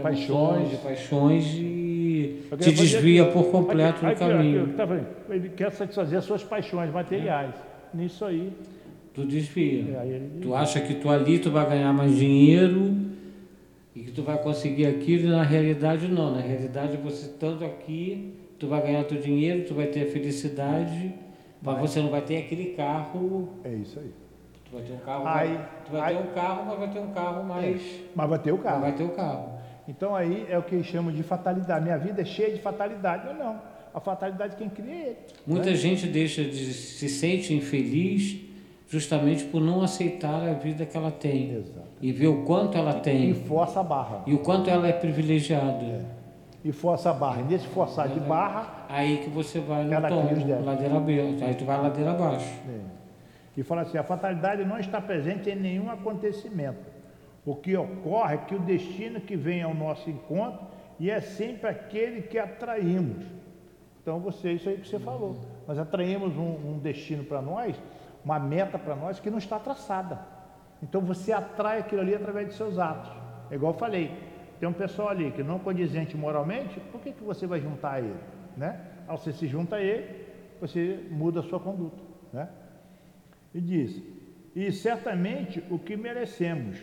paixões, 0.00 0.70
de 0.70 0.76
paixões 0.76 1.44
e 1.54 1.81
te 2.58 2.72
desvia 2.72 3.26
por 3.26 3.50
completo 3.50 4.04
no 4.04 4.14
caminho. 4.14 4.74
Tá 4.74 4.86
ele 5.30 5.48
quer 5.50 5.70
satisfazer 5.72 6.18
as 6.18 6.24
suas 6.24 6.42
paixões 6.42 6.90
materiais. 6.90 7.54
É. 7.54 7.96
Nisso 7.96 8.24
aí. 8.24 8.52
Tu 9.14 9.24
desvia. 9.24 9.98
É, 9.98 10.04
desvia. 10.04 10.40
Tu 10.40 10.54
acha 10.54 10.80
que 10.80 10.94
tu 10.94 11.08
ali 11.08 11.38
tu 11.38 11.50
vai 11.50 11.68
ganhar 11.68 11.92
mais 11.92 12.16
dinheiro 12.16 12.96
e 13.94 14.00
que 14.00 14.10
tu 14.10 14.22
vai 14.22 14.38
conseguir 14.38 14.86
aquilo, 14.86 15.28
e 15.28 15.30
na 15.30 15.42
realidade 15.42 16.08
não. 16.08 16.34
Na 16.34 16.40
realidade 16.40 16.96
você 16.96 17.26
estando 17.26 17.64
aqui 17.64 18.32
tu 18.62 18.68
vai 18.68 18.80
ganhar 18.80 19.02
teu 19.02 19.20
dinheiro, 19.20 19.64
tu 19.66 19.74
vai 19.74 19.86
ter 19.86 20.02
a 20.02 20.12
felicidade, 20.12 21.12
mas 21.60 21.80
você 21.80 22.00
não 22.00 22.10
vai 22.10 22.22
ter 22.22 22.36
aquele 22.36 22.66
carro. 22.74 23.48
É 23.64 23.70
isso 23.70 23.98
aí. 23.98 24.12
Tu 24.64 24.72
vai 24.72 24.82
ter 24.82 24.92
um 24.92 24.98
carro, 24.98 25.26
aí, 25.26 25.60
tu 25.84 25.90
vai 25.90 26.00
aí, 26.00 26.16
ter 26.16 26.22
um 26.22 26.32
carro, 26.32 26.66
mas 26.66 26.78
vai 26.78 26.90
ter 26.90 26.98
um 27.00 27.10
carro 27.10 27.44
mais. 27.44 27.82
É, 27.82 28.00
mas 28.14 28.30
vai 28.30 28.38
ter 28.38 28.52
o 28.52 28.58
carro. 28.58 28.80
Vai 28.80 28.92
ter 28.92 29.02
o 29.02 29.08
carro. 29.08 29.61
Então 29.86 30.14
aí 30.14 30.46
é 30.48 30.58
o 30.58 30.62
que 30.62 30.82
chamam 30.82 31.12
de 31.12 31.22
fatalidade. 31.22 31.84
Minha 31.84 31.98
vida 31.98 32.22
é 32.22 32.24
cheia 32.24 32.54
de 32.54 32.60
fatalidade. 32.60 33.26
Não, 33.26 33.34
não. 33.34 33.60
A 33.94 34.00
fatalidade 34.00 34.56
quem 34.56 34.68
cria 34.68 34.94
é 34.94 35.06
ele. 35.08 35.16
Muita 35.46 35.70
né? 35.70 35.76
gente 35.76 36.06
deixa 36.06 36.42
de 36.44 36.72
se 36.72 37.08
sente 37.08 37.52
infeliz 37.52 38.40
justamente 38.88 39.44
por 39.44 39.60
não 39.60 39.82
aceitar 39.82 40.48
a 40.48 40.52
vida 40.52 40.86
que 40.86 40.96
ela 40.96 41.10
tem. 41.10 41.54
Exato. 41.54 41.88
E 42.00 42.12
ver 42.12 42.28
o 42.28 42.44
quanto 42.44 42.76
ela 42.78 42.94
tem. 42.94 43.30
E 43.30 43.34
força 43.34 43.80
a 43.80 43.82
barra. 43.82 44.22
E 44.26 44.34
o 44.34 44.38
quanto 44.38 44.70
ela 44.70 44.86
é 44.88 44.92
privilegiada. 44.92 45.84
É 45.84 46.22
e 46.64 46.70
força 46.70 47.10
a 47.10 47.12
barra. 47.12 47.40
E 47.40 47.44
nesse 47.44 47.66
forçar 47.66 48.08
de 48.08 48.20
barra. 48.20 48.86
Aí 48.88 49.18
que 49.18 49.30
você 49.30 49.58
vai 49.58 49.84
no 49.84 49.90
tom, 50.08 50.28
ladeira 50.64 50.96
aberta. 50.96 51.44
Aí 51.44 51.54
tu 51.54 51.64
vai 51.64 51.80
ladeira 51.80 52.12
abaixo. 52.12 52.46
É. 52.68 52.80
E 53.56 53.62
fala 53.62 53.82
assim: 53.82 53.98
a 53.98 54.02
fatalidade 54.02 54.64
não 54.64 54.78
está 54.78 55.00
presente 55.00 55.50
em 55.50 55.56
nenhum 55.56 55.90
acontecimento. 55.90 56.91
O 57.44 57.56
que 57.56 57.76
ocorre 57.76 58.34
é 58.34 58.38
que 58.38 58.54
o 58.54 58.60
destino 58.60 59.20
que 59.20 59.36
vem 59.36 59.62
ao 59.62 59.74
nosso 59.74 60.08
encontro 60.08 60.66
e 60.98 61.10
é 61.10 61.20
sempre 61.20 61.68
aquele 61.68 62.22
que 62.22 62.38
atraímos. 62.38 63.24
Então, 64.00 64.20
você, 64.20 64.52
isso 64.52 64.68
aí 64.68 64.78
que 64.78 64.88
você 64.88 64.98
falou. 64.98 65.36
Nós 65.66 65.78
atraímos 65.78 66.36
um, 66.36 66.74
um 66.74 66.78
destino 66.78 67.24
para 67.24 67.42
nós, 67.42 67.76
uma 68.24 68.38
meta 68.38 68.78
para 68.78 68.94
nós 68.94 69.18
que 69.18 69.30
não 69.30 69.38
está 69.38 69.58
traçada. 69.58 70.20
Então, 70.82 71.00
você 71.00 71.32
atrai 71.32 71.78
aquilo 71.78 72.00
ali 72.00 72.14
através 72.14 72.48
de 72.48 72.54
seus 72.54 72.78
atos. 72.78 73.10
É 73.50 73.54
igual 73.54 73.72
eu 73.72 73.78
falei, 73.78 74.10
tem 74.58 74.68
um 74.68 74.72
pessoal 74.72 75.08
ali 75.08 75.32
que 75.32 75.42
não 75.42 75.58
condizente 75.58 76.16
moralmente, 76.16 76.78
por 76.92 77.00
que, 77.00 77.12
que 77.12 77.22
você 77.22 77.46
vai 77.46 77.60
juntar 77.60 77.94
a 77.94 78.00
ele? 78.00 78.20
Né? 78.56 78.80
Ao 79.08 79.16
você 79.16 79.32
se 79.32 79.46
junta 79.48 79.76
a 79.76 79.80
ele, 79.80 80.26
você 80.60 81.04
muda 81.10 81.40
a 81.40 81.42
sua 81.42 81.58
conduta. 81.58 82.00
Né? 82.32 82.48
E 83.52 83.60
diz, 83.60 84.00
e 84.54 84.70
certamente 84.70 85.62
o 85.68 85.78
que 85.78 85.96
merecemos. 85.96 86.78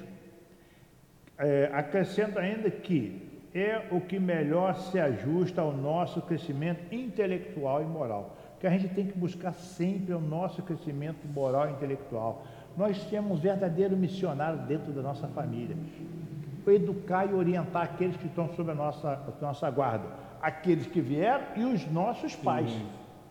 É, 1.40 1.70
acrescenta 1.74 2.42
ainda 2.42 2.70
que 2.70 3.28
é 3.54 3.88
o 3.92 4.02
que 4.02 4.20
melhor 4.20 4.76
se 4.76 5.00
ajusta 5.00 5.62
ao 5.62 5.72
nosso 5.72 6.22
crescimento 6.22 6.94
intelectual 6.94 7.82
e 7.82 7.86
moral. 7.86 8.36
Que 8.60 8.68
a 8.68 8.70
gente 8.70 8.90
tem 8.90 9.08
que 9.08 9.18
buscar 9.18 9.54
sempre 9.54 10.14
o 10.14 10.20
nosso 10.20 10.62
crescimento 10.62 11.26
moral 11.28 11.70
e 11.70 11.72
intelectual. 11.72 12.46
Nós 12.78 13.04
temos 13.06 13.32
um 13.32 13.42
verdadeiro 13.42 13.96
missionário 13.96 14.60
dentro 14.68 14.92
da 14.92 15.02
nossa 15.02 15.28
família 15.30 15.76
educar 16.68 17.26
e 17.26 17.34
orientar 17.34 17.84
aqueles 17.84 18.16
que 18.18 18.28
estão 18.28 18.50
sob 18.50 18.72
a 18.72 18.76
nossa, 18.76 19.10
a 19.12 19.42
nossa 19.42 19.70
guarda, 19.70 20.08
aqueles 20.42 20.88
que 20.88 21.02
vieram 21.02 21.44
e 21.56 21.64
os 21.64 21.90
nossos 21.92 22.36
pais, 22.36 22.70
Sim. 22.70 22.88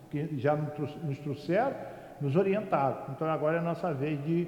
que 0.09 0.37
já 0.37 0.55
nos 0.55 1.19
trouxeram, 1.19 1.75
nos 2.19 2.35
orientaram. 2.35 2.97
Então 3.09 3.29
agora 3.29 3.57
é 3.57 3.59
a 3.59 3.63
nossa 3.63 3.93
vez 3.93 4.23
de 4.23 4.47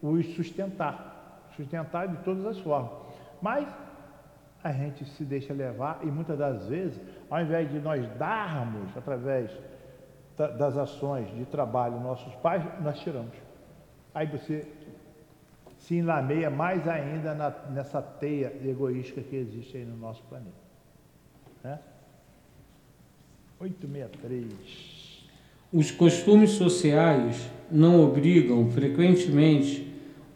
os 0.00 0.26
sustentar, 0.34 1.07
sustentar 1.58 2.06
de 2.08 2.16
todas 2.22 2.46
as 2.46 2.58
formas. 2.60 2.92
Mas 3.42 3.68
a 4.62 4.72
gente 4.72 5.04
se 5.04 5.24
deixa 5.24 5.52
levar 5.52 6.00
e 6.02 6.06
muitas 6.06 6.38
das 6.38 6.66
vezes, 6.68 7.00
ao 7.28 7.40
invés 7.40 7.70
de 7.70 7.78
nós 7.78 8.06
darmos 8.16 8.96
através 8.96 9.50
das 10.36 10.76
ações 10.76 11.28
de 11.34 11.44
trabalho 11.44 12.00
nossos 12.00 12.32
pais, 12.36 12.64
nós 12.80 12.98
tiramos. 13.00 13.36
Aí 14.14 14.26
você 14.26 14.66
se 15.78 15.96
enlameia 15.96 16.48
mais 16.48 16.86
ainda 16.86 17.34
na, 17.34 17.50
nessa 17.70 18.00
teia 18.00 18.52
egoísta 18.64 19.20
que 19.20 19.36
existe 19.36 19.76
aí 19.76 19.84
no 19.84 19.96
nosso 19.96 20.22
planeta. 20.24 20.52
Né? 21.62 21.78
863. 23.60 25.28
Os 25.72 25.90
costumes 25.90 26.50
sociais 26.50 27.50
não 27.70 28.02
obrigam 28.02 28.70
frequentemente 28.70 29.87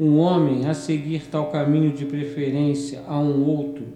um 0.03 0.19
homem 0.19 0.67
a 0.67 0.75
seguir 0.75 1.29
tal 1.31 1.53
caminho 1.53 1.93
de 1.93 2.05
preferência 2.05 3.05
a 3.07 3.21
um 3.21 3.47
outro 3.49 3.87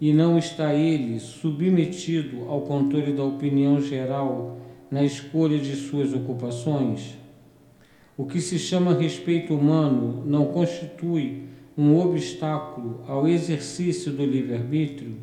e 0.00 0.12
não 0.12 0.36
está 0.36 0.74
ele 0.74 1.20
submetido 1.20 2.48
ao 2.48 2.62
controle 2.62 3.12
da 3.12 3.22
opinião 3.22 3.80
geral 3.80 4.58
na 4.90 5.04
escolha 5.04 5.56
de 5.56 5.76
suas 5.76 6.12
ocupações? 6.12 7.14
O 8.16 8.26
que 8.26 8.40
se 8.40 8.58
chama 8.58 8.98
respeito 8.98 9.54
humano 9.54 10.24
não 10.26 10.46
constitui 10.46 11.44
um 11.78 12.00
obstáculo 12.00 13.04
ao 13.06 13.28
exercício 13.28 14.10
do 14.10 14.26
livre-arbítrio? 14.26 15.14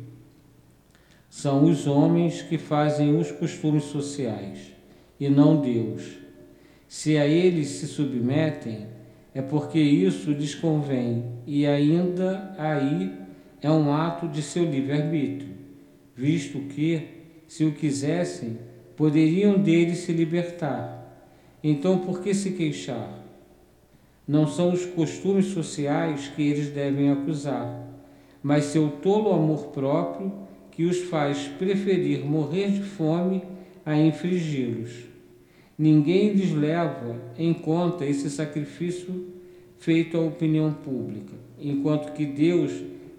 São 1.28 1.64
os 1.64 1.86
homens 1.86 2.40
que 2.40 2.56
fazem 2.56 3.18
os 3.18 3.30
costumes 3.30 3.84
sociais 3.84 4.72
e 5.20 5.28
não 5.28 5.60
Deus. 5.60 6.04
Se 6.88 7.18
a 7.18 7.26
eles 7.26 7.68
se 7.68 7.86
submetem, 7.86 9.01
é 9.34 9.40
porque 9.40 9.78
isso 9.78 10.30
lhes 10.30 10.54
convém 10.54 11.24
e 11.46 11.66
ainda 11.66 12.54
aí 12.58 13.12
é 13.60 13.70
um 13.70 13.92
ato 13.92 14.28
de 14.28 14.42
seu 14.42 14.64
livre-arbítrio, 14.64 15.54
visto 16.14 16.58
que, 16.60 17.08
se 17.48 17.64
o 17.64 17.72
quisessem, 17.72 18.58
poderiam 18.96 19.58
dele 19.58 19.94
se 19.94 20.12
libertar. 20.12 21.00
Então, 21.62 21.98
por 21.98 22.20
que 22.20 22.34
se 22.34 22.52
queixar? 22.52 23.20
Não 24.26 24.46
são 24.46 24.72
os 24.72 24.84
costumes 24.84 25.46
sociais 25.46 26.28
que 26.34 26.42
eles 26.42 26.68
devem 26.68 27.10
acusar, 27.10 27.88
mas 28.42 28.64
seu 28.66 28.88
tolo 28.88 29.32
amor 29.32 29.68
próprio 29.68 30.32
que 30.70 30.84
os 30.84 30.98
faz 31.02 31.48
preferir 31.58 32.24
morrer 32.24 32.70
de 32.70 32.82
fome 32.82 33.42
a 33.84 33.96
infringi-los. 33.96 35.11
Ninguém 35.82 36.32
lhes 36.32 36.52
leva 36.52 37.16
em 37.36 37.52
conta 37.52 38.06
esse 38.06 38.30
sacrifício 38.30 39.26
feito 39.78 40.16
à 40.16 40.20
opinião 40.20 40.72
pública, 40.72 41.32
enquanto 41.58 42.12
que 42.12 42.24
Deus 42.24 42.70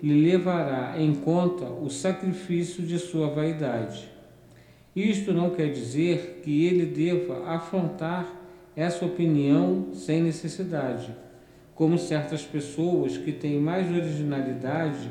lhe 0.02 0.32
levará 0.32 0.96
em 0.98 1.14
conta 1.14 1.66
o 1.66 1.90
sacrifício 1.90 2.82
de 2.82 2.98
sua 3.00 3.28
vaidade. 3.28 4.08
Isto 4.96 5.34
não 5.34 5.50
quer 5.50 5.74
dizer 5.74 6.40
que 6.42 6.66
ele 6.66 6.86
deva 6.86 7.50
afrontar 7.50 8.34
essa 8.78 9.04
opinião 9.04 9.90
sem 9.92 10.24
necessidade, 10.24 11.14
como 11.76 11.98
certas 11.98 12.44
pessoas 12.44 13.18
que 13.18 13.34
têm 13.34 13.60
mais 13.60 13.92
originalidade 13.92 15.10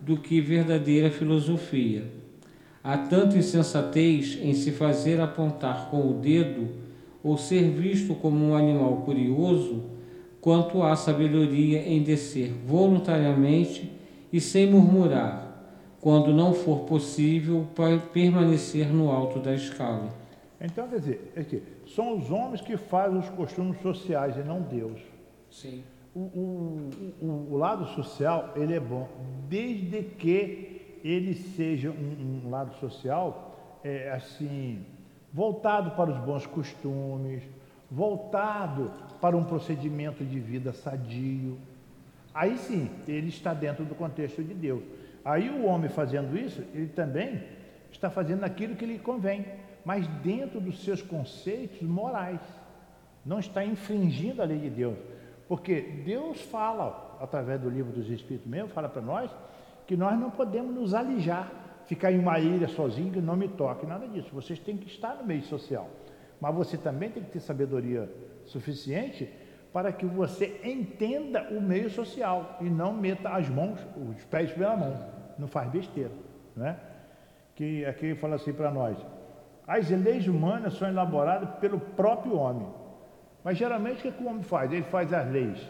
do 0.00 0.16
que 0.16 0.40
verdadeira 0.40 1.10
filosofia. 1.10 2.04
Há 2.82 2.96
tanta 2.96 3.36
insensatez 3.36 4.38
em 4.40 4.54
se 4.54 4.70
fazer 4.70 5.20
apontar 5.20 5.90
com 5.90 6.08
o 6.08 6.14
dedo 6.14 6.85
ou 7.26 7.36
ser 7.36 7.70
visto 7.70 8.14
como 8.14 8.36
um 8.36 8.54
animal 8.54 8.98
curioso, 8.98 9.82
quanto 10.40 10.80
há 10.84 10.94
sabedoria 10.94 11.80
em 11.80 12.00
descer 12.00 12.52
voluntariamente 12.64 13.92
e 14.32 14.40
sem 14.40 14.70
murmurar, 14.70 15.74
quando 16.00 16.32
não 16.32 16.54
for 16.54 16.84
possível 16.84 17.66
permanecer 18.12 18.86
no 18.94 19.10
alto 19.10 19.40
da 19.40 19.52
escala. 19.52 20.14
Então, 20.60 20.86
quer 20.86 21.00
dizer, 21.00 21.32
é 21.34 21.42
que 21.42 21.64
são 21.88 22.16
os 22.16 22.30
homens 22.30 22.60
que 22.60 22.76
fazem 22.76 23.18
os 23.18 23.28
costumes 23.30 23.80
sociais 23.80 24.36
e 24.36 24.44
não 24.44 24.62
Deus. 24.62 25.00
Sim. 25.50 25.82
O, 26.14 26.20
o, 26.20 26.90
o, 27.20 27.48
o 27.54 27.56
lado 27.56 27.86
social, 27.96 28.52
ele 28.54 28.74
é 28.74 28.80
bom, 28.80 29.08
desde 29.48 30.00
que 30.02 31.00
ele 31.02 31.34
seja 31.34 31.90
um, 31.90 32.46
um 32.46 32.50
lado 32.50 32.72
social, 32.78 33.80
é, 33.82 34.12
assim, 34.12 34.78
voltado 35.36 35.90
para 35.90 36.10
os 36.10 36.16
bons 36.16 36.46
costumes, 36.46 37.42
voltado 37.90 38.90
para 39.20 39.36
um 39.36 39.44
procedimento 39.44 40.24
de 40.24 40.40
vida 40.40 40.72
sadio. 40.72 41.58
Aí 42.32 42.56
sim, 42.56 42.90
ele 43.06 43.28
está 43.28 43.52
dentro 43.52 43.84
do 43.84 43.94
contexto 43.94 44.42
de 44.42 44.54
Deus. 44.54 44.82
Aí 45.22 45.50
o 45.50 45.66
homem 45.66 45.90
fazendo 45.90 46.38
isso, 46.38 46.62
ele 46.72 46.88
também 46.88 47.42
está 47.92 48.08
fazendo 48.08 48.44
aquilo 48.44 48.76
que 48.76 48.86
lhe 48.86 48.98
convém, 48.98 49.44
mas 49.84 50.06
dentro 50.22 50.58
dos 50.58 50.82
seus 50.82 51.02
conceitos 51.02 51.82
morais. 51.82 52.40
Não 53.22 53.38
está 53.38 53.62
infringindo 53.62 54.40
a 54.40 54.46
lei 54.46 54.58
de 54.58 54.70
Deus. 54.70 54.96
Porque 55.46 56.02
Deus 56.02 56.40
fala, 56.40 57.18
através 57.20 57.60
do 57.60 57.68
livro 57.68 57.92
dos 57.92 58.08
Espíritos 58.08 58.50
mesmo, 58.50 58.70
fala 58.70 58.88
para 58.88 59.02
nós, 59.02 59.30
que 59.86 59.98
nós 59.98 60.18
não 60.18 60.30
podemos 60.30 60.74
nos 60.74 60.94
alijar, 60.94 61.52
ficar 61.86 62.12
em 62.12 62.18
uma 62.18 62.38
ilha 62.38 62.68
sozinho 62.68 63.12
que 63.12 63.20
não 63.20 63.36
me 63.36 63.48
toque, 63.48 63.86
nada 63.86 64.06
disso. 64.06 64.28
Vocês 64.32 64.58
têm 64.58 64.76
que 64.76 64.88
estar 64.88 65.14
no 65.14 65.24
meio 65.24 65.42
social. 65.42 65.88
Mas 66.40 66.54
você 66.54 66.76
também 66.76 67.10
tem 67.10 67.22
que 67.22 67.30
ter 67.30 67.40
sabedoria 67.40 68.10
suficiente 68.44 69.32
para 69.72 69.92
que 69.92 70.04
você 70.04 70.60
entenda 70.64 71.48
o 71.50 71.60
meio 71.60 71.88
social 71.90 72.58
e 72.60 72.64
não 72.64 72.92
meta 72.92 73.30
as 73.30 73.48
mãos, 73.48 73.78
os 73.96 74.24
pés 74.24 74.52
pela 74.52 74.76
mão 74.76 74.96
não 75.38 75.46
faz 75.46 75.70
besteira. 75.70 76.12
Né? 76.54 76.76
Que 77.54 77.84
aqui 77.84 78.14
fala 78.14 78.36
assim 78.36 78.52
para 78.52 78.70
nós: 78.70 78.98
as 79.66 79.88
leis 79.90 80.26
humanas 80.26 80.74
são 80.74 80.88
elaboradas 80.88 81.48
pelo 81.60 81.78
próprio 81.78 82.36
homem. 82.36 82.68
Mas 83.44 83.56
geralmente 83.56 83.98
o 83.98 84.02
que, 84.02 84.08
é 84.08 84.10
que 84.12 84.24
o 84.24 84.28
homem 84.28 84.42
faz? 84.42 84.72
Ele 84.72 84.82
faz 84.82 85.12
as 85.12 85.30
leis 85.30 85.60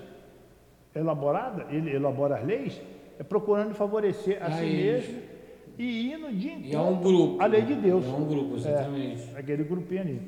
elaboradas, 0.95 1.67
ele 1.71 1.95
elabora 1.95 2.37
as 2.37 2.45
leis, 2.45 2.81
é 3.19 3.23
procurando 3.23 3.75
favorecer 3.75 4.43
a, 4.43 4.47
a 4.47 4.53
si 4.53 4.64
mesmo 4.64 5.36
e 5.79 6.12
indo 6.12 6.33
de 6.33 6.49
encontro 6.49 6.68
e 6.68 6.74
é 6.74 6.81
um 6.81 7.01
grupo, 7.01 7.43
à 7.43 7.47
lei 7.47 7.62
de 7.62 7.74
Deus. 7.74 8.05
É 8.05 8.09
um 8.09 8.24
grupo, 8.24 8.57
exatamente. 8.57 9.31
É, 9.35 9.39
aquele 9.39 9.64
grupinho 9.64 10.01
ali. 10.01 10.22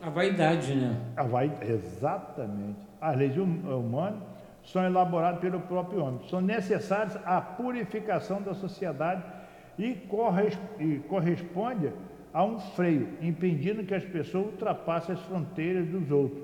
A 0.00 0.10
vaidade, 0.10 0.74
né? 0.74 1.00
A 1.16 1.22
vaidade, 1.22 1.72
exatamente. 1.72 2.80
As 3.00 3.16
leis 3.16 3.36
hum, 3.38 3.60
humanas 3.64 4.22
são 4.64 4.84
elaborados 4.84 5.40
pelo 5.40 5.60
próprio 5.60 6.04
homem. 6.04 6.20
São 6.28 6.40
necessários 6.40 7.16
à 7.24 7.40
purificação 7.40 8.42
da 8.42 8.54
sociedade 8.54 9.22
e, 9.78 9.96
e 10.78 11.00
corresponde 11.08 11.92
a 12.32 12.44
um 12.44 12.58
freio, 12.58 13.08
impedindo 13.20 13.84
que 13.84 13.94
as 13.94 14.04
pessoas 14.04 14.46
ultrapassem 14.46 15.14
as 15.14 15.20
fronteiras 15.22 15.86
dos 15.86 16.10
outros. 16.10 16.42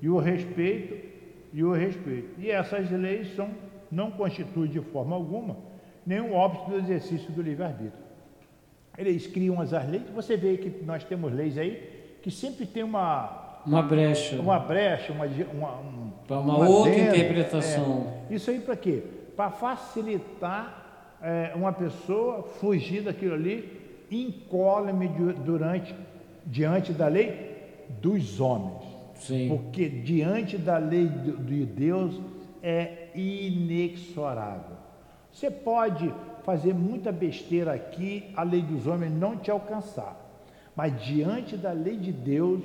E 0.00 0.08
o 0.08 0.18
respeito 0.18 1.10
e 1.52 1.62
o 1.64 1.72
respeito. 1.72 2.38
E 2.38 2.50
essas 2.50 2.90
leis 2.90 3.34
são, 3.34 3.48
não 3.90 4.10
constituem 4.10 4.70
de 4.70 4.80
forma 4.80 5.14
alguma 5.14 5.71
nenhum 6.06 6.34
óbito 6.34 6.70
do 6.70 6.76
exercício 6.76 7.30
do 7.32 7.42
livre-arbítrio. 7.42 8.02
Eles 8.96 9.26
criam 9.26 9.60
as 9.60 9.72
leis, 9.72 10.02
você 10.14 10.36
vê 10.36 10.56
que 10.56 10.84
nós 10.84 11.02
temos 11.04 11.32
leis 11.32 11.56
aí 11.56 12.18
que 12.22 12.30
sempre 12.30 12.66
tem 12.66 12.82
uma 12.82 13.40
uma 13.64 13.82
brecha. 13.82 14.40
Uma 14.40 14.58
brecha, 14.58 15.12
uma, 15.12 15.24
uma, 15.24 15.80
uma, 16.28 16.40
uma 16.40 16.68
outra 16.68 16.98
interpretação. 16.98 18.12
É. 18.28 18.34
Isso 18.34 18.50
aí 18.50 18.58
para 18.58 18.76
quê? 18.76 19.02
Para 19.36 19.50
facilitar 19.50 21.16
é, 21.22 21.52
uma 21.54 21.72
pessoa 21.72 22.42
fugir 22.42 23.02
daquilo 23.02 23.34
ali 23.34 23.80
incólume 24.10 25.08
durante, 25.44 25.94
diante 26.44 26.92
da 26.92 27.06
lei 27.06 27.52
dos 28.00 28.40
homens. 28.40 28.82
Sim. 29.14 29.48
Porque 29.48 29.88
diante 29.88 30.58
da 30.58 30.78
lei 30.78 31.08
de 31.08 31.64
Deus 31.64 32.20
é 32.62 33.08
inexorável. 33.14 34.71
Você 35.32 35.50
pode 35.50 36.12
fazer 36.44 36.74
muita 36.74 37.10
besteira 37.10 37.72
aqui, 37.72 38.24
a 38.36 38.42
lei 38.42 38.62
dos 38.62 38.86
homens 38.86 39.12
não 39.12 39.36
te 39.36 39.50
alcançar. 39.50 40.18
Mas 40.76 41.02
diante 41.02 41.56
da 41.56 41.72
lei 41.72 41.96
de 41.96 42.12
Deus, 42.12 42.62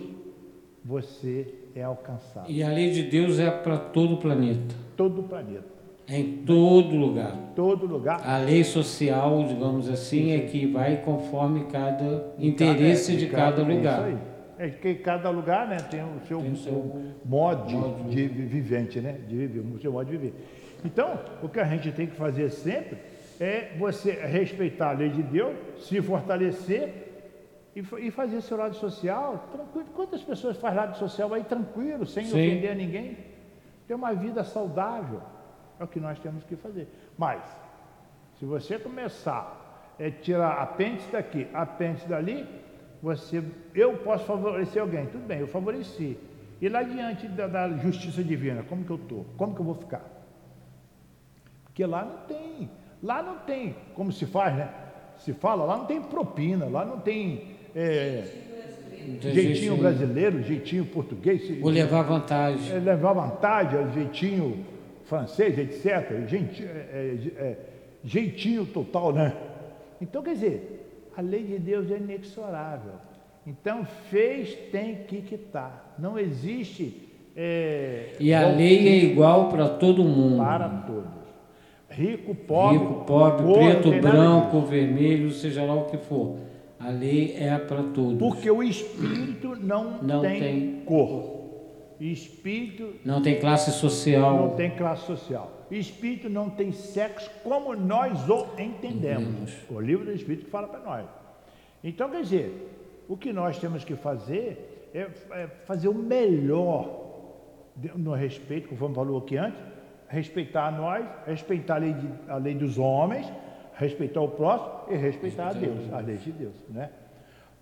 você 0.83 1.53
é 1.75 1.83
alcançado. 1.83 2.49
E 2.49 2.63
a 2.63 2.69
lei 2.69 2.91
de 2.91 3.03
Deus 3.03 3.39
é 3.39 3.49
para 3.49 3.77
todo 3.77 4.15
o 4.15 4.17
planeta. 4.17 4.75
Todo 4.95 5.21
o 5.21 5.23
planeta. 5.23 5.77
É 6.07 6.17
em 6.17 6.37
todo 6.37 6.95
lugar. 6.95 7.35
Todo 7.53 7.85
lugar. 7.85 8.21
A 8.25 8.37
lei 8.37 8.63
social, 8.63 9.43
digamos 9.45 9.89
assim, 9.89 10.31
é 10.31 10.39
que 10.39 10.65
vai 10.65 11.01
conforme 11.01 11.65
cada 11.65 12.33
interesse 12.39 13.11
cada, 13.11 13.17
é, 13.17 13.25
de 13.25 13.27
cada, 13.27 13.51
cada 13.51 13.73
lugar. 13.73 14.07
É 14.07 14.11
isso 14.11 14.19
aí. 14.21 14.37
É 14.59 14.69
que 14.69 14.95
cada 14.95 15.29
lugar 15.29 15.67
né, 15.67 15.77
tem 15.77 16.01
o 16.01 16.19
seu, 16.27 16.39
tem 16.39 16.51
o 16.51 16.55
seu 16.55 16.73
modo, 17.23 17.71
modo 17.71 18.09
de, 18.09 18.27
de 18.27 18.41
vivente, 18.45 18.99
né? 18.99 19.17
De 19.27 19.35
viver, 19.35 19.59
o 19.59 19.79
seu 19.79 19.91
modo 19.91 20.09
de 20.09 20.17
viver. 20.17 20.33
Então, 20.83 21.19
o 21.41 21.49
que 21.49 21.59
a 21.59 21.65
gente 21.65 21.91
tem 21.91 22.07
que 22.07 22.15
fazer 22.15 22.49
sempre 22.49 22.97
é 23.39 23.75
você 23.77 24.11
respeitar 24.11 24.89
a 24.89 24.93
lei 24.93 25.09
de 25.09 25.23
Deus, 25.23 25.55
se 25.79 26.01
fortalecer 26.01 27.07
e, 27.75 27.79
e 28.07 28.11
fazer 28.11 28.41
seu 28.41 28.57
lado 28.57 28.75
social 28.75 29.49
tranquilo. 29.51 29.87
Quantas 29.95 30.23
pessoas 30.23 30.57
faz 30.57 30.75
lado 30.75 30.97
social 30.97 31.33
aí 31.33 31.43
tranquilo, 31.43 32.05
sem 32.05 32.25
Sim. 32.25 32.31
ofender 32.31 32.71
a 32.71 32.75
ninguém? 32.75 33.17
Ter 33.87 33.93
uma 33.93 34.13
vida 34.13 34.43
saudável. 34.43 35.21
É 35.79 35.83
o 35.83 35.87
que 35.87 35.99
nós 35.99 36.19
temos 36.19 36.43
que 36.43 36.55
fazer. 36.55 36.87
Mas, 37.17 37.43
Se 38.39 38.45
você 38.45 38.77
começar 38.77 39.95
a 39.99 40.03
é, 40.03 40.11
tirar 40.11 40.61
apêndice 40.61 41.11
daqui, 41.11 41.47
apêndice 41.53 42.07
dali, 42.07 42.47
você, 43.01 43.43
eu 43.73 43.97
posso 43.97 44.25
favorecer 44.25 44.81
alguém. 44.81 45.07
Tudo 45.07 45.25
bem, 45.25 45.39
eu 45.39 45.47
favoreci. 45.47 46.17
E 46.61 46.69
lá 46.69 46.83
diante 46.83 47.27
da, 47.27 47.47
da 47.47 47.69
justiça 47.77 48.23
divina, 48.23 48.63
como 48.63 48.83
que 48.83 48.91
eu 48.91 48.97
estou? 48.97 49.25
Como 49.37 49.55
que 49.55 49.61
eu 49.61 49.65
vou 49.65 49.75
ficar? 49.75 50.16
Porque 51.77 51.85
lá 51.85 52.03
não 52.03 52.17
tem, 52.27 52.69
lá 53.03 53.21
não 53.21 53.37
tem, 53.37 53.75
como 53.93 54.11
se 54.11 54.25
faz, 54.25 54.55
né? 54.55 54.67
Se 55.19 55.31
fala, 55.31 55.63
lá 55.63 55.77
não 55.77 55.85
tem 55.85 56.01
propina, 56.01 56.65
lá 56.65 56.83
não 56.83 56.99
tem 56.99 57.51
é, 57.75 58.23
jeitinho 59.21 59.77
brasileiro, 59.77 60.41
jeitinho 60.41 60.85
português. 60.85 61.47
Vou 61.59 61.69
levar 61.69 62.01
vantagem. 62.01 62.75
É, 62.75 62.79
levar 62.79 63.13
vantagem, 63.13 63.93
jeitinho 63.93 64.65
francês, 65.05 65.55
etc. 65.55 66.27
Jeitinho, 66.27 66.67
é, 66.67 66.71
é, 66.71 67.43
é, 67.43 67.57
jeitinho 68.03 68.65
total, 68.65 69.13
né? 69.13 69.35
Então, 70.01 70.23
quer 70.23 70.33
dizer, 70.33 71.11
a 71.15 71.21
lei 71.21 71.43
de 71.43 71.59
Deus 71.59 71.91
é 71.91 71.97
inexorável. 71.97 72.93
Então, 73.45 73.85
fez, 74.09 74.55
tem 74.71 74.95
que 75.07 75.21
quitar. 75.21 75.93
Não 75.99 76.17
existe. 76.17 77.07
É, 77.35 78.15
e 78.19 78.33
a 78.33 78.47
lei 78.47 78.87
é 78.87 78.95
igual 79.03 79.49
para 79.49 79.69
todo 79.69 80.03
mundo. 80.03 80.37
Para 80.37 80.67
todos. 80.69 81.26
Rico, 81.97 82.35
pobre, 82.35 82.77
Rico, 82.77 83.05
pobre, 83.05 83.43
cor, 83.43 83.57
preto, 83.57 83.91
branco, 83.99 84.61
vermelho, 84.61 85.31
seja 85.31 85.63
lá 85.63 85.73
o 85.73 85.85
que 85.85 85.97
for. 85.97 86.37
A 86.79 86.89
lei 86.89 87.35
é 87.35 87.57
para 87.57 87.81
todos. 87.81 88.19
Porque 88.19 88.51
o 88.51 88.61
espírito 88.61 89.55
não, 89.55 90.03
não 90.03 90.21
tem, 90.21 90.39
tem 90.39 90.81
cor. 90.85 91.37
Espírito 91.99 92.93
não 93.03 93.19
tem 93.19 93.39
classe 93.39 93.71
social. 93.71 94.37
Não 94.37 94.49
tem 94.55 94.69
classe 94.69 95.07
social. 95.07 95.65
Espírito 95.71 96.29
não 96.29 96.51
tem 96.51 96.71
sexo 96.71 97.31
como 97.43 97.75
nós 97.75 98.29
o 98.29 98.45
entendemos. 98.59 99.53
O 99.67 99.79
livro 99.79 100.05
do 100.05 100.11
Espírito 100.11 100.45
que 100.45 100.51
fala 100.51 100.67
para 100.67 100.79
nós. 100.81 101.05
Então, 101.83 102.11
quer 102.11 102.21
dizer, 102.21 103.05
o 103.09 103.17
que 103.17 103.33
nós 103.33 103.57
temos 103.57 103.83
que 103.83 103.95
fazer 103.95 104.89
é, 104.93 105.07
é 105.31 105.47
fazer 105.65 105.87
o 105.87 105.95
melhor 105.95 107.05
no 107.95 108.13
respeito, 108.13 108.69
conforme 108.69 108.93
falou 108.93 109.17
aqui 109.17 109.35
antes, 109.35 109.59
respeitar 110.09 110.67
a 110.67 110.71
nós, 110.71 111.05
respeitar 111.25 111.75
a 111.75 111.77
lei, 111.79 111.93
de, 111.93 112.09
a 112.27 112.37
lei 112.37 112.55
dos 112.55 112.77
homens, 112.77 113.31
respeitar 113.75 114.21
o 114.21 114.29
próximo 114.29 114.93
e 114.93 114.95
respeitar 114.95 115.49
a 115.49 115.53
Deus, 115.53 115.93
a 115.93 115.99
lei 115.99 116.17
de 116.17 116.31
Deus, 116.31 116.55
né? 116.69 116.89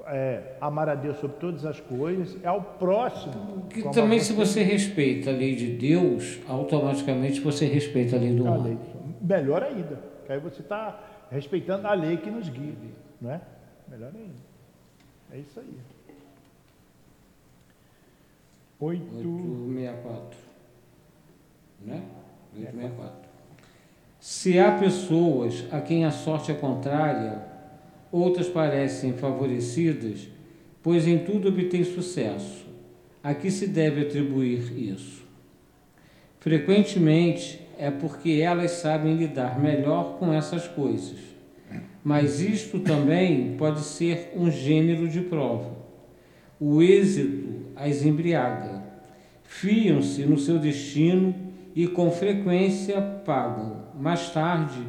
É, 0.08 0.56
amar 0.62 0.88
a 0.88 0.93
Deus 0.93 1.18
sobre 1.18 1.38
todas 1.38 1.66
as 1.66 1.80
coisas, 1.80 2.38
é 2.43 2.48
ao 2.48 2.62
próximo. 2.62 3.66
Que 3.70 3.82
também, 3.91 4.20
se 4.20 4.34
você 4.34 4.62
respeita 4.62 5.32
a 5.32 5.34
lei 5.34 5.56
de 5.56 5.76
Deus, 5.76 6.39
automaticamente 6.48 7.39
você 7.41 7.66
respeita 7.66 8.16
a 8.16 8.20
lei 8.20 8.36
do 8.36 8.46
homem. 8.46 8.78
Melhor 9.20 9.64
ainda, 9.64 10.00
que 10.26 10.32
aí 10.32 10.39
você 10.39 10.62
está 10.62 11.00
respeitando 11.32 11.88
a 11.88 11.93
lei 11.93 12.18
que 12.18 12.30
nos 12.30 12.50
guia, 12.50 12.76
não 13.20 13.32
é? 13.32 13.41
Melhor 13.88 14.12
ainda. 14.14 14.46
É 15.32 15.38
isso 15.39 15.60
aí. 15.60 15.80
864. 18.80 20.38
Né? 21.82 22.04
864. 22.58 23.30
Se 24.20 24.58
há 24.60 24.72
pessoas 24.72 25.66
a 25.72 25.80
quem 25.82 26.06
a 26.06 26.12
sorte 26.12 26.51
é 26.51 26.56
contrária, 26.56 27.43
outras 28.12 28.47
parecem 28.47 29.14
favorecidas, 29.14 30.28
pois 30.82 31.08
em 31.08 31.20
tudo 31.20 31.49
obtém 31.49 31.84
sucesso. 31.84 32.66
A 33.24 33.34
que 33.34 33.49
se 33.49 33.68
deve 33.68 34.01
atribuir 34.01 34.72
isso? 34.78 35.24
Frequentemente 36.39 37.60
é 37.78 37.89
porque 37.89 38.39
elas 38.41 38.72
sabem 38.72 39.16
lidar 39.16 39.60
melhor 39.60 40.18
com 40.18 40.32
essas 40.32 40.68
coisas. 40.68 41.18
Mas 42.03 42.39
isto 42.39 42.80
também 42.80 43.56
pode 43.58 43.82
ser 43.82 44.32
um 44.36 44.51
gênero 44.51 45.08
de 45.08 45.22
prova. 45.22 45.76
O 46.60 46.82
êxito 46.82 47.66
as 47.76 48.03
embriaga. 48.03 48.84
Fiam-se 49.43 50.24
no 50.24 50.38
seu 50.38 50.58
destino 50.58 51.36
e 51.76 51.88
com 51.88 52.10
frequência 52.10 53.02
pagam, 53.26 53.84
mais 53.94 54.32
tarde, 54.32 54.82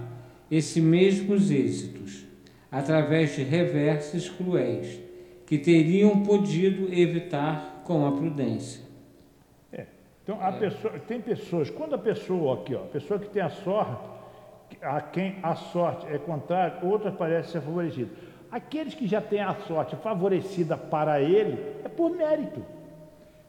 esses 0.48 0.80
mesmos 0.80 1.50
êxitos, 1.50 2.24
através 2.70 3.34
de 3.34 3.42
reversos 3.42 4.28
cruéis, 4.28 5.00
que 5.44 5.58
teriam 5.58 6.22
podido 6.22 6.92
evitar 6.94 7.82
com 7.84 8.06
a 8.06 8.12
prudência. 8.12 8.82
É. 9.72 9.86
Então, 10.22 10.40
é. 10.40 10.52
pessoa, 10.52 10.98
tem 11.00 11.20
pessoas, 11.20 11.70
quando 11.70 11.96
a 11.96 11.98
pessoa 11.98 12.60
aqui, 12.60 12.74
ó, 12.76 12.82
a 12.82 12.86
pessoa 12.86 13.18
que 13.18 13.30
tem 13.30 13.42
a 13.42 13.50
sorte, 13.50 14.08
a 14.80 15.00
quem 15.00 15.36
a 15.42 15.56
sorte 15.56 16.06
é 16.06 16.18
contrária, 16.18 16.78
outra 16.82 17.10
parece 17.10 17.50
ser 17.50 17.62
favorecida. 17.62 18.10
Aqueles 18.50 18.94
que 18.94 19.08
já 19.08 19.20
têm 19.20 19.40
a 19.40 19.54
sorte 19.66 19.96
favorecida 19.96 20.76
para 20.76 21.20
ele, 21.20 21.58
é 21.84 21.88
por 21.88 22.14
mérito. 22.14 22.75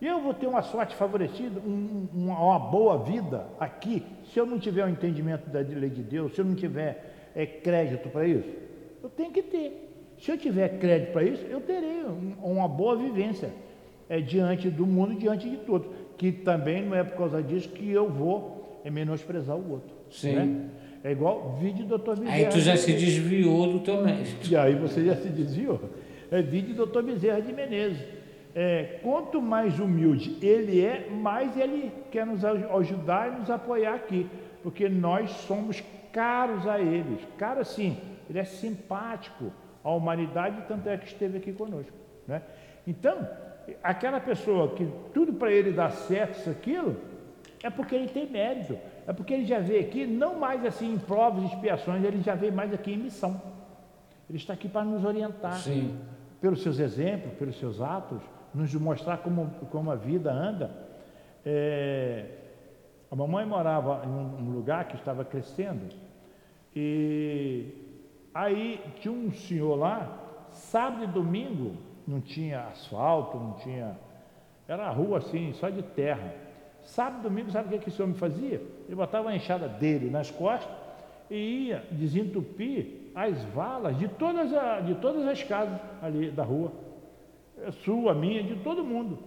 Eu 0.02 0.22
vou 0.22 0.34
ter 0.34 0.46
uma 0.46 0.62
sorte 0.62 0.96
favorecida, 0.96 1.60
um, 1.60 2.08
uma, 2.14 2.40
uma, 2.40 2.60
boa 2.60 3.00
vida 3.00 3.48
aqui, 3.60 4.04
se 4.32 4.40
eu 4.40 4.46
não 4.46 4.60
tiver 4.60 4.84
o 4.84 4.88
um 4.88 4.90
entendimento 4.90 5.50
da 5.50 5.60
lei 5.60 5.90
de 5.90 6.04
Deus, 6.04 6.36
se 6.36 6.42
eu 6.42 6.46
não 6.46 6.54
tiver 6.54 7.32
é, 7.36 7.46
crédito 7.48 8.08
para 8.10 8.28
isso. 8.28 8.50
Eu 9.02 9.10
tenho 9.10 9.32
que 9.32 9.42
ter. 9.42 10.16
Se 10.20 10.32
eu 10.32 10.38
tiver 10.38 10.78
crédito 10.80 11.14
para 11.14 11.24
isso, 11.24 11.44
eu 11.46 11.62
terei 11.62 12.04
um, 12.06 12.36
uma 12.44 12.68
boa 12.68 12.96
vivência 12.96 13.50
é, 14.08 14.22
diante 14.22 14.70
do 14.70 14.86
mundo, 14.86 15.16
diante 15.16 15.50
de 15.50 15.58
todos. 15.58 15.88
Que 16.16 16.32
também 16.32 16.86
não 16.86 16.96
é 16.96 17.04
por 17.04 17.18
causa 17.18 17.42
disso 17.42 17.70
que 17.70 17.92
eu 17.92 18.08
vou 18.08 18.82
é, 18.84 18.92
menosprezar 18.92 19.56
o 19.56 19.72
outro. 19.72 19.96
Sim. 20.12 20.34
Né? 20.34 20.70
É 21.04 21.12
igual 21.12 21.58
vídeo 21.60 21.86
do 21.86 21.90
doutor 21.90 22.18
Bezerra. 22.18 22.36
Aí 22.36 22.46
tu 22.48 22.60
já 22.60 22.76
se 22.76 22.94
desviou 22.94 23.72
do 23.72 23.80
teu 23.80 24.04
mestre. 24.04 24.52
E 24.52 24.56
aí 24.56 24.76
você 24.76 25.06
já 25.06 25.16
se 25.16 25.30
desviou. 25.30 25.80
É 26.30 26.42
vídeo 26.42 26.70
do 26.70 26.78
doutor 26.78 27.04
Bezerra 27.04 27.42
de 27.42 27.54
Menezes 27.54 28.17
é, 28.60 29.00
quanto 29.04 29.40
mais 29.40 29.80
humilde 29.80 30.36
ele 30.44 30.84
é, 30.84 31.12
mais 31.12 31.56
ele 31.56 31.92
quer 32.10 32.26
nos 32.26 32.44
ajudar 32.44 33.32
e 33.32 33.40
nos 33.40 33.52
apoiar 33.52 33.94
aqui, 33.94 34.28
porque 34.64 34.90
nós 34.90 35.30
somos 35.30 35.84
caros 36.12 36.66
a 36.68 36.80
eles. 36.80 37.22
Caro 37.38 37.64
sim, 37.64 37.96
ele 38.28 38.40
é 38.40 38.44
simpático 38.44 39.54
à 39.84 39.92
humanidade, 39.92 40.64
tanto 40.68 40.90
é 40.90 40.98
que 40.98 41.06
esteve 41.06 41.38
aqui 41.38 41.54
conosco. 41.54 41.94
Né? 42.28 42.42
Então, 42.88 43.30
aquela 43.84 44.20
pessoa 44.20 44.74
que 44.74 44.92
tudo 45.14 45.34
para 45.34 45.52
ele 45.52 45.72
dá 45.72 45.92
certo, 45.92 46.40
isso, 46.40 46.50
aquilo, 46.50 46.98
é 47.62 47.70
porque 47.70 47.94
ele 47.94 48.08
tem 48.08 48.28
mérito, 48.28 48.76
é 49.06 49.14
porque 49.14 49.36
ele 49.36 49.46
já 49.46 49.60
veio 49.60 49.82
aqui, 49.82 50.08
não 50.08 50.40
mais 50.40 50.66
assim 50.66 50.96
em 50.96 50.98
provas 50.98 51.44
e 51.44 51.46
expiações, 51.54 52.04
ele 52.04 52.24
já 52.24 52.34
veio 52.34 52.54
mais 52.54 52.74
aqui 52.74 52.94
em 52.94 52.98
missão. 52.98 53.40
Ele 54.28 54.40
está 54.40 54.54
aqui 54.54 54.68
para 54.68 54.84
nos 54.84 55.06
orientar, 55.06 55.60
Sim. 55.60 55.96
pelos 56.42 56.64
seus 56.64 56.80
exemplos, 56.80 57.34
pelos 57.36 57.60
seus 57.60 57.80
atos, 57.80 58.24
nos 58.54 58.74
mostrar 58.76 59.18
como, 59.18 59.50
como 59.72 59.92
a 59.92 59.96
vida 59.96 60.32
anda. 60.32 60.72
É, 61.46 62.26
a 63.10 63.16
mamãe 63.16 63.46
morava 63.46 64.02
em 64.06 64.10
um 64.10 64.52
lugar 64.52 64.88
que 64.88 64.96
estava 64.96 65.24
crescendo 65.24 65.88
e 66.80 67.74
aí 68.32 68.80
tinha 69.00 69.12
um 69.12 69.32
senhor 69.32 69.76
lá, 69.76 70.16
sábado 70.52 71.06
e 71.06 71.08
domingo, 71.08 71.76
não 72.08 72.22
tinha 72.22 72.68
asfalto, 72.68 73.36
não 73.36 73.54
tinha. 73.54 73.98
Era 74.68 74.88
rua 74.92 75.18
assim, 75.18 75.54
só 75.54 75.70
de 75.70 75.82
terra. 75.82 76.36
Sábado 76.84 77.22
e 77.22 77.24
domingo, 77.24 77.50
sabe 77.50 77.68
o 77.68 77.72
que, 77.72 77.86
que 77.86 77.90
esse 77.90 78.00
homem 78.00 78.14
fazia? 78.14 78.62
Ele 78.86 78.96
botava 78.96 79.30
a 79.30 79.36
enxada 79.36 79.68
dele 79.68 80.12
nas 80.12 80.30
costas 80.30 80.72
e 81.32 81.68
ia 81.68 81.84
desentupir 81.92 83.12
as 83.16 83.44
valas 83.46 83.98
de 83.98 84.08
todas, 84.08 84.54
a, 84.54 84.82
de 84.82 84.94
todas 84.96 85.26
as 85.28 85.42
casas 85.42 85.80
ali 86.00 86.30
da 86.30 86.44
rua 86.44 86.72
sua, 87.84 88.14
minha, 88.14 88.44
de 88.44 88.56
todo 88.58 88.84
mundo. 88.84 89.20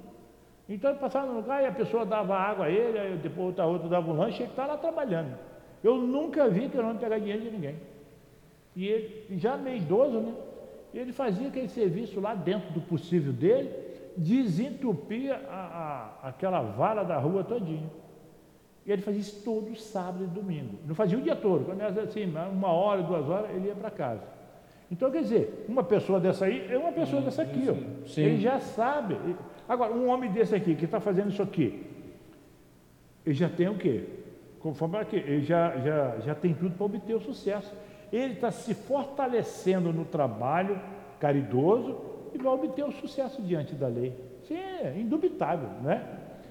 Então 0.69 0.91
ele 0.91 1.01
passava 1.01 1.27
no 1.27 1.37
lugar 1.37 1.63
e 1.63 1.67
a 1.67 1.73
pessoa 1.73 2.07
dava 2.07 2.37
água 2.37 2.67
a 2.67 2.71
ele, 2.71 3.17
depois 3.17 3.49
outra, 3.49 3.67
outra 3.67 3.89
dava 3.89 4.11
um 4.11 4.17
lanche 4.17 4.43
ele 4.43 4.51
estava 4.51 4.73
lá 4.73 4.79
trabalhando. 4.79 5.37
Eu 5.83 5.97
nunca 5.97 6.49
vi 6.49 6.69
que 6.69 6.77
não 6.77 6.97
pegar 6.97 7.19
dinheiro 7.19 7.43
de 7.43 7.51
ninguém. 7.51 7.77
E 8.77 8.87
ele, 8.87 9.39
já 9.39 9.57
meio 9.57 9.79
idoso, 9.79 10.21
né? 10.21 10.35
Ele 10.95 11.13
fazia 11.13 11.49
aquele 11.49 11.69
serviço 11.69 12.21
lá 12.21 12.35
dentro 12.35 12.73
do 12.73 12.81
possível 12.81 13.33
dele, 13.33 13.71
desentupia 14.17 15.37
a, 15.49 16.17
a, 16.23 16.29
aquela 16.29 16.63
vara 16.63 17.03
da 17.03 17.19
rua 17.19 17.45
todinha. 17.45 17.91
E 18.87 18.93
ele 18.93 19.03
fazia 19.03 19.21
isso 19.21 19.43
todo 19.45 19.75
sábado 19.77 20.25
e 20.25 20.27
domingo. 20.27 20.79
Não 20.87 20.95
fazia 20.95 21.19
o 21.19 21.23
dia 21.23 21.37
todo, 21.37 21.65
quando 21.65 21.81
era 21.81 22.03
assim, 22.03 22.25
uma 22.27 22.73
hora, 22.73 23.03
duas 23.03 23.29
horas, 23.29 23.51
ele 23.51 23.69
ia 23.69 23.75
para 23.75 23.91
casa. 23.91 24.23
Então, 24.91 25.11
quer 25.11 25.23
dizer, 25.23 25.65
uma 25.69 25.85
pessoa 25.85 26.19
dessa 26.19 26.47
aí 26.47 26.67
é 26.69 26.77
uma 26.77 26.91
pessoa 26.91 27.23
dessa 27.23 27.43
aqui, 27.43 27.69
ó. 27.71 28.07
Sim. 28.07 28.23
Ele 28.23 28.41
já 28.41 28.59
sabe. 28.59 29.17
Agora, 29.69 29.93
um 29.93 30.09
homem 30.09 30.31
desse 30.33 30.55
aqui, 30.55 30.75
que 30.75 30.85
está 30.85 30.99
fazendo 30.99 31.31
isso 31.31 31.43
aqui, 31.43 31.87
ele 33.25 33.35
já 33.35 33.49
tem 33.49 33.69
o 33.69 33.79
quê? 33.79 34.05
Conforme 34.59 34.99
aqui, 34.99 35.17
ele 35.17 35.43
já, 35.43 35.77
já, 35.79 36.19
já 36.19 36.35
tem 36.35 36.53
tudo 36.53 36.75
para 36.75 36.87
obter 36.87 37.15
o 37.15 37.21
sucesso. 37.21 37.73
Ele 38.13 38.35
está 38.35 38.51
se 38.51 38.75
fortalecendo 38.75 39.93
no 39.93 40.05
trabalho 40.05 40.81
caridoso 41.21 42.01
e 42.35 42.39
vai 42.39 42.53
obter 42.53 42.85
o 42.85 42.91
sucesso 42.91 43.41
diante 43.43 43.75
da 43.75 43.87
lei. 43.87 44.13
Isso 44.43 44.53
é 44.53 44.99
indubitável, 44.99 45.69
né? 45.83 46.05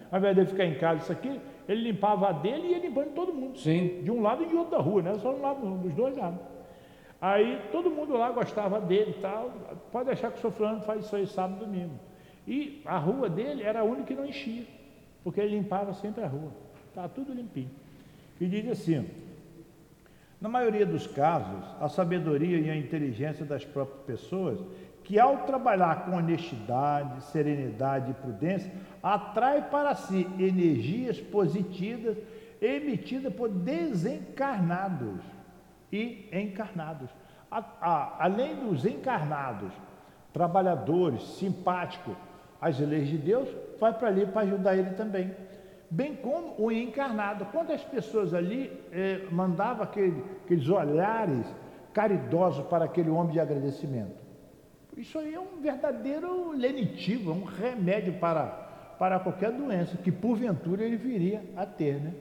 Ao 0.10 0.18
invés 0.18 0.34
de 0.34 0.42
ele 0.42 0.50
ficar 0.50 0.66
em 0.66 0.76
casa, 0.76 1.02
isso 1.04 1.12
aqui, 1.12 1.40
Ele 1.68 1.92
limpava 1.92 2.30
a 2.30 2.32
dele 2.32 2.68
e 2.68 2.72
ia 2.72 2.80
limpando 2.80 3.14
todo 3.14 3.34
mundo. 3.34 3.60
Sim. 3.60 4.02
De 4.02 4.10
um 4.10 4.22
lado 4.22 4.44
e 4.44 4.48
de 4.48 4.56
outro 4.56 4.72
da 4.72 4.80
rua, 4.80 5.02
né? 5.04 5.14
Só 5.20 5.32
um 5.32 5.42
lado, 5.42 5.60
dos 5.78 5.94
dois 5.94 6.18
lados. 6.18 6.40
Aí 7.22 7.62
todo 7.72 7.92
mundo 7.92 8.18
lá 8.18 8.32
gostava 8.32 8.80
dele 8.80 9.16
e 9.18 9.22
tal. 9.22 9.52
Pode 9.92 10.10
achar 10.10 10.32
que 10.32 10.38
o 10.38 10.42
sofrendo 10.42 10.82
faz 10.82 11.06
isso 11.06 11.16
aí 11.16 11.28
sábado 11.28 11.64
e 11.64 11.66
domingo. 11.66 12.00
E 12.48 12.82
a 12.86 12.98
rua 12.98 13.30
dele 13.30 13.64
era 13.64 13.82
a 13.82 13.84
única 13.84 14.06
que 14.06 14.16
não 14.16 14.26
enchia, 14.26 14.66
porque 15.24 15.42
ele 15.42 15.58
limpava 15.58 15.94
sempre 15.94 16.24
a 16.24 16.28
rua. 16.28 16.52
Estava 16.88 17.10
tudo 17.10 17.34
limpinho. 17.34 17.70
E 18.40 18.48
diz 18.48 18.68
assim: 18.70 19.08
na 20.40 20.48
maioria 20.48 20.86
dos 20.86 21.06
casos, 21.06 21.66
a 21.82 21.90
sabedoria 21.90 22.58
e 22.58 22.70
a 22.70 22.76
inteligência 22.76 23.46
das 23.46 23.66
próprias 23.66 24.02
pessoas, 24.06 24.60
que 25.04 25.20
ao 25.20 25.40
trabalhar 25.40 26.06
com 26.06 26.16
honestidade, 26.16 27.24
serenidade 27.26 28.12
e 28.12 28.14
prudência, 28.14 28.72
atrai 29.04 29.70
para 29.70 29.94
si 29.96 30.26
energias 30.40 31.20
positivas 31.20 32.18
emitidas 32.62 33.34
por 33.34 33.50
desencarnados 33.50 35.20
e 35.92 36.30
encarnados. 36.32 37.10
A, 37.50 37.64
a, 37.82 38.26
além 38.26 38.56
dos 38.56 38.86
encarnados, 38.86 39.72
trabalhadores, 40.32 41.24
simpáticos 41.38 42.16
às 42.62 42.80
leis 42.80 43.08
de 43.08 43.18
Deus, 43.18 43.50
vai 43.80 43.94
para 43.94 44.08
ali 44.08 44.26
para 44.26 44.42
ajudar 44.42 44.76
ele 44.76 44.92
também. 44.92 45.34
Bem 45.90 46.16
como 46.16 46.54
o 46.60 46.72
encarnado. 46.72 47.46
Quantas 47.46 47.84
pessoas 47.84 48.34
ali 48.34 48.72
eh, 48.92 49.26
mandavam 49.32 49.84
aquele, 49.84 50.24
aqueles 50.44 50.70
olhares 50.70 51.48
caridosos 51.94 52.64
para 52.68 52.86
aquele 52.86 53.10
homem 53.10 53.34
de 53.34 53.40
agradecimento? 53.40 54.20
Isso 54.96 55.18
aí 55.18 55.34
é 55.34 55.40
um 55.40 55.62
verdadeiro 55.62 56.52
lenitivo, 56.52 57.32
é 57.32 57.34
um 57.34 57.44
remédio 57.44 58.14
para, 58.20 58.46
para 59.00 59.20
qualquer 59.20 59.52
doença 59.52 59.98
que 59.98 60.12
porventura 60.12 60.84
ele 60.84 60.98
viria 60.98 61.42
a 61.56 61.66
ter. 61.66 61.96
Né? 61.96 62.14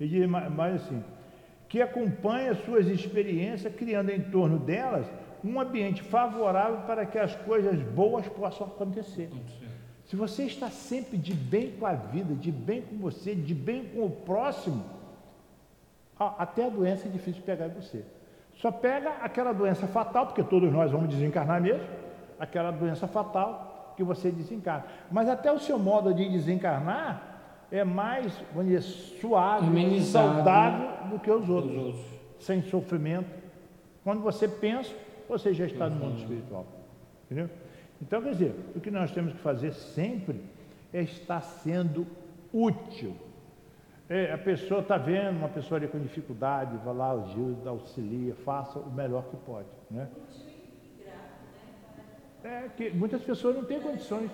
Ele 0.00 0.26
mais 0.26 0.76
assim, 0.76 1.04
que 1.72 1.80
acompanha 1.80 2.54
suas 2.54 2.86
experiências, 2.86 3.74
criando 3.74 4.10
em 4.10 4.20
torno 4.20 4.58
delas 4.58 5.06
um 5.42 5.58
ambiente 5.58 6.02
favorável 6.02 6.82
para 6.86 7.06
que 7.06 7.18
as 7.18 7.34
coisas 7.34 7.80
boas 7.94 8.28
possam 8.28 8.66
acontecer. 8.66 9.30
Se 10.04 10.14
você 10.14 10.42
está 10.42 10.68
sempre 10.68 11.16
de 11.16 11.32
bem 11.32 11.70
com 11.70 11.86
a 11.86 11.94
vida, 11.94 12.34
de 12.34 12.52
bem 12.52 12.82
com 12.82 12.98
você, 12.98 13.34
de 13.34 13.54
bem 13.54 13.86
com 13.86 14.04
o 14.04 14.10
próximo, 14.10 14.84
até 16.18 16.66
a 16.66 16.68
doença 16.68 17.08
é 17.08 17.10
difícil 17.10 17.42
pegar 17.42 17.68
em 17.68 17.70
você. 17.70 18.04
Só 18.56 18.70
pega 18.70 19.08
aquela 19.22 19.54
doença 19.54 19.86
fatal, 19.86 20.26
porque 20.26 20.42
todos 20.42 20.70
nós 20.70 20.92
vamos 20.92 21.08
desencarnar 21.08 21.58
mesmo, 21.58 21.88
aquela 22.38 22.70
doença 22.70 23.08
fatal 23.08 23.94
que 23.96 24.04
você 24.04 24.30
desencarna. 24.30 24.84
Mas 25.10 25.26
até 25.26 25.50
o 25.50 25.58
seu 25.58 25.78
modo 25.78 26.12
de 26.12 26.28
desencarnar 26.28 27.31
é 27.72 27.82
mais, 27.84 28.38
dizer, 28.54 28.82
suave, 28.82 29.66
Amenizado 29.66 30.34
saudável 30.34 31.08
do 31.08 31.18
que 31.18 31.30
os 31.30 31.48
outros, 31.48 31.72
os 31.72 31.86
outros. 31.86 32.04
sem 32.38 32.62
sofrimento. 32.62 33.30
Quando 34.04 34.20
você 34.20 34.46
pensa, 34.46 34.94
você 35.26 35.54
já 35.54 35.64
está 35.64 35.88
no 35.88 35.96
mundo 35.96 36.18
espiritual. 36.18 36.66
Entendeu? 37.24 37.48
Então, 38.00 38.20
quer 38.20 38.32
dizer, 38.32 38.54
o 38.76 38.80
que 38.80 38.90
nós 38.90 39.10
temos 39.10 39.32
que 39.32 39.38
fazer 39.38 39.72
sempre 39.72 40.38
é 40.92 41.02
estar 41.02 41.40
sendo 41.40 42.06
útil. 42.52 43.16
É, 44.06 44.32
a 44.32 44.38
pessoa 44.38 44.80
está 44.80 44.98
vendo 44.98 45.38
uma 45.38 45.48
pessoa 45.48 45.78
ali 45.78 45.88
com 45.88 45.98
dificuldade, 45.98 46.76
vai 46.84 46.94
lá, 46.94 47.12
ajuda, 47.12 47.70
auxilia, 47.70 48.34
faça 48.44 48.78
o 48.78 48.90
melhor 48.90 49.24
que 49.30 49.36
pode. 49.38 49.68
Né? 49.90 50.08
É 52.44 52.68
que 52.76 52.90
muitas 52.90 53.22
pessoas 53.22 53.56
não 53.56 53.64
têm 53.64 53.80
condições 53.80 54.30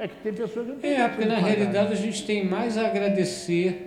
é 0.00 0.08
que 0.08 0.16
tem 0.22 0.32
pessoas 0.32 0.66
que 0.66 0.72
não 0.72 0.78
têm 0.80 0.92
É, 0.92 1.08
porque 1.08 1.26
na 1.26 1.36
realidade 1.36 1.92
a 1.92 1.96
gente 1.96 2.24
tem 2.24 2.46
mais 2.46 2.78
a 2.78 2.86
agradecer 2.86 3.86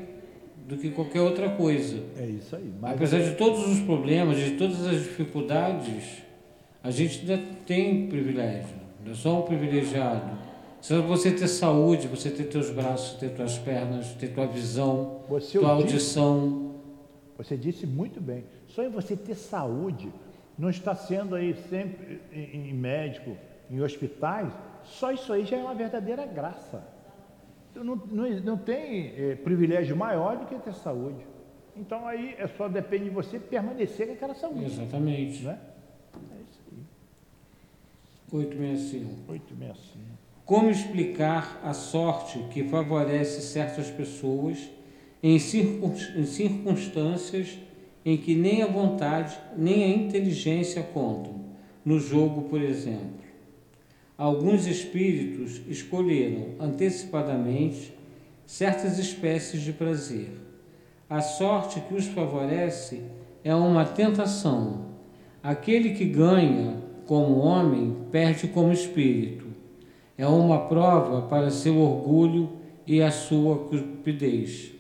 do 0.67 0.77
que 0.77 0.91
qualquer 0.91 1.21
outra 1.21 1.49
coisa. 1.49 2.03
É 2.17 2.25
isso 2.25 2.55
aí. 2.55 2.71
Mas 2.79 2.93
Apesar 2.93 3.19
de 3.19 3.35
todos 3.35 3.67
os 3.67 3.79
problemas, 3.79 4.37
de 4.37 4.51
todas 4.51 4.85
as 4.85 5.03
dificuldades, 5.03 6.23
a 6.83 6.91
gente 6.91 7.21
ainda 7.21 7.41
tem 7.65 8.07
privilégio. 8.07 8.75
Nós 9.03 9.17
somos 9.17 9.45
privilegiados. 9.45 10.37
Se 10.79 10.95
você 10.99 11.31
ter 11.31 11.47
saúde, 11.47 12.07
você 12.07 12.29
ter 12.29 12.43
teus 12.43 12.69
braços, 12.69 13.17
ter 13.17 13.29
tuas 13.29 13.57
pernas, 13.57 14.13
ter 14.13 14.27
tua 14.27 14.45
visão, 14.45 15.21
você 15.27 15.57
tua 15.57 15.71
audição. 15.71 16.73
Disse, 17.37 17.37
você 17.37 17.57
disse 17.57 17.87
muito 17.87 18.21
bem. 18.21 18.43
Só 18.67 18.83
em 18.83 18.89
você 18.89 19.15
ter 19.15 19.35
saúde, 19.35 20.11
não 20.57 20.69
está 20.69 20.93
sendo 20.93 21.35
aí 21.35 21.55
sempre 21.69 22.21
em 22.31 22.73
médico, 22.73 23.35
em 23.71 23.81
hospitais, 23.81 24.51
só 24.85 25.11
isso 25.11 25.33
aí 25.33 25.45
já 25.45 25.57
é 25.57 25.61
uma 25.61 25.73
verdadeira 25.73 26.25
graça. 26.25 26.83
Não, 27.75 27.95
não, 27.95 28.29
não 28.41 28.57
tem 28.57 29.13
é, 29.17 29.35
privilégio 29.35 29.95
maior 29.95 30.37
do 30.37 30.45
que 30.45 30.55
ter 30.55 30.73
saúde. 30.73 31.25
Então 31.75 32.07
aí 32.07 32.35
é 32.37 32.47
só 32.47 32.67
depende 32.67 33.05
de 33.05 33.09
você 33.09 33.39
permanecer 33.39 34.05
com 34.07 34.13
aquela 34.13 34.35
saúde. 34.35 34.65
Exatamente. 34.65 35.43
Né? 35.43 35.57
É 36.13 36.17
isso 36.49 36.61
aí. 36.71 36.77
865. 38.31 39.31
865. 39.31 40.13
Como 40.45 40.69
explicar 40.69 41.59
a 41.63 41.73
sorte 41.73 42.37
que 42.51 42.65
favorece 42.65 43.41
certas 43.41 43.89
pessoas 43.89 44.69
em 45.21 45.39
circunstâncias 45.39 47.57
em 48.05 48.17
que 48.17 48.35
nem 48.35 48.61
a 48.61 48.67
vontade 48.67 49.39
nem 49.55 49.85
a 49.85 49.87
inteligência 49.87 50.83
contam? 50.83 51.41
No 51.83 51.99
jogo, 51.99 52.43
por 52.49 52.61
exemplo. 52.61 53.22
Alguns 54.17 54.67
espíritos 54.67 55.61
escolheram 55.67 56.49
antecipadamente 56.59 57.93
certas 58.45 58.99
espécies 58.99 59.61
de 59.61 59.73
prazer. 59.73 60.29
A 61.09 61.21
sorte 61.21 61.79
que 61.81 61.95
os 61.95 62.05
favorece 62.07 63.03
é 63.43 63.53
uma 63.55 63.85
tentação. 63.85 64.85
Aquele 65.41 65.95
que 65.95 66.05
ganha 66.05 66.77
como 67.05 67.39
homem 67.39 68.05
perde 68.11 68.47
como 68.47 68.71
espírito. 68.71 69.47
É 70.17 70.27
uma 70.27 70.67
prova 70.67 71.23
para 71.23 71.49
seu 71.49 71.77
orgulho 71.77 72.57
e 72.85 73.01
a 73.01 73.11
sua 73.11 73.57
cupidez. 73.67 74.71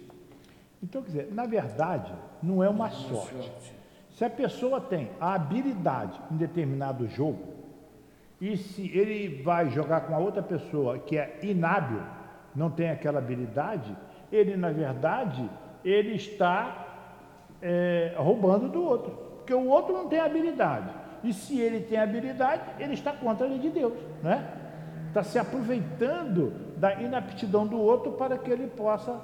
Então, 0.81 1.01
quer 1.01 1.07
dizer, 1.07 1.33
na 1.33 1.45
verdade, 1.45 2.13
não 2.41 2.63
é 2.63 2.69
uma, 2.69 2.89
sorte. 2.89 3.73
Se 4.11 4.23
a 4.23 4.29
pessoa 4.29 4.79
tem 4.79 5.09
a 5.19 5.33
habilidade 5.33 6.19
em 6.31 6.35
determinado 6.37 7.07
jogo, 7.07 7.52
e 8.43 8.57
se 8.57 8.91
ele 8.93 9.41
vai 9.41 9.69
jogar 9.69 10.01
com 10.01 10.13
a 10.13 10.17
outra 10.17 10.43
pessoa 10.43 10.99
que 10.99 11.17
é 11.17 11.39
inábil, 11.41 12.01
não 12.53 12.69
tem 12.69 12.89
aquela 12.89 13.19
habilidade, 13.19 13.95
ele 14.29 14.57
na 14.57 14.69
verdade 14.69 15.49
ele 15.81 16.15
está 16.15 16.85
é, 17.61 18.13
roubando 18.17 18.67
do 18.67 18.83
outro, 18.83 19.11
porque 19.37 19.53
o 19.53 19.69
outro 19.69 19.93
não 19.93 20.09
tem 20.09 20.19
habilidade. 20.19 20.89
E 21.23 21.31
se 21.31 21.57
ele 21.57 21.85
tem 21.85 21.97
habilidade, 21.97 22.63
ele 22.79 22.95
está 22.95 23.13
contra 23.13 23.47
a 23.47 23.49
lei 23.49 23.59
de 23.59 23.69
Deus, 23.69 23.93
né? 24.21 24.45
Está 25.07 25.23
se 25.23 25.39
aproveitando 25.39 26.51
da 26.75 26.95
inaptidão 26.95 27.65
do 27.65 27.79
outro 27.79 28.11
para 28.11 28.37
que 28.37 28.51
ele 28.51 28.67
possa. 28.67 29.21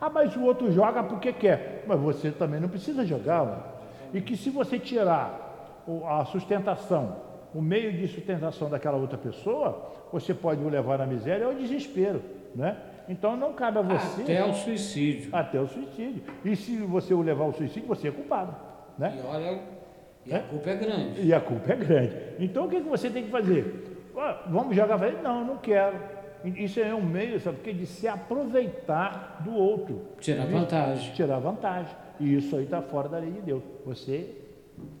Ah, 0.00 0.10
mas 0.10 0.34
o 0.34 0.42
outro 0.42 0.72
joga 0.72 1.04
porque 1.04 1.32
quer. 1.32 1.84
Mas 1.86 2.00
você 2.00 2.32
também 2.32 2.58
não 2.58 2.68
precisa 2.68 3.06
jogar. 3.06 3.46
Né? 3.46 3.58
E 4.14 4.20
que 4.20 4.36
se 4.36 4.50
você 4.50 4.80
tirar 4.80 5.84
a 6.08 6.24
sustentação 6.24 7.27
o 7.54 7.62
meio 7.62 7.92
de 7.92 8.06
sustentação 8.08 8.68
daquela 8.68 8.96
outra 8.96 9.18
pessoa, 9.18 9.92
você 10.12 10.34
pode 10.34 10.62
o 10.62 10.68
levar 10.68 11.00
à 11.00 11.06
miséria 11.06 11.46
ou 11.46 11.52
ao 11.52 11.58
desespero, 11.58 12.22
né? 12.54 12.76
Então 13.08 13.36
não 13.36 13.54
cabe 13.54 13.78
a 13.78 13.82
você. 13.82 14.22
Até 14.22 14.44
o 14.44 14.52
suicídio. 14.52 15.30
Até 15.32 15.60
o 15.60 15.66
suicídio. 15.66 16.22
E 16.44 16.54
se 16.54 16.76
você 16.78 17.14
o 17.14 17.22
levar 17.22 17.44
ao 17.44 17.54
suicídio, 17.54 17.88
você 17.88 18.08
é 18.08 18.10
culpado. 18.10 18.54
Né? 18.98 19.18
E 19.18 19.26
olha, 19.26 19.60
e 20.26 20.34
a 20.34 20.40
culpa 20.40 20.70
é 20.70 20.76
grande. 20.76 21.26
E 21.26 21.32
a 21.32 21.40
culpa 21.40 21.72
é 21.72 21.76
grande. 21.76 22.16
Então 22.38 22.66
o 22.66 22.68
que, 22.68 22.80
que 22.80 22.88
você 22.88 23.08
tem 23.08 23.24
que 23.24 23.30
fazer? 23.30 23.96
vamos 24.48 24.74
jogar 24.74 25.00
ele? 25.06 25.22
Não, 25.22 25.44
não 25.44 25.56
quero. 25.58 25.96
Isso 26.44 26.80
é 26.80 26.94
um 26.94 27.02
meio, 27.02 27.40
sabe, 27.40 27.56
porque 27.56 27.72
de 27.72 27.86
se 27.86 28.06
aproveitar 28.06 29.40
do 29.44 29.54
outro. 29.54 30.02
Tirar 30.20 30.46
vantagem. 30.46 31.12
Tirar 31.14 31.38
vantagem. 31.38 31.96
E 32.20 32.36
isso 32.36 32.56
aí 32.56 32.64
está 32.64 32.82
fora 32.82 33.08
da 33.08 33.18
lei 33.18 33.30
de 33.30 33.40
Deus. 33.40 33.62
Você 33.84 34.36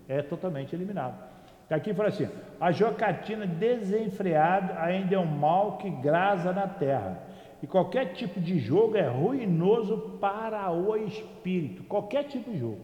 é 0.08 0.22
totalmente 0.22 0.74
eliminado. 0.74 1.27
Aqui 1.70 1.92
fala 1.92 2.08
assim: 2.08 2.28
a 2.60 2.72
jocatina 2.72 3.46
desenfreada 3.46 4.80
ainda 4.80 5.14
é 5.14 5.18
um 5.18 5.26
mal 5.26 5.76
que 5.78 5.90
grasa 5.90 6.52
na 6.52 6.66
terra. 6.66 7.22
E 7.62 7.66
qualquer 7.66 8.12
tipo 8.14 8.40
de 8.40 8.58
jogo 8.58 8.96
é 8.96 9.06
ruinoso 9.08 10.18
para 10.20 10.70
o 10.70 10.96
espírito. 10.96 11.82
Qualquer 11.84 12.24
tipo 12.24 12.50
de 12.50 12.58
jogo. 12.58 12.80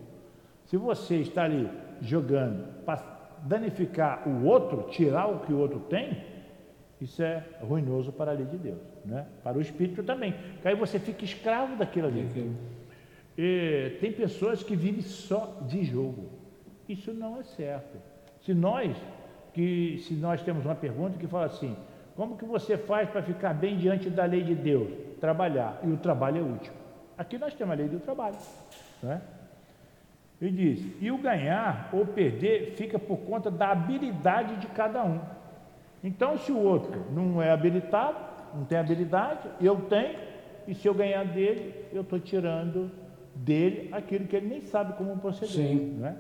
Se 0.65 0.77
você 0.77 1.17
está 1.17 1.45
ali 1.45 1.71
jogando 2.01 2.83
para 2.85 3.03
danificar 3.43 4.29
o 4.29 4.45
outro, 4.47 4.89
tirar 4.91 5.27
o 5.27 5.41
que 5.41 5.53
o 5.53 5.59
outro 5.59 5.79
tem, 5.81 6.25
isso 7.01 7.23
é 7.23 7.45
ruinoso 7.61 8.13
para 8.13 8.33
a 8.33 8.35
lei 8.35 8.47
de 8.47 8.57
Deus, 8.57 8.81
né? 9.05 9.27
Para 9.43 9.59
o 9.59 9.61
espírito 9.61 10.03
também. 10.03 10.33
Porque 10.55 10.69
aí 10.69 10.75
você 10.75 10.99
fica 10.99 11.25
escravo 11.25 11.77
daquilo 11.77 12.09
ali. 12.09 12.29
E 13.37 13.97
tem 14.01 14.13
pessoas 14.13 14.63
que 14.63 14.75
vivem 14.75 15.03
só 15.03 15.59
de 15.69 15.85
jogo. 15.85 16.31
Isso 16.89 17.13
não 17.13 17.39
é 17.39 17.45
certo. 17.45 18.14
Se 18.45 18.53
nós, 18.53 18.97
que 19.53 19.99
se 20.07 20.15
nós 20.15 20.43
temos 20.43 20.65
uma 20.65 20.75
pergunta 20.75 21.19
que 21.19 21.27
fala 21.27 21.47
assim, 21.47 21.77
como 22.15 22.37
que 22.37 22.45
você 22.45 22.77
faz 22.77 23.09
para 23.09 23.23
ficar 23.23 23.55
bem 23.55 23.77
diante 23.77 24.11
da 24.11 24.25
lei 24.25 24.43
de 24.43 24.55
Deus? 24.55 24.89
Trabalhar. 25.21 25.81
E 25.83 25.89
o 25.89 25.97
trabalho 25.97 26.39
é 26.39 26.43
útil. 26.43 26.73
Aqui 27.17 27.39
nós 27.39 27.55
temos 27.55 27.73
a 27.73 27.77
lei 27.77 27.89
do 27.89 27.99
trabalho. 28.01 28.37
Não 29.03 29.13
é? 29.13 29.21
Ele 30.41 30.75
diz: 30.75 30.87
e 31.01 31.11
o 31.11 31.19
ganhar 31.19 31.89
ou 31.93 32.05
perder 32.05 32.75
fica 32.77 32.99
por 32.99 33.19
conta 33.19 33.51
da 33.51 33.71
habilidade 33.71 34.57
de 34.57 34.67
cada 34.69 35.03
um. 35.05 35.21
Então, 36.03 36.37
se 36.37 36.53
o 36.53 36.59
outro 36.59 37.07
não 37.13 37.41
é 37.41 37.51
habilitado, 37.51 38.19
não 38.55 38.65
tem 38.65 38.77
habilidade, 38.77 39.49
eu 39.61 39.77
tenho, 39.83 40.19
e 40.69 40.75
se 40.75 40.87
eu 40.87 40.93
ganhar 40.93 41.25
dele, 41.25 41.75
eu 41.93 42.03
estou 42.03 42.21
tirando 42.21 42.91
dele 43.35 43.89
aquilo 43.91 44.27
que 44.27 44.37
ele 44.37 44.49
nem 44.49 44.61
sabe 44.61 44.93
como 44.95 45.17
proceder. 45.17 45.55
Sim. 45.55 45.97
Não 45.99 46.09
é? 46.09 46.15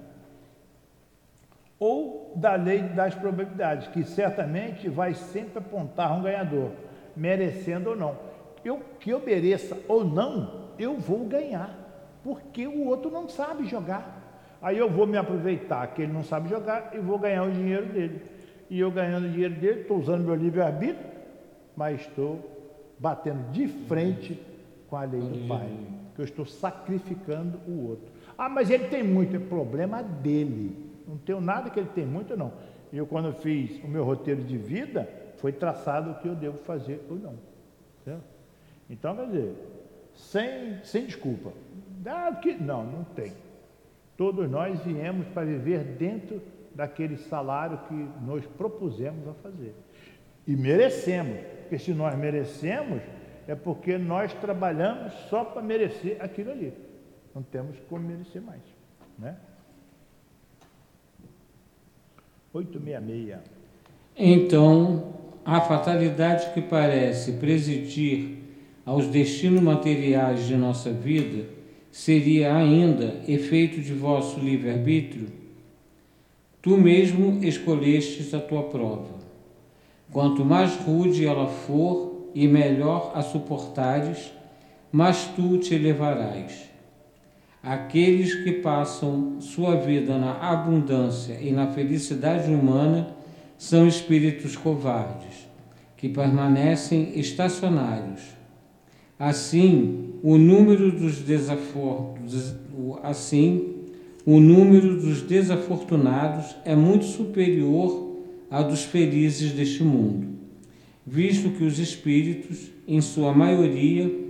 Ou 1.79 2.33
da 2.37 2.55
lei 2.55 2.83
das 2.83 3.15
probabilidades, 3.15 3.89
que 3.89 4.05
certamente 4.05 4.89
vai 4.89 5.15
sempre 5.15 5.59
apontar 5.59 6.17
um 6.17 6.23
ganhador, 6.23 6.71
merecendo 7.17 7.91
ou 7.91 7.97
não. 7.97 8.17
Eu 8.65 8.81
que 8.99 9.11
eu 9.11 9.21
mereça 9.21 9.77
ou 9.89 10.05
não, 10.05 10.71
eu 10.79 10.97
vou 10.97 11.25
ganhar, 11.25 11.77
porque 12.23 12.67
o 12.67 12.87
outro 12.87 13.11
não 13.11 13.29
sabe 13.29 13.67
jogar. 13.67 14.23
Aí 14.63 14.79
eu 14.79 14.89
vou 14.89 15.07
me 15.07 15.19
aproveitar 15.19 15.87
que 15.89 16.03
ele 16.03 16.13
não 16.13 16.23
sabe 16.23 16.49
jogar 16.49 16.93
e 16.95 16.99
vou 16.99 17.19
ganhar 17.19 17.43
o 17.43 17.51
dinheiro 17.51 17.87
dele. 17.87 18.23
E 18.71 18.81
eu 18.81 18.91
ganhando 18.91 19.27
o 19.27 19.31
dinheiro 19.31 19.55
dele, 19.55 19.81
estou 19.83 19.99
usando 19.99 20.25
meu 20.25 20.35
livre-arbítrio, 20.35 21.07
mas 21.77 22.01
estou 22.01 22.41
batendo 22.99 23.51
de 23.51 23.69
frente 23.69 24.41
com 24.89 24.97
a 24.97 25.05
lei 25.05 25.21
do 25.21 25.47
Pai, 25.47 25.69
que 26.15 26.21
eu 26.21 26.25
estou 26.25 26.47
sacrificando 26.47 27.61
o 27.69 27.89
outro. 27.89 28.07
Ah, 28.39 28.49
mas 28.49 28.71
ele 28.71 28.85
tem 28.85 29.03
muito, 29.03 29.37
é 29.37 29.39
problema 29.39 30.03
dele. 30.03 30.94
Não 31.07 31.17
tenho 31.19 31.41
nada 31.41 31.71
que 31.71 31.79
ele 31.79 31.91
tem 31.95 32.07
muito, 32.07 32.37
não. 32.37 32.53
Eu, 32.93 33.07
quando 33.07 33.33
fiz 33.33 33.83
o 33.83 33.89
meu 33.89 34.05
roteiro 34.05 34.43
de 34.43 34.57
vida, 34.57 35.09
foi 35.39 35.53
traçado 35.53 36.13
o 36.13 36.15
que 36.17 36.29
eu 36.29 36.35
devo 36.35 36.59
fazer 36.59 37.05
ou 37.11 37.17
não. 37.17 37.35
Certo? 38.05 38.25
Então, 38.89 39.17
quer 39.17 39.27
dizer, 39.27 39.55
sem, 40.15 40.83
sem 40.85 41.07
desculpa. 41.07 41.53
Ah, 42.07 42.33
que, 42.41 42.55
não, 42.55 42.85
não 42.85 43.05
tem. 43.05 43.33
Todos 44.17 44.49
nós 44.49 44.79
viemos 44.81 45.27
para 45.29 45.45
viver 45.45 45.83
dentro 45.83 46.41
daquele 46.75 47.17
salário 47.17 47.79
que 47.89 47.95
nos 48.25 48.47
propusemos 48.47 49.27
a 49.29 49.35
fazer. 49.35 49.75
E 50.47 50.55
merecemos, 50.55 51.39
porque 51.63 51.79
se 51.79 51.93
nós 51.93 52.15
merecemos, 52.17 53.03
é 53.47 53.55
porque 53.55 53.99
nós 53.99 54.33
trabalhamos 54.35 55.13
só 55.29 55.45
para 55.45 55.63
merecer 55.63 56.19
aquilo 56.21 56.51
ali. 56.51 56.73
Não 57.35 57.43
temos 57.43 57.79
como 57.89 58.07
merecer 58.07 58.43
mais. 58.43 58.63
Né? 59.19 59.37
866. 62.55 63.39
Então, 64.17 65.13
a 65.45 65.61
fatalidade 65.61 66.55
que 66.55 66.63
parece 66.63 67.33
presidir 67.33 68.39
aos 68.87 69.09
destinos 69.09 69.61
materiais 69.61 70.47
de 70.47 70.57
nossa 70.57 70.93
vida 70.93 71.47
seria 71.91 72.55
ainda 72.55 73.23
efeito 73.27 73.81
de 73.81 73.93
vosso 73.93 74.39
livre-arbítrio? 74.39 75.27
Tu 76.63 76.77
mesmo 76.79 77.45
escolhestes 77.45 78.33
a 78.33 78.39
tua 78.39 78.63
prova. 78.63 79.15
Quanto 80.13 80.45
mais 80.45 80.77
rude 80.77 81.27
ela 81.27 81.49
for 81.49 82.31
e 82.35 82.47
melhor 82.47 83.13
a 83.17 83.23
suportares, 83.23 84.33
mais 84.93 85.25
tu 85.35 85.59
te 85.59 85.75
elevarás. 85.75 86.74
Aqueles 87.65 88.35
que 88.35 88.53
passam 88.53 89.41
sua 89.41 89.77
vida 89.77 90.19
na 90.19 90.35
abundância 90.35 91.39
e 91.41 91.51
na 91.51 91.69
felicidade 91.69 92.53
humana 92.53 93.09
são 93.57 93.89
espíritos 93.89 94.55
covardes, 94.55 95.49
que 95.97 96.11
permanecem 96.11 97.19
estacionários. 97.19 98.21
Assim, 99.19 100.13
o 100.23 100.37
número 100.37 100.93
dos 100.93 101.21
desafortunados, 101.21 102.55
assim, 103.03 103.77
o 104.27 104.39
número 104.39 105.01
dos 105.01 105.23
desafortunados 105.23 106.55
é 106.67 106.77
muito 106.77 107.07
superior 107.07 108.19
ao 108.51 108.65
dos 108.65 108.85
felizes 108.85 109.53
deste 109.53 109.83
mundo, 109.83 110.29
visto 111.07 111.49
que 111.49 111.65
os 111.65 111.79
espíritos, 111.79 112.71
em 112.87 113.01
sua 113.01 113.33
maioria, 113.33 114.24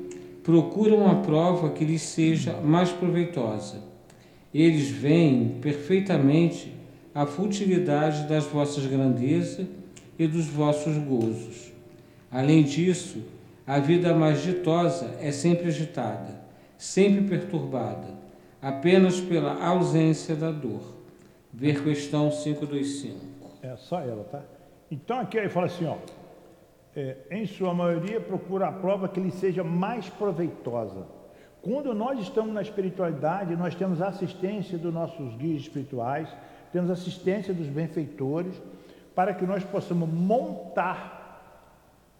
procuram 0.45 1.11
a 1.11 1.17
prova 1.17 1.71
que 1.71 1.85
lhes 1.85 2.03
seja 2.03 2.61
mais 2.61 2.93
proveitosa. 2.93 3.83
Eles 4.53 4.91
veem 4.91 5.59
perfeitamente 5.61 6.73
a 7.15 7.25
futilidade 7.25 8.29
das 8.29 8.45
vossas 8.45 8.87
grandezas 8.87 9.67
e 10.19 10.27
dos 10.27 10.47
vossos 10.47 10.97
gozos. 10.99 11.73
Além 12.31 12.63
disso, 12.63 13.23
a 13.67 13.79
vida 13.81 14.15
mais 14.15 14.43
ditosa 14.43 15.17
é 15.19 15.33
sempre 15.33 15.69
agitada, 15.69 16.43
sempre 16.77 17.23
perturbada, 17.23 18.09
apenas 18.61 19.21
pela 19.21 19.65
ausência 19.65 20.37
da 20.37 20.51
dor. 20.51 20.95
Ver 21.53 21.83
questão 21.83 22.31
525. 22.31 23.17
É 23.63 23.77
só 23.77 24.01
ela, 24.01 24.25
tá? 24.25 24.43
Então 24.91 25.21
aqui 25.21 25.39
ele 25.39 25.49
fala 25.49 25.67
assim, 25.67 25.87
ó 25.87 25.97
é, 26.97 27.17
em 27.31 27.47
sua 27.47 27.75
maioria, 27.75 28.21
procura 28.21 28.69
a 28.69 28.73
prova 28.73 29.09
que 29.09 29.21
lhe 29.21 29.31
seja 29.31 29.65
mais 29.65 30.09
proveitosa. 30.09 31.07
Quando 31.61 31.95
nós 31.95 32.21
estamos 32.21 32.53
na 32.53 32.63
espiritualidade, 32.63 33.57
nós 33.57 33.75
temos 33.75 34.03
assistência 34.03 34.77
dos 34.77 34.93
nossos 34.93 35.35
guias 35.37 35.63
espirituais, 35.63 36.29
temos 36.73 36.91
assistência 36.91 37.55
dos 37.55 37.67
benfeitores, 37.67 38.61
para 39.15 39.33
que 39.33 39.47
nós 39.47 39.65
possamos 39.65 40.09
montar, 40.09 41.41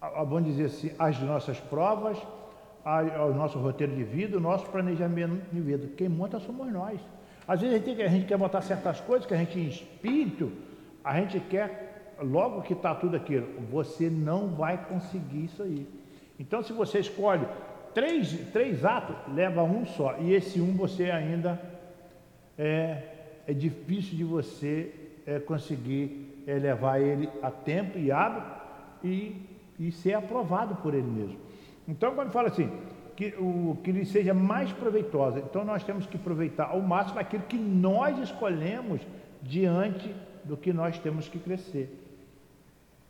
vamos 0.01 0.45
dizer 0.45 0.67
assim, 0.67 0.93
as 0.99 1.19
nossas 1.21 1.59
provas, 1.61 2.17
o 2.85 3.35
nosso 3.35 3.59
roteiro 3.59 3.95
de 3.95 4.05
vida, 4.05 4.37
o 4.37 4.41
nosso 4.41 4.67
planejamento 4.67 5.43
de 5.53 5.61
vida. 5.61 5.89
Quem 5.97 6.09
monta 6.09 6.39
somos 6.39 6.73
nós. 6.73 7.01
Às 7.47 7.61
vezes 7.61 7.83
a 7.83 7.87
gente, 7.87 8.03
a 8.03 8.09
gente 8.09 8.27
quer 8.27 8.39
botar 8.39 8.63
certas 8.63 9.01
coisas 9.01 9.27
que 9.27 9.35
a 9.35 9.37
gente, 9.37 9.59
em 9.59 9.69
espírito, 9.69 10.53
a 11.03 11.21
gente 11.21 11.39
quer 11.41 11.84
logo 12.23 12.63
que 12.63 12.73
está 12.73 12.95
tudo 12.95 13.17
aquilo, 13.17 13.47
você 13.71 14.09
não 14.09 14.49
vai 14.49 14.77
conseguir 14.87 15.45
isso 15.45 15.63
aí. 15.63 15.87
Então, 16.39 16.63
se 16.63 16.73
você 16.73 16.99
escolhe 16.99 17.47
três, 17.93 18.33
três 18.53 18.85
atos, 18.85 19.17
leva 19.33 19.63
um 19.63 19.87
só. 19.87 20.17
E 20.19 20.33
esse 20.33 20.61
um 20.61 20.73
você 20.75 21.11
ainda 21.11 21.61
é, 22.59 23.03
é 23.47 23.53
difícil 23.53 24.17
de 24.17 24.25
você 24.25 24.93
é, 25.27 25.39
conseguir 25.39 26.43
é, 26.47 26.55
levar 26.55 27.01
ele 27.01 27.29
a 27.43 27.51
tempo 27.51 27.99
e 27.99 28.11
hábito 28.11 28.47
e, 29.03 29.37
e 29.79 29.93
ser 29.93 30.15
aprovado 30.15 30.77
por 30.77 30.95
ele 30.95 31.11
mesmo. 31.11 31.39
Então, 31.87 32.15
quando 32.15 32.31
fala 32.31 32.49
assim, 32.49 32.71
que, 33.17 33.35
o, 33.39 33.79
que 33.83 33.91
ele 33.91 34.05
seja 34.05 34.35
mais 34.35 34.73
proveitosa, 34.73 35.39
então 35.39 35.65
nós 35.65 35.85
temos 35.85 36.07
que 36.07 36.17
aproveitar 36.17 36.71
ao 36.71 36.81
máximo 36.81 37.21
aquilo 37.21 37.45
que 37.45 37.57
nós 37.57 38.19
escolhemos 38.19 39.01
diante 39.43 40.15
do 40.45 40.57
que 40.57 40.73
nós 40.73 40.99
temos 40.99 41.29
que 41.29 41.39
crescer. 41.39 42.04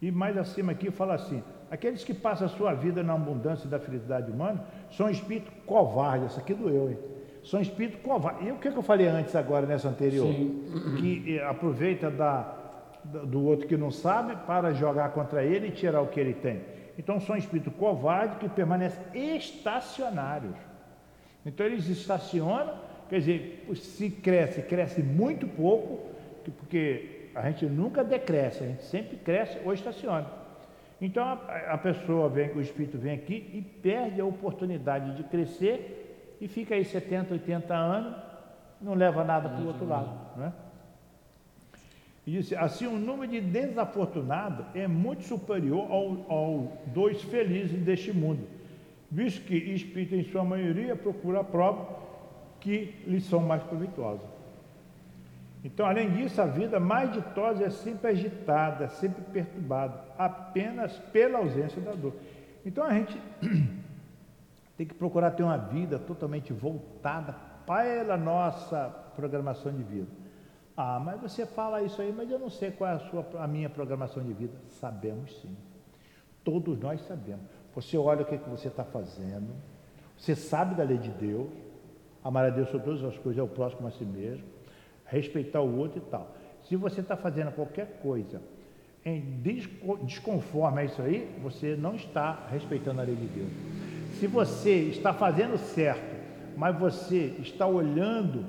E 0.04 0.10
mais 0.10 0.36
acima 0.36 0.72
aqui 0.72 0.90
fala 0.90 1.14
assim: 1.14 1.42
aqueles 1.70 2.04
que 2.04 2.12
passam 2.12 2.46
a 2.46 2.50
sua 2.50 2.74
vida 2.74 3.02
na 3.02 3.14
abundância 3.14 3.66
da 3.66 3.78
felicidade 3.78 4.30
humana 4.30 4.62
são 4.90 5.08
espíritos 5.08 5.50
covardes. 5.64 6.32
Isso 6.32 6.40
aqui 6.40 6.52
doeu, 6.52 6.90
hein? 6.90 6.98
São 7.42 7.58
espíritos 7.58 8.02
covardes. 8.02 8.46
E 8.46 8.52
o 8.52 8.56
que, 8.56 8.70
que 8.70 8.76
eu 8.76 8.82
falei 8.82 9.06
antes, 9.06 9.34
agora, 9.34 9.64
nessa 9.64 9.88
anterior? 9.88 10.26
Sim. 10.26 10.62
Que 10.98 11.38
eh, 11.38 11.42
aproveita 11.42 12.10
da, 12.10 12.54
do 13.02 13.46
outro 13.46 13.66
que 13.66 13.78
não 13.78 13.90
sabe 13.90 14.36
para 14.46 14.74
jogar 14.74 15.08
contra 15.12 15.42
ele 15.42 15.68
e 15.68 15.70
tirar 15.70 16.02
o 16.02 16.08
que 16.08 16.20
ele 16.20 16.34
tem. 16.34 16.60
Então, 16.98 17.18
são 17.18 17.34
espíritos 17.34 17.72
covardes 17.74 18.36
que 18.36 18.48
permanecem 18.48 19.02
estacionários. 19.14 20.56
Então, 21.46 21.64
eles 21.64 21.88
estacionam, 21.88 22.74
quer 23.08 23.20
dizer, 23.20 23.66
se 23.74 24.10
cresce, 24.10 24.60
cresce 24.60 25.02
muito 25.02 25.46
pouco, 25.46 25.98
porque 26.58 27.13
a 27.34 27.50
gente 27.50 27.66
nunca 27.66 28.04
decresce, 28.04 28.64
a 28.64 28.66
gente 28.68 28.84
sempre 28.84 29.16
cresce 29.16 29.58
ou 29.64 29.72
estaciona. 29.72 30.26
Então 31.00 31.24
a, 31.24 31.34
a 31.72 31.78
pessoa 31.78 32.28
vem, 32.28 32.50
o 32.52 32.60
espírito 32.60 32.96
vem 32.96 33.14
aqui 33.14 33.50
e 33.52 33.60
perde 33.60 34.20
a 34.20 34.24
oportunidade 34.24 35.16
de 35.16 35.24
crescer 35.24 36.36
e 36.40 36.48
fica 36.48 36.74
aí 36.74 36.84
70, 36.84 37.34
80 37.34 37.74
anos, 37.74 38.14
não 38.80 38.94
leva 38.94 39.24
nada 39.24 39.48
para 39.48 39.62
o 39.62 39.66
outro 39.66 39.86
lado. 39.86 40.10
Né? 40.36 40.52
E 42.26 42.30
disse, 42.30 42.56
assim, 42.56 42.86
o 42.86 42.98
número 42.98 43.30
de 43.30 43.40
desafortunados 43.40 44.64
é 44.74 44.86
muito 44.86 45.24
superior 45.24 45.90
ao, 45.90 46.26
ao 46.28 46.72
dos 46.86 47.22
felizes 47.22 47.78
deste 47.82 48.12
mundo, 48.12 48.46
visto 49.10 49.44
que 49.44 49.54
espírito, 49.54 50.14
em 50.14 50.24
sua 50.24 50.44
maioria, 50.44 50.96
procura 50.96 51.40
a 51.40 51.44
prova 51.44 52.02
que 52.60 52.94
lhes 53.06 53.24
são 53.24 53.40
mais 53.40 53.62
proveitosas. 53.62 54.33
Então, 55.64 55.86
além 55.86 56.10
disso, 56.10 56.42
a 56.42 56.46
vida 56.46 56.78
mais 56.78 57.10
ditosa 57.10 57.64
é 57.64 57.70
sempre 57.70 58.10
agitada, 58.10 58.86
sempre 58.88 59.22
perturbada, 59.32 59.98
apenas 60.18 60.98
pela 61.10 61.38
ausência 61.38 61.80
da 61.80 61.92
dor. 61.92 62.12
Então, 62.66 62.84
a 62.84 62.92
gente 62.92 63.18
tem 64.76 64.86
que 64.86 64.94
procurar 64.94 65.30
ter 65.30 65.42
uma 65.42 65.56
vida 65.56 65.98
totalmente 65.98 66.52
voltada 66.52 67.34
pela 67.66 68.14
nossa 68.14 68.90
programação 69.16 69.72
de 69.72 69.82
vida. 69.82 70.08
Ah, 70.76 71.00
mas 71.02 71.18
você 71.18 71.46
fala 71.46 71.80
isso 71.80 72.02
aí, 72.02 72.12
mas 72.12 72.30
eu 72.30 72.38
não 72.38 72.50
sei 72.50 72.70
qual 72.70 72.90
é 72.90 72.94
a, 72.94 72.98
sua, 72.98 73.26
a 73.38 73.46
minha 73.46 73.70
programação 73.70 74.22
de 74.22 74.34
vida. 74.34 74.52
Sabemos 74.68 75.40
sim. 75.40 75.56
Todos 76.42 76.78
nós 76.78 77.00
sabemos. 77.06 77.46
Você 77.74 77.96
olha 77.96 78.20
o 78.22 78.26
que, 78.26 78.36
que 78.36 78.50
você 78.50 78.68
está 78.68 78.84
fazendo, 78.84 79.54
Você 80.18 80.36
sabe 80.36 80.74
da 80.74 80.84
lei 80.84 80.98
de 80.98 81.10
Deus, 81.10 81.48
amar 82.22 82.44
a 82.44 82.50
Deus 82.50 82.68
sobre 82.68 82.84
todas 82.84 83.02
as 83.02 83.16
coisas, 83.16 83.38
é 83.38 83.42
o 83.42 83.48
próximo 83.48 83.88
a 83.88 83.90
si 83.90 84.04
mesmo, 84.04 84.53
respeitar 85.14 85.60
o 85.60 85.78
outro 85.78 85.98
e 85.98 86.10
tal. 86.10 86.34
Se 86.64 86.76
você 86.76 87.00
está 87.00 87.16
fazendo 87.16 87.52
qualquer 87.52 88.00
coisa 88.02 88.40
em 89.04 89.40
desconforme 90.04 90.80
a 90.80 90.84
isso 90.84 91.00
aí, 91.02 91.30
você 91.42 91.76
não 91.76 91.94
está 91.94 92.46
respeitando 92.50 93.00
a 93.00 93.04
lei 93.04 93.14
de 93.14 93.26
Deus. 93.26 93.50
Se 94.18 94.26
você 94.26 94.74
está 94.84 95.12
fazendo 95.12 95.58
certo, 95.58 96.14
mas 96.56 96.78
você 96.78 97.34
está 97.38 97.66
olhando 97.66 98.46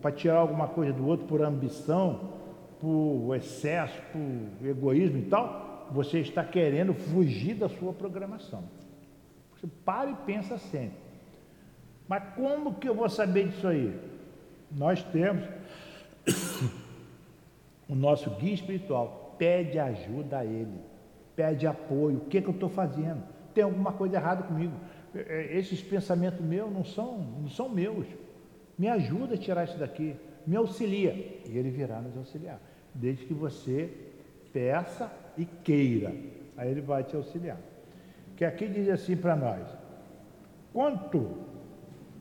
para 0.00 0.12
tirar 0.12 0.38
alguma 0.38 0.68
coisa 0.68 0.92
do 0.92 1.06
outro 1.06 1.26
por 1.26 1.42
ambição, 1.42 2.32
por 2.80 3.34
excesso, 3.34 4.00
por 4.12 4.66
egoísmo 4.66 5.18
e 5.18 5.22
tal, 5.22 5.88
você 5.90 6.20
está 6.20 6.44
querendo 6.44 6.94
fugir 6.94 7.54
da 7.54 7.68
sua 7.68 7.92
programação. 7.92 8.64
Você 9.54 9.66
para 9.84 10.10
e 10.10 10.14
pensa 10.26 10.56
sempre. 10.58 10.98
Mas 12.08 12.22
como 12.34 12.74
que 12.74 12.88
eu 12.88 12.94
vou 12.94 13.08
saber 13.08 13.48
disso 13.48 13.66
aí? 13.66 13.92
Nós 14.76 15.02
temos 15.04 15.42
o 17.88 17.94
nosso 17.94 18.30
guia 18.32 18.52
espiritual. 18.52 19.34
Pede 19.38 19.78
ajuda 19.78 20.38
a 20.38 20.44
ele, 20.44 20.78
pede 21.34 21.66
apoio. 21.66 22.18
O 22.18 22.24
que, 22.26 22.42
que 22.42 22.48
eu 22.48 22.52
estou 22.54 22.68
fazendo? 22.68 23.22
Tem 23.54 23.64
alguma 23.64 23.92
coisa 23.92 24.16
errada 24.16 24.42
comigo? 24.42 24.74
É, 25.14 25.20
é, 25.20 25.58
esses 25.58 25.82
pensamentos 25.82 26.40
meus 26.44 26.70
não 26.70 26.84
são, 26.84 27.18
não 27.40 27.48
são 27.48 27.70
meus. 27.70 28.06
Me 28.78 28.88
ajuda 28.88 29.34
a 29.34 29.38
tirar 29.38 29.64
isso 29.64 29.78
daqui, 29.78 30.14
me 30.46 30.56
auxilia. 30.56 31.12
E 31.48 31.56
ele 31.56 31.70
virá 31.70 32.00
nos 32.00 32.14
auxiliar, 32.16 32.60
desde 32.94 33.24
que 33.24 33.32
você 33.32 33.90
peça 34.52 35.10
e 35.38 35.46
queira. 35.46 36.14
Aí 36.54 36.70
ele 36.70 36.82
vai 36.82 37.02
te 37.02 37.16
auxiliar. 37.16 37.58
Que 38.36 38.44
aqui 38.44 38.68
diz 38.68 38.90
assim 38.90 39.16
para 39.16 39.34
nós: 39.34 39.66
quanto 40.72 41.55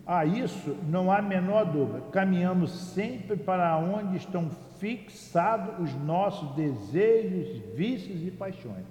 a 0.06 0.26
isso, 0.26 0.76
não 0.88 1.12
há 1.12 1.22
menor 1.22 1.66
dúvida, 1.66 2.01
caminhamos 2.12 2.72
sempre 2.72 3.38
para 3.38 3.78
onde 3.78 4.18
estão 4.18 4.49
fixados 4.80 5.80
os 5.80 5.93
nossos 6.03 6.56
desejos, 6.56 7.62
vícios 7.76 8.26
e 8.26 8.32
paixões. 8.32 8.86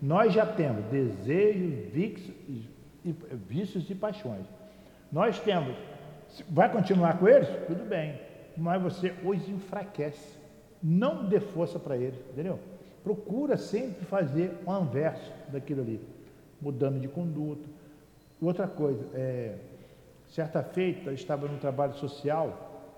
Nós 0.00 0.32
já 0.32 0.46
temos 0.46 0.84
desejos, 0.86 1.92
vícios 3.48 3.90
e 3.90 3.94
paixões. 3.94 4.46
Nós 5.12 5.38
temos 5.40 5.74
Vai 6.48 6.70
continuar 6.70 7.18
com 7.18 7.28
eles? 7.28 7.48
Tudo 7.66 7.84
bem. 7.88 8.18
Mas 8.56 8.82
você 8.82 9.14
os 9.22 9.48
enfraquece. 9.48 10.36
Não 10.82 11.28
dê 11.28 11.40
força 11.40 11.78
para 11.78 11.96
eles, 11.96 12.18
entendeu? 12.32 12.58
Procura 13.02 13.56
sempre 13.56 14.04
fazer 14.04 14.56
o 14.66 14.70
anverso 14.70 15.32
daquilo 15.48 15.82
ali, 15.82 16.00
mudando 16.60 16.98
de 17.00 17.08
conduta. 17.08 17.68
Outra 18.40 18.66
coisa, 18.66 19.06
é, 19.14 19.56
certa 20.34 20.64
feita, 20.64 21.12
estava 21.12 21.46
no 21.46 21.58
trabalho 21.58 21.94
social, 21.94 22.92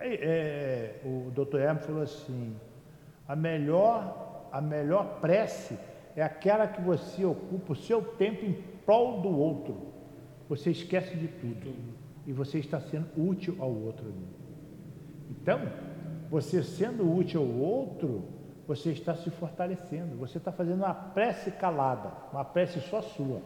é, 0.00 0.94
o 1.04 1.30
doutor 1.30 1.60
Hermes 1.60 1.84
falou 1.84 2.00
assim, 2.02 2.56
a 3.26 3.36
melhor, 3.36 4.48
a 4.50 4.58
melhor 4.58 5.20
prece 5.20 5.78
é 6.16 6.22
aquela 6.22 6.66
que 6.66 6.80
você 6.80 7.26
ocupa 7.26 7.74
o 7.74 7.76
seu 7.76 8.00
tempo 8.02 8.42
em 8.42 8.54
prol 8.86 9.20
do 9.20 9.28
outro. 9.28 9.92
Você 10.48 10.70
esquece 10.70 11.14
de 11.14 11.28
tudo 11.28 11.74
e 12.26 12.32
você 12.32 12.58
está 12.58 12.80
sendo 12.80 13.08
útil 13.14 13.56
ao 13.58 13.70
outro. 13.70 14.10
Então, 15.30 15.60
você 16.30 16.62
sendo 16.62 17.14
útil 17.14 17.42
ao 17.42 17.48
outro, 17.48 18.24
você 18.66 18.92
está 18.92 19.14
se 19.14 19.28
fortalecendo, 19.28 20.16
você 20.16 20.38
está 20.38 20.50
fazendo 20.50 20.78
uma 20.78 20.94
prece 20.94 21.50
calada, 21.50 22.10
uma 22.32 22.46
prece 22.46 22.80
só 22.80 23.02
sua 23.02 23.42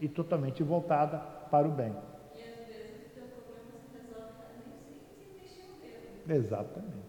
e 0.00 0.08
totalmente 0.08 0.62
voltada 0.62 1.35
para 1.50 1.66
o 1.68 1.70
bem. 1.70 1.92
E 2.34 2.40
às 2.42 2.66
vezes 2.66 3.06
o 3.06 3.14
teu 3.14 3.24
problema 3.28 3.78
se 3.80 3.96
resolve 3.96 4.32
nem 4.66 5.00
sem 5.16 5.28
mexer 5.34 5.64
no 5.68 5.76
dedo. 5.80 6.44
Exatamente. 6.44 7.06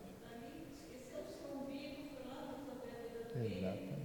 Esqueceu 0.73 1.19
o 1.19 1.27
seu 1.27 1.49
umbigo, 1.59 2.09
foi 2.15 2.23
lá 2.29 2.37
resolver 2.51 2.91
a 2.91 3.01
vida 3.07 3.21
dele. 3.33 3.57
Exatamente. 3.57 3.97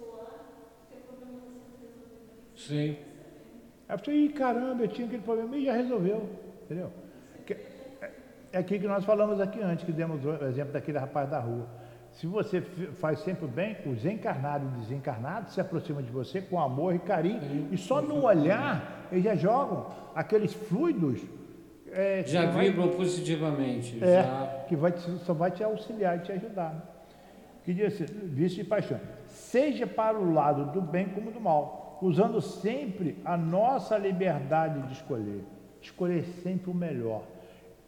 O. 0.00 0.18
Sim. 2.56 2.96
Aí 3.88 3.94
eu 3.94 3.98
falei, 3.98 4.28
caramba, 4.30 4.82
eu 4.84 4.88
tinha 4.88 5.06
aquele 5.06 5.22
problema 5.22 5.56
e 5.56 5.64
já 5.64 5.72
resolveu, 5.72 6.28
entendeu? 6.64 6.92
É, 8.02 8.10
é 8.52 8.58
aquilo 8.58 8.80
que 8.80 8.86
nós 8.86 9.04
falamos 9.04 9.40
aqui 9.40 9.62
antes, 9.62 9.84
que 9.84 9.92
demos 9.92 10.22
o 10.24 10.44
exemplo 10.44 10.72
daquele 10.74 10.98
rapaz 10.98 11.30
da 11.30 11.38
rua. 11.38 11.66
Se 12.18 12.26
você 12.26 12.60
faz 12.60 13.20
sempre 13.20 13.44
o 13.44 13.48
bem, 13.48 13.76
os 13.86 14.04
encarnados 14.04 14.68
e 14.72 14.80
desencarnados 14.80 15.54
se 15.54 15.60
aproximam 15.60 16.02
de 16.02 16.10
você 16.10 16.40
com 16.40 16.60
amor 16.60 16.92
e 16.92 16.98
carinho. 16.98 17.68
E 17.70 17.78
só 17.78 18.02
no 18.02 18.24
olhar 18.24 19.06
eles 19.12 19.22
já 19.22 19.36
jogam 19.36 19.86
aqueles 20.16 20.52
fluidos. 20.52 21.20
É, 21.92 22.24
já 22.26 22.46
vibram 22.46 22.88
positivamente. 22.88 24.02
É, 24.02 24.24
já... 24.24 24.64
que 24.68 24.74
vai, 24.74 24.92
só 25.24 25.32
vai 25.32 25.52
te 25.52 25.62
auxiliar 25.62 26.18
e 26.18 26.22
te 26.22 26.32
ajudar. 26.32 26.74
Né? 26.74 26.82
Que 27.64 27.72
diz 27.72 27.94
assim, 27.94 28.12
vício 28.24 28.62
e 28.62 28.64
paixão. 28.64 28.98
Seja 29.28 29.86
para 29.86 30.18
o 30.18 30.34
lado 30.34 30.72
do 30.72 30.80
bem 30.80 31.08
como 31.10 31.30
do 31.30 31.40
mal 31.40 31.98
usando 32.02 32.40
sempre 32.40 33.16
a 33.24 33.36
nossa 33.36 33.96
liberdade 33.96 34.82
de 34.88 34.92
escolher. 34.94 35.44
Escolher 35.80 36.24
sempre 36.42 36.68
o 36.68 36.74
melhor. 36.74 37.22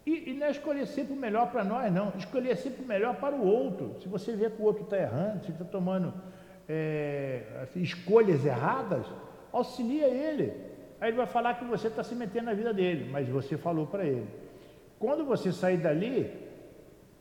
E, 0.05 0.31
e 0.31 0.33
não 0.33 0.47
é 0.47 0.51
escolher 0.51 0.87
sempre 0.87 1.13
o 1.13 1.15
melhor 1.15 1.51
para 1.51 1.63
nós, 1.63 1.91
não. 1.93 2.11
Escolher 2.17 2.55
sempre 2.57 2.83
o 2.83 2.87
melhor 2.87 3.15
para 3.15 3.35
o 3.35 3.45
outro. 3.45 3.95
Se 4.01 4.07
você 4.07 4.35
vê 4.35 4.49
que 4.49 4.61
o 4.61 4.65
outro 4.65 4.83
está 4.83 4.97
errando, 4.97 5.45
se 5.45 5.51
está 5.51 5.63
tomando 5.63 6.13
é, 6.67 7.43
assim, 7.61 7.81
escolhas 7.81 8.45
erradas, 8.45 9.05
auxilia 9.51 10.07
ele. 10.07 10.53
Aí 10.99 11.09
ele 11.09 11.17
vai 11.17 11.27
falar 11.27 11.55
que 11.55 11.65
você 11.65 11.87
está 11.87 12.03
se 12.03 12.15
metendo 12.15 12.45
na 12.45 12.53
vida 12.53 12.73
dele, 12.73 13.09
mas 13.11 13.27
você 13.27 13.57
falou 13.57 13.87
para 13.87 14.05
ele. 14.05 14.27
Quando 14.99 15.25
você 15.25 15.51
sair 15.51 15.77
dali, 15.77 16.31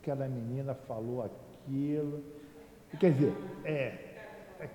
aquela 0.01 0.29
menina 0.29 0.75
falou 0.75 1.23
aquilo. 1.23 2.23
Quer 2.99 3.13
dizer, 3.13 3.35
é, 3.65 3.93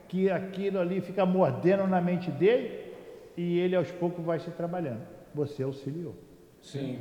que 0.08 0.30
aquilo 0.30 0.80
ali 0.80 1.02
fica 1.02 1.26
mordendo 1.26 1.86
na 1.88 2.02
mente 2.02 2.32
dele 2.32 2.94
e 3.38 3.60
ele 3.60 3.76
aos 3.76 3.92
poucos 3.92 4.24
vai 4.24 4.40
se 4.40 4.50
trabalhando. 4.52 5.02
Você 5.34 5.64
auxiliou. 5.64 6.16
Sim. 6.62 7.00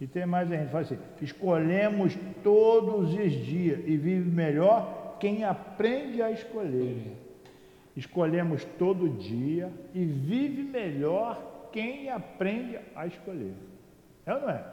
E 0.00 0.06
tem 0.06 0.26
mais 0.26 0.50
a 0.52 0.56
gente 0.56 0.70
fala 0.70 0.82
assim: 0.82 0.98
escolhemos 1.22 2.16
todos 2.42 3.14
os 3.14 3.32
dias 3.32 3.80
e 3.86 3.96
vive 3.96 4.30
melhor 4.30 5.16
quem 5.18 5.44
aprende 5.44 6.20
a 6.20 6.30
escolher. 6.30 7.16
Escolhemos 7.96 8.64
todo 8.78 9.08
dia 9.08 9.72
e 9.94 10.04
vive 10.04 10.62
melhor 10.62 11.68
quem 11.72 12.10
aprende 12.10 12.78
a 12.94 13.06
escolher. 13.06 13.54
É 14.26 14.34
ou 14.34 14.40
não 14.40 14.50
é? 14.50 14.64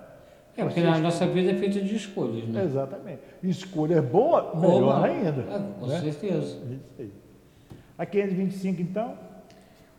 É, 0.55 0.63
porque 0.65 0.81
a 0.81 0.99
nossa 0.99 1.25
vida 1.25 1.51
é 1.51 1.55
feita 1.55 1.81
de 1.81 1.95
escolhas, 1.95 2.47
né? 2.47 2.63
Exatamente. 2.63 3.21
Escolha 3.41 3.95
é 3.95 4.01
boa, 4.01 4.53
melhor 4.55 4.97
Oba. 4.97 5.05
ainda. 5.07 5.41
É, 5.41 5.79
com 5.79 5.87
né? 5.87 5.99
certeza. 5.99 6.61
A 7.97 8.05
525, 8.05 8.81
então. 8.81 9.17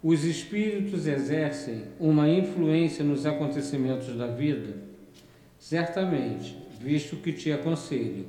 Os 0.03 0.23
espíritos 0.23 1.07
exercem 1.07 1.85
uma 1.99 2.29
influência 2.29 3.03
nos 3.03 3.25
acontecimentos 3.25 4.15
da 4.17 4.27
vida? 4.27 4.94
Certamente, 5.65 6.55
visto 6.79 7.17
que 7.17 7.33
te 7.33 7.51
aconselho. 7.51 8.27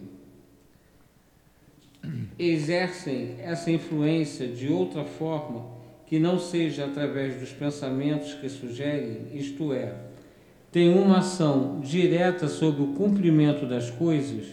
Exercem 2.39 3.35
essa 3.41 3.69
influência 3.69 4.47
de 4.47 4.69
outra 4.69 5.03
forma 5.03 5.65
que 6.07 6.17
não 6.17 6.39
seja 6.39 6.85
através 6.85 7.37
dos 7.37 7.51
pensamentos 7.51 8.35
que 8.35 8.47
sugerem, 8.47 9.27
isto 9.33 9.73
é, 9.73 9.95
tem 10.71 10.97
uma 10.97 11.17
ação 11.17 11.81
direta 11.81 12.47
sobre 12.47 12.83
o 12.83 12.93
cumprimento 12.93 13.65
das 13.65 13.91
coisas? 13.91 14.47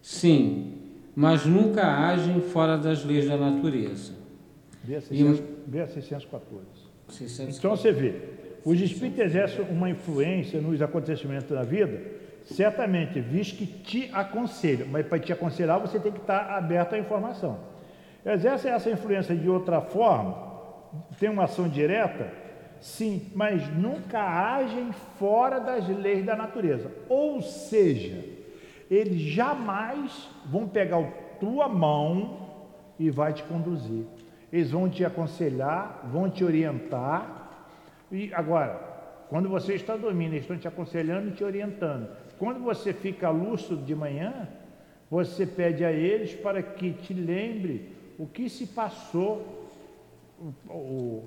Sim, 0.00 0.74
mas 1.12 1.44
nunca 1.44 2.06
agem 2.08 2.40
fora 2.40 2.78
das 2.78 3.04
leis 3.04 3.26
da 3.26 3.36
natureza. 3.36 4.12
B614. 4.88 5.40
614. 7.08 7.58
Então 7.58 7.76
você 7.76 7.90
vê, 7.90 8.14
os 8.66 8.80
espíritos 8.80 9.20
exercem 9.20 9.64
uma 9.70 9.88
influência 9.88 10.60
nos 10.60 10.82
acontecimentos 10.82 11.48
da 11.48 11.62
vida, 11.62 12.02
certamente, 12.44 13.20
visto 13.20 13.58
que 13.58 13.64
te 13.64 14.10
aconselham, 14.12 14.88
mas 14.88 15.06
para 15.06 15.20
te 15.20 15.32
aconselhar 15.32 15.78
você 15.78 16.00
tem 16.00 16.10
que 16.10 16.18
estar 16.18 16.50
aberto 16.50 16.96
à 16.96 16.98
informação. 16.98 17.60
Exercem 18.24 18.72
essa 18.72 18.90
influência 18.90 19.36
de 19.36 19.48
outra 19.48 19.80
forma, 19.80 20.36
tem 21.16 21.30
uma 21.30 21.44
ação 21.44 21.68
direta, 21.68 22.28
sim, 22.80 23.30
mas 23.36 23.72
nunca 23.72 24.20
agem 24.20 24.90
fora 25.16 25.60
das 25.60 25.86
leis 25.86 26.26
da 26.26 26.34
natureza. 26.34 26.90
Ou 27.08 27.40
seja, 27.40 28.18
eles 28.90 29.20
jamais 29.20 30.28
vão 30.44 30.66
pegar 30.66 30.98
a 30.98 31.10
tua 31.38 31.68
mão 31.68 32.48
e 32.98 33.10
vai 33.10 33.32
te 33.32 33.44
conduzir. 33.44 34.06
Eles 34.52 34.72
vão 34.72 34.88
te 34.88 35.04
aconselhar, 35.04 36.08
vão 36.12 36.28
te 36.28 36.44
orientar. 36.44 37.35
E 38.10 38.32
agora, 38.32 38.80
quando 39.28 39.48
você 39.48 39.74
está 39.74 39.96
dormindo, 39.96 40.32
eles 40.32 40.42
estão 40.42 40.56
te 40.56 40.68
aconselhando 40.68 41.28
e 41.28 41.32
te 41.32 41.42
orientando. 41.42 42.08
Quando 42.38 42.60
você 42.60 42.92
fica 42.92 43.30
lúcido 43.30 43.82
de 43.82 43.94
manhã, 43.94 44.48
você 45.10 45.46
pede 45.46 45.84
a 45.84 45.92
eles 45.92 46.34
para 46.34 46.62
que 46.62 46.92
te 46.92 47.14
lembre 47.14 47.92
o 48.18 48.26
que 48.26 48.48
se 48.48 48.66
passou 48.68 49.64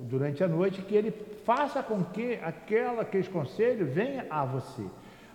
durante 0.03 0.43
a 0.43 0.47
noite, 0.47 0.81
que 0.81 0.95
ele 0.95 1.11
faça 1.43 1.81
com 1.81 2.03
que 2.03 2.39
aquela, 2.43 3.01
aqueles 3.01 3.27
conselhos 3.27 3.89
venha 3.89 4.25
a 4.29 4.45
você. 4.45 4.83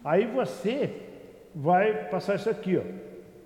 Aí 0.05 0.26
você 0.26 1.03
vai 1.55 2.09
passar 2.09 2.36
isso 2.36 2.49
aqui, 2.49 2.76
ó. 2.76 2.82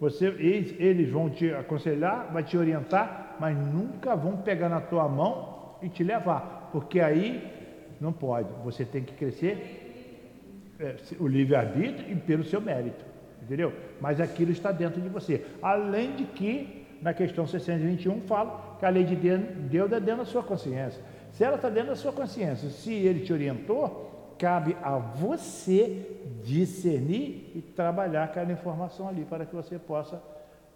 Você, 0.01 0.26
eles, 0.26 0.74
eles 0.78 1.11
vão 1.11 1.28
te 1.28 1.53
aconselhar, 1.53 2.32
vai 2.32 2.44
te 2.44 2.57
orientar, 2.57 3.36
mas 3.40 3.57
nunca 3.57 4.14
vão 4.14 4.36
pegar 4.36 4.68
na 4.68 4.80
tua 4.80 5.09
mão 5.09 5.76
e 5.82 5.88
te 5.88 6.05
levar, 6.05 6.70
porque 6.72 7.01
aí 7.01 7.57
não 8.01 8.12
pode. 8.12 8.49
Você 8.64 8.84
tem 8.84 9.03
que 9.03 9.14
crescer 9.14 10.74
é, 10.78 10.96
o 11.18 11.26
livre-arbítrio 11.26 12.11
e 12.11 12.16
pelo 12.16 12.44
seu 12.44 12.61
mérito, 12.61 13.05
entendeu? 13.42 13.72
Mas 14.01 14.20
aquilo 14.20 14.53
está 14.53 14.70
dentro 14.70 15.01
de 15.01 15.09
você. 15.09 15.44
Além 15.61 16.14
de 16.14 16.24
que, 16.24 16.86
na 17.03 17.12
questão 17.12 17.46
621, 17.46 18.20
fala 18.22 18.76
que 18.78 18.86
a 18.86 18.88
lei 18.88 19.05
de 19.05 19.16
Deus 19.16 19.90
é 19.92 20.01
dentro 20.01 20.18
da 20.18 20.24
sua 20.24 20.42
consciência. 20.42 21.03
Se 21.32 21.44
ela 21.44 21.57
está 21.57 21.68
dentro 21.68 21.90
da 21.90 21.96
sua 21.96 22.12
consciência, 22.12 22.70
se 22.70 22.92
ele 22.92 23.20
te 23.20 23.32
orientou, 23.32 24.34
cabe 24.38 24.76
a 24.82 24.96
você 24.99 26.07
discernir 26.44 27.51
e 27.55 27.61
trabalhar 27.61 28.24
aquela 28.24 28.53
informação 28.53 29.09
ali 29.09 29.24
para 29.24 29.44
que 29.44 29.55
você 29.55 29.78
possa 29.78 30.22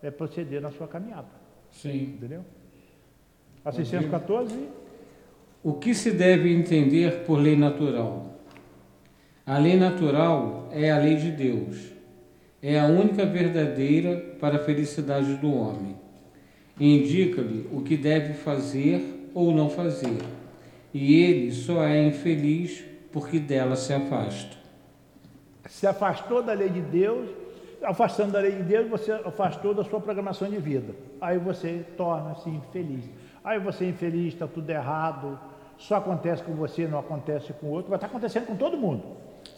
é, 0.02 0.10
proceder 0.10 0.60
na 0.60 0.70
sua 0.70 0.88
caminhada. 0.88 1.28
Sim. 1.70 2.14
Entendeu? 2.16 2.44
A 3.64 3.70
614. 3.70 4.81
O 5.64 5.74
que 5.74 5.94
se 5.94 6.10
deve 6.10 6.52
entender 6.52 7.24
por 7.24 7.38
lei 7.38 7.54
natural? 7.54 8.40
A 9.46 9.58
lei 9.58 9.76
natural 9.76 10.68
é 10.72 10.90
a 10.90 10.98
lei 10.98 11.14
de 11.14 11.30
Deus. 11.30 11.92
É 12.60 12.80
a 12.80 12.86
única 12.86 13.24
verdadeira 13.24 14.36
para 14.40 14.56
a 14.56 14.64
felicidade 14.64 15.36
do 15.36 15.54
homem. 15.54 15.94
Indica-lhe 16.80 17.68
o 17.72 17.80
que 17.82 17.96
deve 17.96 18.34
fazer 18.34 19.30
ou 19.32 19.54
não 19.54 19.70
fazer. 19.70 20.18
E 20.92 21.22
ele 21.22 21.52
só 21.52 21.84
é 21.84 22.08
infeliz 22.08 22.82
porque 23.12 23.38
dela 23.38 23.76
se 23.76 23.92
afasta. 23.92 24.56
Se 25.68 25.86
afastou 25.86 26.42
da 26.42 26.54
lei 26.54 26.70
de 26.70 26.80
Deus, 26.80 27.28
afastando 27.84 28.32
da 28.32 28.40
lei 28.40 28.50
de 28.50 28.64
Deus, 28.64 28.90
você 28.90 29.12
afastou 29.12 29.72
da 29.72 29.84
sua 29.84 30.00
programação 30.00 30.50
de 30.50 30.58
vida. 30.58 30.92
Aí 31.20 31.38
você 31.38 31.84
torna-se 31.96 32.50
infeliz. 32.50 33.04
Aí 33.44 33.60
você 33.60 33.84
é 33.84 33.88
infeliz, 33.88 34.34
está 34.34 34.48
tudo 34.48 34.68
errado, 34.68 35.38
só 35.78 35.96
acontece 35.96 36.42
com 36.42 36.52
você, 36.54 36.86
não 36.86 36.98
acontece 36.98 37.52
com 37.52 37.66
o 37.66 37.70
outro, 37.70 37.90
vai 37.90 37.96
estar 37.96 38.06
acontecendo 38.06 38.46
com 38.46 38.56
todo 38.56 38.76
mundo. 38.76 39.02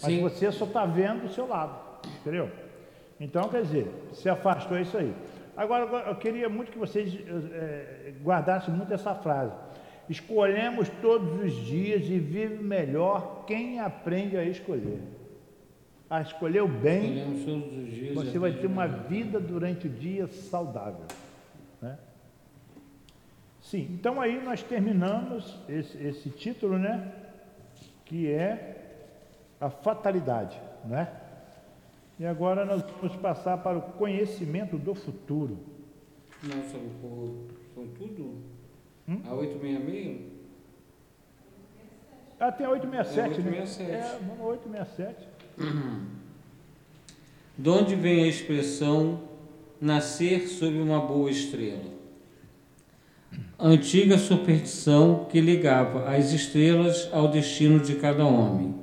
Mas 0.03 0.13
Sim. 0.13 0.23
você 0.23 0.51
só 0.51 0.65
está 0.65 0.85
vendo 0.87 1.25
o 1.27 1.29
seu 1.29 1.47
lado, 1.47 1.79
entendeu? 2.21 2.51
Então, 3.21 3.49
quer 3.49 3.63
dizer, 3.63 3.93
se 4.13 4.29
afastou 4.29 4.77
é 4.77 4.83
isso 4.83 4.97
aí. 4.97 5.15
Agora, 5.57 5.85
eu 6.09 6.17
queria 6.17 6.49
muito 6.49 6.73
que 6.73 6.79
vocês 6.79 7.17
é, 7.53 8.13
guardassem 8.23 8.75
muito 8.75 8.93
essa 8.93 9.15
frase. 9.15 9.53
Escolhemos 10.09 10.89
todos 11.01 11.41
os 11.41 11.53
dias 11.65 12.03
e 12.05 12.19
vive 12.19 12.63
melhor 12.63 13.45
quem 13.47 13.81
aprende 13.81 14.37
a 14.37 14.45
escolher. 14.45 15.01
A 16.11 16.21
escolher 16.21 16.63
o 16.63 16.69
bem, 16.69 17.43
você 18.15 18.39
vai 18.39 18.53
ter 18.53 18.67
uma 18.67 18.87
vida 18.87 19.41
durante 19.41 19.87
o 19.87 19.91
dia 19.91 20.27
saudável. 20.27 21.07
Né? 21.81 21.97
Sim, 23.75 23.89
então 23.91 24.21
aí 24.21 24.41
nós 24.41 24.63
terminamos 24.63 25.59
esse, 25.69 25.99
esse 25.99 26.31
título, 26.31 26.79
né? 26.79 27.13
Que 28.05 28.31
é 28.31 29.11
a 29.61 29.69
fatalidade, 29.69 30.57
né? 30.85 31.11
E 32.21 32.25
agora 32.25 32.65
nós 32.65 32.83
vamos 32.83 33.17
passar 33.17 33.59
para 33.59 33.77
o 33.77 33.83
conhecimento 33.83 34.79
do 34.79 34.95
futuro. 34.95 35.59
Nossa, 36.45 36.79
foi 37.75 37.89
tudo? 37.99 38.37
Hum? 39.09 39.21
A 39.27 39.35
866? 39.35 40.21
Ah, 42.39 42.53
tem 42.53 42.67
a 42.67 42.71
867, 42.71 43.41
é 43.41 43.45
867. 43.45 43.91
né? 43.91 43.99
É, 43.99 44.19
vamos 44.25 44.47
867. 44.53 45.29
Uhum. 45.59 46.07
De 47.59 47.69
onde 47.71 47.97
vem 47.97 48.23
a 48.23 48.29
expressão 48.29 49.25
nascer 49.81 50.47
sob 50.47 50.79
uma 50.79 51.01
boa 51.01 51.29
estrela? 51.29 51.94
Antiga 53.59 54.19
superstição 54.19 55.27
que 55.31 55.41
ligava 55.41 56.11
as 56.11 56.33
estrelas 56.33 57.09
ao 57.13 57.29
destino 57.29 57.79
de 57.79 57.95
cada 57.95 58.27
homem. 58.27 58.75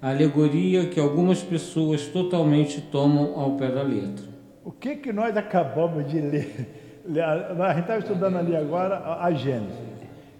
Alegoria 0.00 0.86
que 0.86 0.98
algumas 0.98 1.42
pessoas 1.42 2.06
totalmente 2.06 2.80
tomam 2.80 3.38
ao 3.38 3.56
pé 3.56 3.68
da 3.68 3.82
letra. 3.82 4.24
O 4.64 4.72
que, 4.72 4.96
que 4.96 5.12
nós 5.12 5.36
acabamos 5.36 6.10
de 6.10 6.20
ler? 6.20 6.82
A 7.06 7.74
gente 7.74 7.82
estava 7.82 7.98
estudando 7.98 8.38
ali 8.38 8.56
agora 8.56 9.18
a 9.20 9.30
Gênesis. 9.30 9.76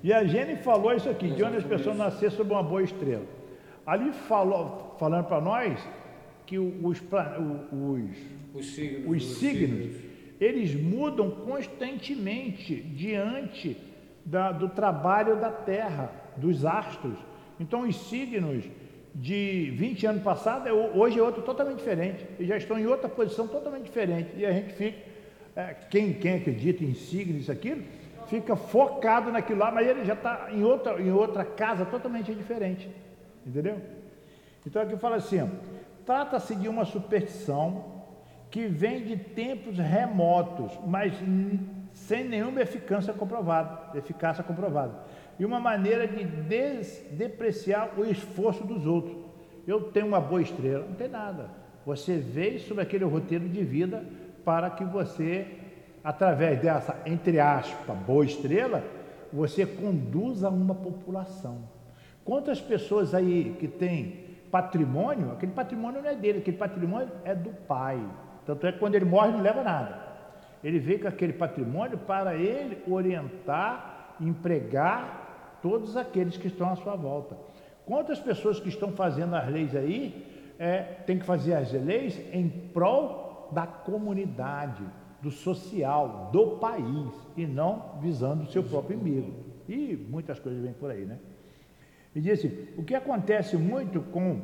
E 0.02 0.10
a 0.14 0.24
Gênesis 0.24 0.64
falou 0.64 0.94
isso 0.94 1.10
aqui, 1.10 1.28
de 1.28 1.44
onde 1.44 1.58
as 1.58 1.64
pessoas 1.64 1.94
nasceram 1.94 2.32
sob 2.32 2.52
uma 2.52 2.62
boa 2.62 2.82
estrela. 2.82 3.26
Ali 3.86 4.12
falou, 4.12 4.96
falando 4.98 5.26
para 5.26 5.42
nós 5.42 5.78
que 6.46 6.58
os, 6.58 6.72
os, 6.82 7.02
os, 8.54 8.66
signos, 8.66 9.06
os 9.06 9.36
signos, 9.36 9.96
eles 10.44 10.74
mudam 10.74 11.30
constantemente 11.30 12.74
diante 12.74 13.76
da, 14.24 14.52
do 14.52 14.68
trabalho 14.68 15.40
da 15.40 15.50
Terra, 15.50 16.12
dos 16.36 16.64
astros. 16.64 17.16
Então, 17.58 17.82
os 17.82 17.96
signos 18.08 18.64
de 19.14 19.72
20 19.76 20.06
anos 20.06 20.22
passados, 20.22 20.70
hoje 20.94 21.18
é 21.18 21.22
outro 21.22 21.42
totalmente 21.42 21.78
diferente. 21.78 22.26
Eles 22.36 22.48
já 22.48 22.56
estão 22.56 22.78
em 22.78 22.86
outra 22.86 23.08
posição 23.08 23.46
totalmente 23.46 23.84
diferente. 23.84 24.30
E 24.36 24.44
a 24.44 24.52
gente 24.52 24.72
fica, 24.74 24.98
é, 25.56 25.74
quem, 25.88 26.12
quem 26.12 26.34
acredita 26.34 26.84
em 26.84 26.94
signos, 26.94 27.42
isso 27.42 27.52
aquilo, 27.52 27.82
fica 28.26 28.56
focado 28.56 29.30
naquilo 29.30 29.60
lá, 29.60 29.70
mas 29.70 29.86
ele 29.86 30.04
já 30.04 30.14
está 30.14 30.48
em 30.52 30.62
outra, 30.62 31.00
em 31.00 31.10
outra 31.10 31.44
casa 31.44 31.86
totalmente 31.86 32.34
diferente. 32.34 32.90
Entendeu? 33.46 33.80
Então 34.66 34.82
aqui 34.82 34.96
fala 34.96 35.16
assim: 35.16 35.48
trata-se 36.04 36.54
de 36.56 36.68
uma 36.68 36.84
superstição 36.84 37.93
que 38.54 38.68
vem 38.68 39.02
de 39.02 39.16
tempos 39.16 39.78
remotos, 39.78 40.70
mas 40.86 41.12
sem 41.92 42.22
nenhuma 42.22 42.62
eficácia 42.62 43.12
comprovada, 43.12 43.98
eficácia 43.98 44.44
comprovada 44.44 44.94
e 45.40 45.44
uma 45.44 45.58
maneira 45.58 46.06
de 46.06 46.22
depreciar 47.16 47.98
o 47.98 48.04
esforço 48.04 48.62
dos 48.64 48.86
outros. 48.86 49.16
Eu 49.66 49.90
tenho 49.90 50.06
uma 50.06 50.20
boa 50.20 50.40
estrela, 50.40 50.86
não 50.86 50.94
tem 50.94 51.08
nada. 51.08 51.50
Você 51.84 52.16
veio 52.16 52.60
sobre 52.60 52.84
aquele 52.84 53.04
roteiro 53.04 53.48
de 53.48 53.64
vida 53.64 54.04
para 54.44 54.70
que 54.70 54.84
você, 54.84 55.48
através 56.04 56.60
dessa, 56.60 56.96
entre 57.04 57.40
aspas, 57.40 57.98
boa 58.06 58.24
estrela, 58.24 58.84
você 59.32 59.66
conduza 59.66 60.48
uma 60.48 60.76
população. 60.76 61.58
Quantas 62.24 62.60
pessoas 62.60 63.16
aí 63.16 63.56
que 63.58 63.66
têm 63.66 64.26
patrimônio, 64.48 65.32
aquele 65.32 65.50
patrimônio 65.50 66.00
não 66.00 66.08
é 66.08 66.14
dele, 66.14 66.38
aquele 66.38 66.56
patrimônio 66.56 67.10
é 67.24 67.34
do 67.34 67.50
pai. 67.50 68.00
Tanto 68.46 68.66
é 68.66 68.72
que 68.72 68.78
quando 68.78 68.94
ele 68.94 69.04
morre 69.04 69.32
não 69.32 69.40
leva 69.40 69.62
nada. 69.62 70.02
Ele 70.62 70.78
veio 70.78 71.00
com 71.00 71.08
aquele 71.08 71.32
patrimônio 71.32 71.98
para 71.98 72.34
ele 72.34 72.82
orientar, 72.90 74.16
empregar 74.20 75.58
todos 75.62 75.96
aqueles 75.96 76.36
que 76.36 76.46
estão 76.46 76.70
à 76.70 76.76
sua 76.76 76.96
volta. 76.96 77.36
Quantas 77.84 78.18
pessoas 78.18 78.58
que 78.58 78.68
estão 78.68 78.92
fazendo 78.92 79.34
as 79.34 79.48
leis 79.48 79.76
aí 79.76 80.54
é, 80.58 80.78
tem 81.06 81.18
que 81.18 81.24
fazer 81.24 81.54
as 81.54 81.72
leis 81.72 82.18
em 82.32 82.48
prol 82.48 83.50
da 83.52 83.66
comunidade, 83.66 84.82
do 85.20 85.30
social, 85.30 86.30
do 86.32 86.58
país 86.58 87.08
e 87.36 87.46
não 87.46 87.98
visando 88.00 88.44
o 88.44 88.46
seu 88.46 88.62
próprio 88.62 88.98
umbigo. 88.98 89.32
E 89.68 89.96
muitas 90.10 90.38
coisas 90.38 90.62
vêm 90.62 90.72
por 90.72 90.90
aí, 90.90 91.04
né? 91.04 91.18
E 92.14 92.20
disse: 92.20 92.46
assim, 92.46 92.68
o 92.76 92.84
que 92.84 92.94
acontece 92.94 93.56
muito 93.56 94.00
com 94.00 94.40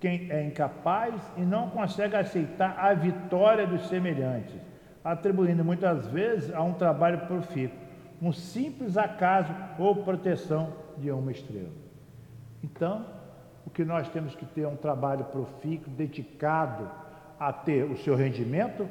quem 0.00 0.30
é 0.30 0.42
incapaz 0.42 1.14
e 1.36 1.42
não 1.42 1.70
consegue 1.70 2.16
aceitar 2.16 2.76
a 2.78 2.94
vitória 2.94 3.66
dos 3.66 3.86
semelhantes, 3.88 4.56
atribuindo 5.04 5.64
muitas 5.64 6.08
vezes 6.08 6.52
a 6.54 6.62
um 6.62 6.72
trabalho 6.72 7.26
profícuo 7.26 7.90
um 8.20 8.32
simples 8.32 8.96
acaso 8.96 9.54
ou 9.78 9.96
proteção 9.96 10.74
de 10.98 11.10
uma 11.10 11.32
estrela. 11.32 11.72
Então, 12.62 13.06
o 13.66 13.70
que 13.70 13.84
nós 13.84 14.08
temos 14.08 14.34
que 14.34 14.44
ter 14.44 14.62
é 14.62 14.68
um 14.68 14.76
trabalho 14.76 15.24
profícuo, 15.24 15.90
dedicado 15.90 16.90
a 17.38 17.52
ter 17.52 17.84
o 17.84 17.96
seu 17.96 18.14
rendimento, 18.14 18.86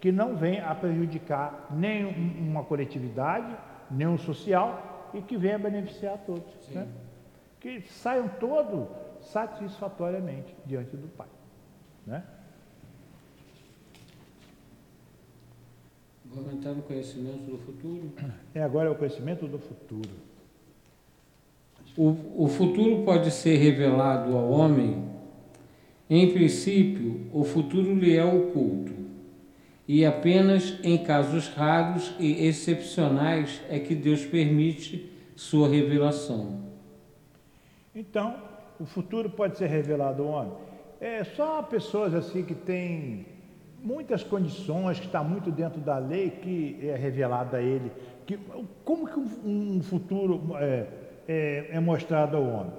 que 0.00 0.12
não 0.12 0.36
venha 0.36 0.66
a 0.66 0.74
prejudicar 0.74 1.66
nem 1.70 2.06
uma 2.06 2.62
coletividade, 2.62 3.56
nem 3.90 4.06
um 4.06 4.18
social 4.18 5.10
e 5.12 5.20
que 5.20 5.36
venha 5.36 5.58
beneficiar 5.58 6.14
a 6.14 6.18
todos. 6.18 6.68
Né? 6.68 6.86
Que 7.58 7.80
saiam 7.80 8.28
todos 8.28 8.86
satisfatoriamente 9.32 10.54
diante 10.64 10.96
do 10.96 11.08
Pai. 11.08 11.28
Né? 12.06 12.22
Entrar 16.52 16.72
no 16.72 16.82
conhecimento 16.82 17.50
do 17.50 17.58
futuro? 17.58 18.12
É, 18.54 18.62
agora 18.62 18.88
é 18.88 18.92
o 18.92 18.94
conhecimento 18.94 19.46
do 19.46 19.58
futuro. 19.58 20.10
O, 21.96 22.44
o 22.44 22.48
futuro 22.48 23.04
pode 23.04 23.30
ser 23.30 23.56
revelado 23.56 24.36
ao 24.36 24.50
homem? 24.50 25.08
Em 26.08 26.32
princípio, 26.32 27.26
o 27.32 27.44
futuro 27.44 27.94
lhe 27.94 28.16
é 28.16 28.24
oculto, 28.24 28.92
e 29.86 30.04
apenas 30.04 30.78
em 30.82 30.98
casos 30.98 31.48
raros 31.48 32.14
e 32.18 32.46
excepcionais 32.46 33.60
é 33.68 33.78
que 33.78 33.94
Deus 33.94 34.24
permite 34.24 35.10
sua 35.34 35.68
revelação. 35.68 36.62
Então, 37.94 38.47
o 38.80 38.84
futuro 38.84 39.28
pode 39.30 39.58
ser 39.58 39.66
revelado 39.66 40.22
ao 40.22 40.28
homem. 40.28 40.52
É 41.00 41.24
só 41.24 41.62
pessoas 41.62 42.14
assim 42.14 42.42
que 42.44 42.54
têm 42.54 43.26
muitas 43.82 44.24
condições, 44.24 44.98
que 44.98 45.06
está 45.06 45.22
muito 45.22 45.50
dentro 45.50 45.80
da 45.80 45.98
lei, 45.98 46.30
que 46.30 46.78
é 46.82 46.96
revelado 46.96 47.56
a 47.56 47.62
ele. 47.62 47.92
Que, 48.26 48.38
como 48.84 49.06
que 49.06 49.18
um, 49.18 49.80
futuro 49.82 50.56
é, 50.56 50.86
é, 51.26 51.68
é, 51.70 51.80
mostrado 51.80 52.36
ao 52.36 52.42
homem? 52.42 52.72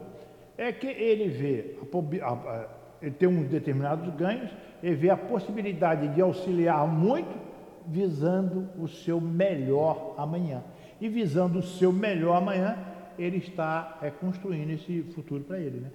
É 0.58 0.72
que 0.72 0.88
ele 0.88 1.30
vê, 1.30 1.78
a, 2.22 2.32
a, 2.32 2.68
ele 3.02 3.12
tem 3.12 3.28
um 3.28 3.44
determinados 3.44 4.14
ganhos, 4.16 4.52
ele 4.84 4.96
vê 4.96 5.10
a 5.10 5.18
possibilidade 5.18 6.08
de 6.10 6.22
auxiliar 6.22 6.86
muito, 6.88 7.50
visando 7.88 8.70
o 8.78 8.88
seu 8.88 9.20
melhor 9.20 10.14
amanhã. 10.18 10.62
E 11.00 11.08
visando 11.08 11.60
o 11.60 11.64
seu 11.64 11.94
melhor 11.94 12.36
amanhã, 12.36 12.78
ele 13.20 13.38
está 13.38 14.00
é, 14.02 14.10
construindo 14.10 14.72
esse 14.72 15.04
futuro 15.14 15.44
para 15.44 15.60
ele, 15.60 15.80
né? 15.80 15.92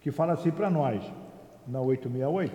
Que 0.00 0.10
fala 0.10 0.34
assim 0.34 0.50
para 0.50 0.70
nós, 0.70 1.02
na 1.66 1.80
868, 1.80 2.54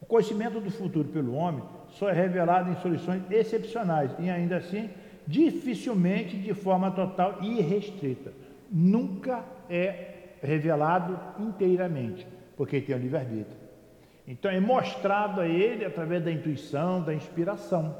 o 0.00 0.06
conhecimento 0.06 0.60
do 0.60 0.70
futuro 0.70 1.08
pelo 1.08 1.34
homem 1.34 1.62
só 1.90 2.08
é 2.08 2.12
revelado 2.12 2.70
em 2.70 2.76
soluções 2.76 3.22
excepcionais 3.30 4.10
e 4.18 4.28
ainda 4.28 4.56
assim 4.56 4.90
dificilmente 5.26 6.36
de 6.36 6.54
forma 6.54 6.90
total 6.90 7.38
e 7.42 7.60
restrita. 7.60 8.32
Nunca 8.70 9.44
é 9.68 10.14
revelado 10.42 11.18
inteiramente, 11.38 12.26
porque 12.56 12.80
tem 12.80 12.94
o 12.94 12.98
livre-arbítrio. 12.98 13.56
Então 14.26 14.50
é 14.50 14.60
mostrado 14.60 15.40
a 15.40 15.46
ele 15.46 15.84
através 15.84 16.22
da 16.22 16.30
intuição, 16.30 17.02
da 17.02 17.14
inspiração. 17.14 17.96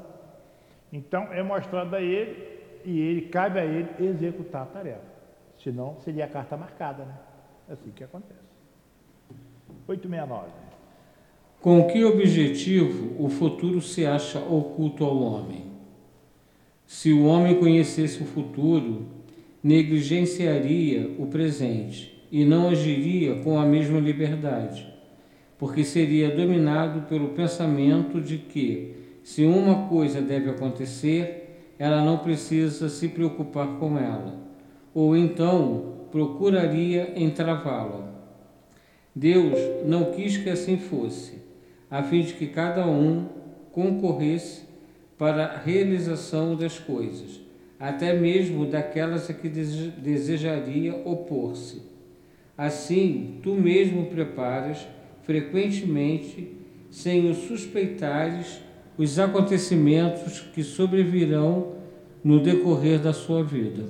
Então 0.91 1.31
é 1.31 1.41
mostrado 1.43 1.95
a 1.95 2.01
ele 2.01 2.58
e 2.85 2.99
ele 2.99 3.21
cabe 3.23 3.59
a 3.59 3.65
ele 3.65 3.89
executar 3.99 4.63
a 4.63 4.65
tarefa. 4.65 5.09
Senão 5.57 5.97
seria 5.99 6.25
a 6.25 6.27
carta 6.27 6.55
marcada, 6.55 7.03
né? 7.03 7.15
É 7.69 7.73
assim 7.73 7.91
que 7.91 8.03
acontece. 8.03 8.39
869. 9.87 10.51
Com 11.61 11.87
que 11.87 12.03
objetivo 12.03 13.21
o 13.21 13.29
futuro 13.29 13.81
se 13.81 14.05
acha 14.05 14.39
oculto 14.39 15.03
ao 15.03 15.21
homem? 15.21 15.65
Se 16.85 17.11
o 17.11 17.25
homem 17.25 17.59
conhecesse 17.59 18.23
o 18.23 18.25
futuro, 18.25 19.07
negligenciaria 19.61 21.15
o 21.19 21.27
presente 21.27 22.25
e 22.31 22.45
não 22.45 22.69
agiria 22.69 23.41
com 23.43 23.59
a 23.59 23.65
mesma 23.65 23.99
liberdade, 23.99 24.87
porque 25.57 25.83
seria 25.83 26.33
dominado 26.33 27.07
pelo 27.07 27.29
pensamento 27.29 28.21
de 28.21 28.37
que, 28.37 28.95
se 29.23 29.43
uma 29.45 29.87
coisa 29.87 30.21
deve 30.21 30.49
acontecer, 30.49 31.48
ela 31.79 32.03
não 32.03 32.17
precisa 32.17 32.89
se 32.89 33.07
preocupar 33.07 33.79
com 33.79 33.97
ela, 33.97 34.37
ou 34.93 35.15
então 35.15 36.07
procuraria 36.11 37.13
entravá-la. 37.15 38.09
Deus 39.15 39.57
não 39.85 40.11
quis 40.11 40.37
que 40.37 40.49
assim 40.49 40.77
fosse, 40.77 41.41
a 41.89 42.03
fim 42.03 42.21
de 42.21 42.33
que 42.33 42.47
cada 42.47 42.85
um 42.85 43.27
concorresse 43.71 44.63
para 45.17 45.45
a 45.45 45.57
realização 45.57 46.55
das 46.55 46.77
coisas, 46.77 47.39
até 47.79 48.13
mesmo 48.13 48.65
daquelas 48.65 49.29
a 49.29 49.33
que 49.33 49.47
desejaria 49.47 50.95
opor-se. 51.05 51.81
Assim, 52.57 53.39
tu 53.41 53.53
mesmo 53.53 54.07
preparas 54.07 54.85
frequentemente, 55.23 56.57
sem 56.89 57.29
o 57.29 57.33
suspeitares, 57.33 58.59
os 58.99 59.17
acontecimentos 59.17 60.41
que 60.41 60.61
sobrevirão 60.61 61.75
no 62.21 62.41
decorrer 62.41 62.99
da 62.99 63.13
sua 63.13 63.41
vida. 63.41 63.85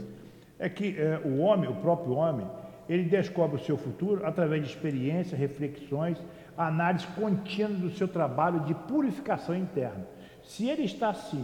É 0.60 0.70
que 0.70 0.96
é, 1.00 1.20
o 1.26 1.40
homem, 1.40 1.68
o 1.68 1.74
próprio 1.78 2.14
homem, 2.14 2.46
ele 2.88 3.06
descobre 3.06 3.60
o 3.60 3.66
seu 3.66 3.76
futuro 3.76 4.24
através 4.24 4.62
de 4.62 4.70
experiências, 4.70 5.40
reflexões, 5.40 6.20
análise 6.56 7.08
contínua 7.08 7.76
do 7.80 7.90
seu 7.90 8.08
trabalho 8.08 8.60
de 8.60 8.76
purificação 8.76 9.56
interna. 9.56 10.06
Se 10.44 10.70
ele 10.70 10.84
está 10.84 11.10
assim, 11.10 11.44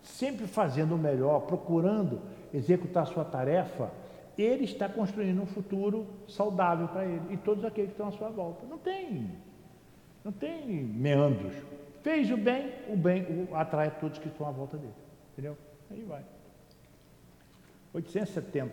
sempre 0.00 0.46
fazendo 0.46 0.94
o 0.94 0.98
melhor, 0.98 1.40
procurando 1.40 2.20
executar 2.54 3.08
sua 3.08 3.24
tarefa, 3.24 3.90
ele 4.38 4.62
está 4.62 4.88
construindo 4.88 5.42
um 5.42 5.46
futuro 5.46 6.06
saudável 6.28 6.86
para 6.86 7.04
ele 7.04 7.22
e 7.30 7.36
todos 7.36 7.64
aqueles 7.64 7.90
que 7.90 7.94
estão 7.94 8.06
à 8.06 8.12
sua 8.12 8.28
volta. 8.28 8.64
Não 8.70 8.78
tem, 8.78 9.32
não 10.24 10.30
tem 10.30 10.64
meandros. 10.64 11.79
Fez 12.02 12.30
o 12.30 12.36
bem, 12.36 12.72
o 12.88 12.96
bem 12.96 13.48
atrai 13.52 13.90
todos 14.00 14.18
que 14.18 14.28
estão 14.28 14.46
à 14.46 14.50
volta 14.50 14.76
dele. 14.76 14.92
Entendeu? 15.32 15.56
Aí 15.90 16.02
vai. 16.02 16.22
870. 17.92 18.72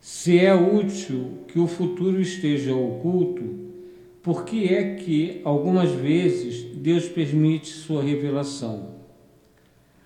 Se 0.00 0.38
é 0.38 0.54
útil 0.54 1.44
que 1.48 1.58
o 1.58 1.66
futuro 1.66 2.20
esteja 2.20 2.74
oculto, 2.74 3.64
por 4.22 4.44
que 4.44 4.74
é 4.74 4.96
que 4.96 5.40
algumas 5.44 5.92
vezes 5.92 6.76
Deus 6.76 7.08
permite 7.08 7.68
sua 7.68 8.02
revelação? 8.02 8.96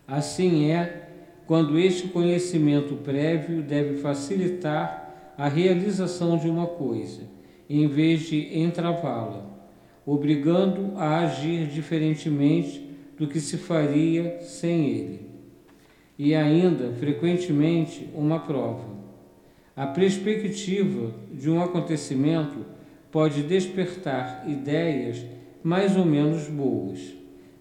Assim 0.07 0.71
é 0.71 1.09
quando 1.47 1.79
este 1.79 2.09
conhecimento 2.09 2.95
prévio 2.97 3.63
deve 3.63 3.97
facilitar 3.99 5.35
a 5.37 5.49
realização 5.49 6.37
de 6.37 6.49
uma 6.49 6.67
coisa, 6.67 7.23
em 7.69 7.87
vez 7.89 8.23
de 8.23 8.59
entravá-la 8.59 9.58
obrigando 10.11 10.97
a 10.97 11.19
agir 11.19 11.67
diferentemente 11.67 12.83
do 13.19 13.27
que 13.27 13.39
se 13.39 13.59
faria 13.59 14.41
sem 14.41 14.87
ele. 14.87 15.21
E 16.19 16.35
ainda, 16.35 16.95
frequentemente, 16.99 18.09
uma 18.15 18.39
prova. 18.39 18.89
A 19.77 19.87
perspectiva 19.87 21.13
de 21.31 21.51
um 21.51 21.63
acontecimento 21.63 22.65
pode 23.13 23.43
despertar 23.43 24.49
ideias 24.49 25.23
mais 25.63 25.95
ou 25.95 26.07
menos 26.07 26.49
boas. 26.49 27.01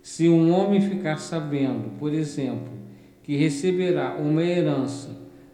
Se 0.02 0.30
um 0.30 0.50
homem 0.54 0.80
ficar 0.80 1.18
sabendo, 1.18 1.98
por 2.00 2.14
exemplo, 2.14 2.72
que 3.24 3.36
receberá 3.36 4.16
uma 4.16 4.42
herança 4.42 5.10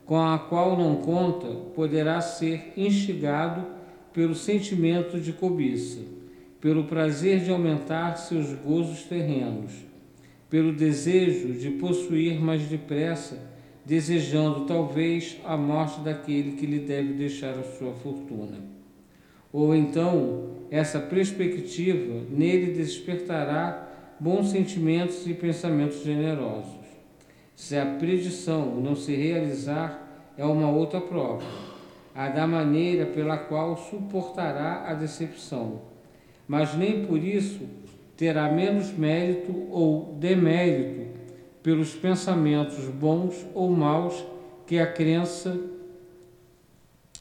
com 0.06 0.22
a 0.22 0.38
qual 0.38 0.78
não 0.78 0.98
conta, 0.98 1.48
poderá 1.74 2.22
ser 2.22 2.72
instigado 2.78 3.66
pelo 4.14 4.36
sentimento 4.36 5.20
de 5.20 5.34
cobiça 5.34 6.13
pelo 6.64 6.86
prazer 6.86 7.42
de 7.42 7.52
aumentar 7.52 8.16
seus 8.16 8.54
gozos 8.54 9.04
terrenos, 9.04 9.74
pelo 10.50 10.72
desejo 10.72 11.52
de 11.56 11.72
possuir 11.72 12.40
mais 12.40 12.62
depressa, 12.62 13.38
desejando 13.86 14.62
talvez 14.62 15.42
a 15.44 15.58
morte 15.58 16.00
daquele 16.00 16.54
que 16.54 16.66
lhe 16.66 16.80
deve 16.80 17.16
deixar 17.16 17.50
a 17.60 17.64
sua 17.64 17.92
fortuna. 17.96 18.60
Ou 19.52 19.76
então, 19.76 20.52
essa 20.72 21.02
perspectiva 21.02 22.22
nele 22.30 22.72
despertará 22.72 24.16
bons 24.18 24.48
sentimentos 24.48 25.28
e 25.28 25.34
pensamentos 25.34 26.02
generosos. 26.02 26.86
Se 27.58 27.76
a 27.76 27.86
predição 27.86 28.80
não 28.80 28.96
se 28.96 29.14
realizar, 29.14 30.32
é 30.38 30.46
uma 30.46 30.72
outra 30.72 31.02
prova, 31.02 31.44
a 32.16 32.30
da 32.30 32.48
maneira 32.48 33.06
pela 33.06 33.38
qual 33.38 33.76
suportará 33.76 34.86
a 34.88 34.94
decepção 34.94 35.92
mas 36.48 36.76
nem 36.76 37.06
por 37.06 37.18
isso 37.18 37.68
terá 38.16 38.52
menos 38.52 38.92
mérito 38.92 39.54
ou 39.72 40.16
demérito 40.20 41.12
pelos 41.62 41.94
pensamentos 41.94 42.86
bons 42.86 43.46
ou 43.54 43.72
maus 43.72 44.24
que 44.68 44.80
a 44.80 44.92
crença 44.92 45.58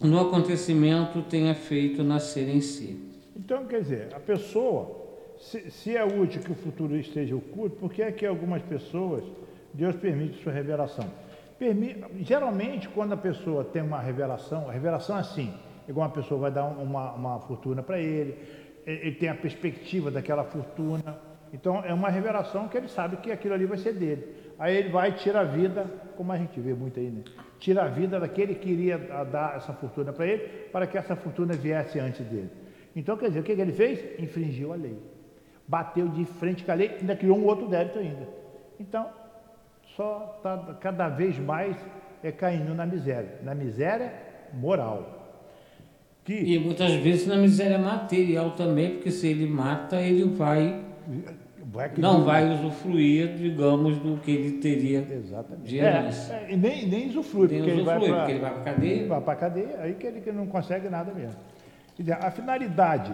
no 0.00 0.20
acontecimento 0.20 1.22
tenha 1.22 1.54
feito 1.54 2.02
nascer 2.02 2.48
em 2.48 2.60
si. 2.60 3.12
Então, 3.36 3.64
quer 3.66 3.80
dizer, 3.82 4.08
a 4.14 4.20
pessoa, 4.20 5.00
se, 5.38 5.70
se 5.70 5.96
é 5.96 6.04
útil 6.04 6.42
que 6.42 6.52
o 6.52 6.54
futuro 6.54 6.96
esteja 6.96 7.36
oculto, 7.36 7.76
por 7.76 7.92
que 7.92 8.02
é 8.02 8.10
que 8.10 8.26
algumas 8.26 8.62
pessoas 8.62 9.22
Deus 9.72 9.94
permite 9.96 10.42
sua 10.42 10.52
revelação? 10.52 11.06
Permite, 11.58 12.00
geralmente, 12.20 12.88
quando 12.88 13.12
a 13.12 13.16
pessoa 13.16 13.64
tem 13.64 13.82
uma 13.82 14.00
revelação, 14.00 14.68
a 14.68 14.72
revelação 14.72 15.16
é 15.16 15.20
assim, 15.20 15.54
igual 15.88 16.06
uma 16.06 16.12
pessoa 16.12 16.40
vai 16.40 16.50
dar 16.50 16.66
uma, 16.66 17.12
uma 17.12 17.40
fortuna 17.40 17.82
para 17.82 18.00
ele, 18.00 18.36
ele 18.86 19.12
tem 19.12 19.28
a 19.28 19.34
perspectiva 19.34 20.10
daquela 20.10 20.44
fortuna. 20.44 21.18
Então 21.52 21.84
é 21.84 21.92
uma 21.92 22.08
revelação 22.08 22.68
que 22.68 22.76
ele 22.76 22.88
sabe 22.88 23.16
que 23.18 23.30
aquilo 23.30 23.54
ali 23.54 23.66
vai 23.66 23.78
ser 23.78 23.92
dele. 23.92 24.26
Aí 24.58 24.76
ele 24.76 24.88
vai 24.88 25.10
e 25.10 25.12
tira 25.12 25.40
a 25.40 25.44
vida, 25.44 25.86
como 26.16 26.32
a 26.32 26.36
gente 26.36 26.58
vê 26.60 26.72
muito 26.72 26.98
aí, 26.98 27.10
né? 27.10 27.22
Tira 27.58 27.84
a 27.84 27.88
vida 27.88 28.18
daquele 28.18 28.54
que 28.54 28.70
iria 28.70 28.98
dar 28.98 29.56
essa 29.56 29.72
fortuna 29.72 30.12
para 30.12 30.26
ele, 30.26 30.46
para 30.72 30.86
que 30.86 30.96
essa 30.96 31.14
fortuna 31.14 31.54
viesse 31.54 31.98
antes 31.98 32.24
dele. 32.26 32.50
Então, 32.94 33.16
quer 33.16 33.28
dizer, 33.28 33.40
o 33.40 33.42
que 33.42 33.52
ele 33.52 33.72
fez? 33.72 34.20
Infringiu 34.20 34.72
a 34.72 34.76
lei. 34.76 34.98
Bateu 35.66 36.08
de 36.08 36.24
frente 36.24 36.64
com 36.64 36.72
a 36.72 36.74
lei, 36.74 36.96
ainda 37.00 37.16
criou 37.16 37.38
um 37.38 37.44
outro 37.44 37.68
débito 37.68 37.98
ainda. 37.98 38.28
Então, 38.78 39.08
só 39.96 40.34
está 40.36 40.74
cada 40.80 41.08
vez 41.08 41.38
mais 41.38 41.76
é 42.22 42.30
caindo 42.30 42.74
na 42.74 42.86
miséria. 42.86 43.40
Na 43.42 43.54
miséria 43.54 44.12
moral. 44.52 45.21
Que... 46.24 46.34
E 46.34 46.58
muitas 46.58 46.92
vezes 46.94 47.26
na 47.26 47.36
miséria 47.36 47.78
material 47.78 48.52
também, 48.52 48.94
porque 48.94 49.10
se 49.10 49.26
ele 49.26 49.46
mata, 49.46 50.00
ele 50.00 50.24
vai 50.24 50.80
vai 51.72 51.90
não 51.96 52.22
vai 52.22 52.48
usufruir, 52.52 53.34
digamos, 53.34 53.98
do 53.98 54.18
que 54.18 54.30
ele 54.30 54.58
teria 54.58 55.06
Exatamente. 55.10 55.68
de 55.68 55.78
herança. 55.78 56.34
É, 56.34 56.44
é, 56.44 56.52
e 56.52 56.56
nem, 56.56 56.86
nem 56.86 57.08
usufrui, 57.08 57.48
nem 57.48 57.58
porque, 57.58 57.80
usufrui 57.80 58.04
ele 58.04 58.38
vai 58.38 58.50
para 58.50 58.60
a 58.60 58.64
cadeia. 58.64 59.08
Vai 59.08 59.20
para 59.20 59.32
a 59.32 59.36
cadeia, 59.36 59.80
aí 59.80 59.94
que 59.94 60.06
ele 60.06 60.20
que 60.20 60.30
não 60.30 60.46
consegue 60.46 60.88
nada 60.88 61.12
mesmo. 61.12 61.36
Dizer, 61.98 62.12
a 62.12 62.30
finalidade 62.30 63.12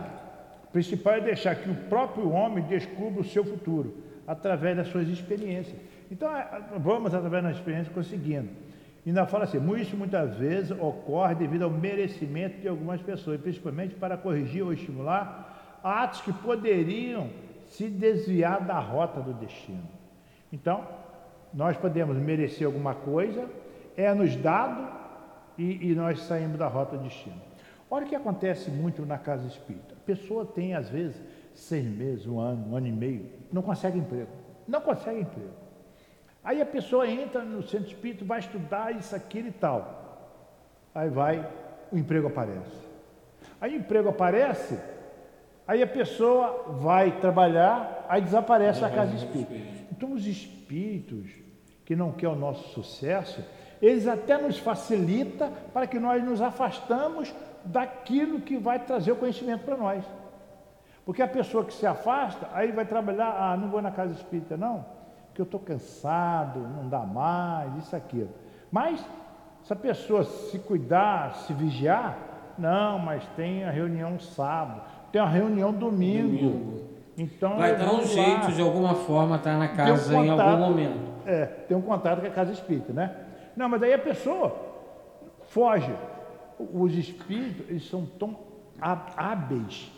principal 0.73 1.15
é 1.15 1.21
deixar 1.21 1.55
que 1.55 1.71
o 1.71 1.75
próprio 1.75 2.31
homem 2.31 2.65
descubra 2.65 3.21
o 3.21 3.25
seu 3.25 3.45
futuro, 3.45 3.97
através 4.27 4.77
das 4.77 4.89
suas 4.89 5.09
experiências. 5.09 5.77
Então, 6.11 6.31
vamos, 6.79 7.15
através 7.15 7.45
das 7.45 7.57
experiências, 7.57 7.95
conseguindo. 7.95 8.49
E 9.09 9.11
ainda 9.11 9.25
fala 9.25 9.45
assim, 9.45 9.59
isso 9.81 9.97
muitas 9.97 10.37
vezes 10.37 10.71
ocorre 10.71 11.35
devido 11.35 11.63
ao 11.63 11.71
merecimento 11.71 12.61
de 12.61 12.69
algumas 12.69 13.01
pessoas, 13.01 13.41
principalmente 13.41 13.95
para 13.95 14.19
corrigir 14.19 14.63
ou 14.63 14.71
estimular 14.71 15.81
atos 15.83 16.21
que 16.21 16.31
poderiam 16.31 17.31
se 17.69 17.89
desviar 17.89 18.63
da 18.67 18.79
rota 18.79 19.19
do 19.23 19.33
destino. 19.33 19.89
Então, 20.53 20.87
nós 21.55 21.75
podemos 21.79 22.19
merecer 22.19 22.67
alguma 22.67 22.95
coisa, 22.95 23.49
é 23.97 24.13
nos 24.13 24.37
dado 24.37 24.87
e, 25.57 25.91
e 25.91 25.95
nós 25.95 26.21
saímos 26.25 26.59
da 26.59 26.69
rota 26.69 26.99
do 26.99 27.05
destino. 27.05 27.41
Olha 27.91 28.05
o 28.05 28.09
que 28.11 28.15
acontece 28.15 28.71
muito 28.71 29.07
na 29.07 29.17
casa 29.17 29.47
espírita. 29.47 29.95
A 29.95 30.05
pessoa 30.05 30.45
tem, 30.45 30.75
às 30.75 30.91
vezes, 30.91 31.17
seis 31.55 31.87
meses, 31.87 32.27
um 32.27 32.39
ano, 32.39 32.73
um 32.73 32.77
ano 32.77 32.87
e 32.87 32.93
meio, 32.93 33.25
não 33.51 33.63
consegue 33.63 33.99
emprego. 33.99 34.29
Não 34.67 34.83
consegue 34.83 35.21
emprego. 35.21 35.58
Aí 36.49 36.63
a 36.63 36.67
pessoa 36.67 37.07
entra 37.07 37.43
no 37.43 37.63
centro 37.63 37.89
espírita, 37.89 38.25
vai 38.25 38.39
estudar 38.39 38.95
isso, 38.95 39.15
aquilo 39.15 39.49
e 39.49 39.53
tal. 39.53 39.83
Aí 40.95 41.11
vai, 41.11 41.47
o 41.93 41.99
emprego 41.99 42.29
aparece. 42.29 42.89
Aí 43.61 43.77
o 43.77 43.81
emprego 43.81 44.09
aparece, 44.09 44.79
Aí 45.69 45.83
a 45.83 45.87
pessoa 45.87 46.65
vai 46.81 47.21
trabalhar, 47.21 48.07
aí 48.09 48.23
desaparece 48.23 48.83
a 48.83 48.89
casa 48.89 49.15
espírita. 49.15 49.53
Então 49.93 50.15
os 50.15 50.27
espíritos 50.27 51.31
que 51.85 51.95
não 51.95 52.11
querem 52.11 52.35
o 52.35 52.39
nosso 52.39 52.67
sucesso, 52.71 53.45
eles 53.83 54.09
até 54.09 54.39
nos 54.39 54.59
facilitam 54.59 55.53
para 55.75 55.87
que 55.87 55.99
nós 55.99 56.25
nos 56.25 56.41
afastamos 56.41 57.35
daquilo 57.63 58.41
que 58.41 58.57
vai 58.57 58.79
trazer 58.79 59.13
o 59.13 59.17
conhecimento 59.17 59.67
para 59.67 59.77
nós. 59.77 60.03
Porque 61.05 61.21
a 61.21 61.29
pessoa 61.29 61.63
que 61.63 61.75
se 61.75 61.87
afasta, 61.87 62.49
aí 62.55 62.73
vai 62.73 62.87
trabalhar, 62.87 63.37
ah, 63.39 63.55
não 63.55 63.69
vou 63.69 63.83
na 63.83 63.91
casa 63.91 64.15
espírita 64.15 64.57
não, 64.57 64.87
porque 65.39 65.43
eu 65.43 65.45
estou 65.45 65.61
cansado, 65.61 66.59
não 66.59 66.89
dá 66.89 67.01
mais, 67.01 67.77
isso, 67.77 67.95
aquilo. 67.95 68.31
Mas, 68.73 69.05
se 69.63 69.73
a 69.73 69.77
pessoa 69.77 70.25
se 70.25 70.59
cuidar, 70.59 71.35
se 71.35 71.53
vigiar, 71.53 72.19
não, 72.59 72.99
mas 72.99 73.25
tem 73.37 73.65
a 73.65 73.71
reunião 73.71 74.19
sábado, 74.19 74.83
tem 75.13 75.21
uma 75.21 75.31
reunião 75.31 75.73
domingo. 75.73 76.37
domingo. 76.37 76.89
Então 77.17 77.57
vai 77.57 77.77
dar 77.77 77.93
um 77.93 78.05
jeito 78.05 78.45
lá. 78.45 78.51
de 78.51 78.61
alguma 78.61 78.95
forma 78.95 79.37
estar 79.37 79.53
tá 79.53 79.59
na 79.59 79.69
casa 79.69 80.17
um 80.17 80.27
contato, 80.27 80.39
em 80.39 80.51
algum 80.51 80.65
momento. 80.65 80.99
É, 81.27 81.47
tem 81.47 81.77
um 81.77 81.83
contato 81.83 82.21
com 82.21 82.27
a 82.27 82.31
casa 82.31 82.53
espírita, 82.53 82.93
né? 82.93 83.15
Não, 83.57 83.69
mas 83.69 83.83
aí 83.83 83.93
a 83.93 83.99
pessoa 83.99 84.57
foge. 85.49 85.93
Os 86.59 86.93
espíritos, 86.95 87.69
eles 87.69 87.89
são 87.89 88.05
tão 88.05 88.37
hábeis 89.17 89.93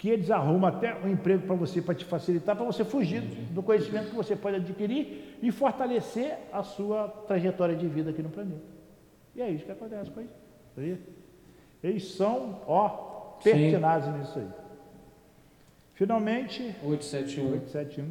que 0.00 0.08
eles 0.08 0.30
arrumam 0.30 0.66
até 0.66 0.96
um 1.04 1.06
emprego 1.06 1.46
para 1.46 1.54
você, 1.54 1.82
para 1.82 1.94
te 1.94 2.06
facilitar, 2.06 2.56
para 2.56 2.64
você 2.64 2.82
fugir 2.82 3.20
do 3.50 3.62
conhecimento 3.62 4.08
que 4.08 4.16
você 4.16 4.34
pode 4.34 4.56
adquirir 4.56 5.36
e 5.42 5.52
fortalecer 5.52 6.38
a 6.50 6.62
sua 6.62 7.06
trajetória 7.28 7.76
de 7.76 7.86
vida 7.86 8.08
aqui 8.08 8.22
no 8.22 8.30
planeta. 8.30 8.62
E 9.36 9.42
é 9.42 9.50
isso 9.50 9.66
que 9.66 9.70
acontece 9.70 10.10
com 10.10 10.22
eles. 10.78 10.98
Eles 11.84 12.12
são, 12.12 12.62
ó, 12.66 12.88
pertinazes 13.44 14.14
nisso 14.14 14.38
aí. 14.38 14.48
Finalmente, 15.92 16.74
871. 16.82 17.52
871. 17.52 18.06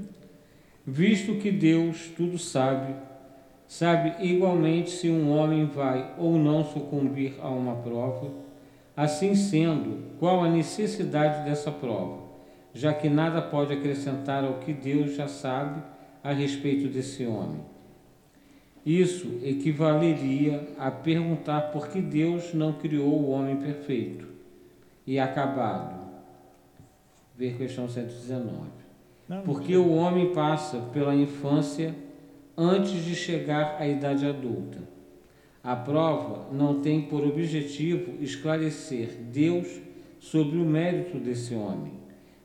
Visto 0.85 1.39
que 1.39 1.51
Deus 1.51 2.09
tudo 2.15 2.37
sabe, 2.37 2.93
sabe 3.67 4.13
igualmente 4.23 4.91
se 4.91 5.09
um 5.09 5.35
homem 5.35 5.65
vai 5.65 6.13
ou 6.19 6.33
não 6.33 6.63
sucumbir 6.63 7.33
a 7.41 7.49
uma 7.49 7.77
prova, 7.77 8.29
assim 8.99 9.33
sendo, 9.33 10.17
qual 10.19 10.43
a 10.43 10.49
necessidade 10.49 11.49
dessa 11.49 11.71
prova, 11.71 12.21
já 12.73 12.93
que 12.93 13.07
nada 13.07 13.41
pode 13.41 13.71
acrescentar 13.71 14.43
ao 14.43 14.55
que 14.55 14.73
Deus 14.73 15.15
já 15.15 15.25
sabe 15.25 15.81
a 16.21 16.33
respeito 16.33 16.89
desse 16.89 17.25
homem. 17.25 17.61
Isso 18.85 19.39
equivaleria 19.41 20.67
a 20.77 20.91
perguntar 20.91 21.71
por 21.71 21.87
que 21.87 22.01
Deus 22.01 22.53
não 22.53 22.73
criou 22.73 23.21
o 23.21 23.29
homem 23.29 23.55
perfeito 23.55 24.27
e 25.07 25.17
acabado. 25.17 25.97
Ver 27.37 27.55
questão 27.55 27.87
119. 27.87 28.51
Não, 29.29 29.43
Porque 29.43 29.77
o 29.77 29.93
homem 29.93 30.33
passa 30.33 30.77
pela 30.91 31.15
infância 31.15 31.95
antes 32.57 33.05
de 33.05 33.15
chegar 33.15 33.77
à 33.79 33.87
idade 33.87 34.25
adulta. 34.25 34.98
A 35.63 35.75
prova 35.75 36.53
não 36.53 36.81
tem 36.81 37.01
por 37.01 37.25
objetivo 37.25 38.21
esclarecer 38.21 39.09
Deus 39.31 39.67
sobre 40.19 40.57
o 40.57 40.65
mérito 40.65 41.17
desse 41.17 41.53
homem, 41.53 41.93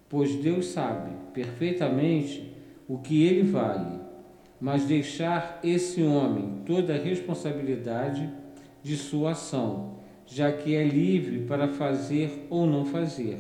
pois 0.09 0.35
Deus 0.37 0.67
sabe 0.67 1.11
perfeitamente 1.33 2.53
o 2.89 2.99
que 2.99 3.25
ele 3.25 3.43
vale, 3.43 4.01
mas 4.61 4.85
deixar 4.85 5.61
esse 5.63 6.03
homem 6.03 6.63
toda 6.67 6.95
a 6.95 6.99
responsabilidade 6.99 8.31
de 8.83 8.97
sua 8.97 9.31
ação 9.31 9.95
já 10.27 10.51
que 10.53 10.75
é 10.75 10.85
livre 10.85 11.41
para 11.41 11.69
fazer 11.69 12.47
ou 12.49 12.67
não 12.67 12.85
fazer. 12.85 13.39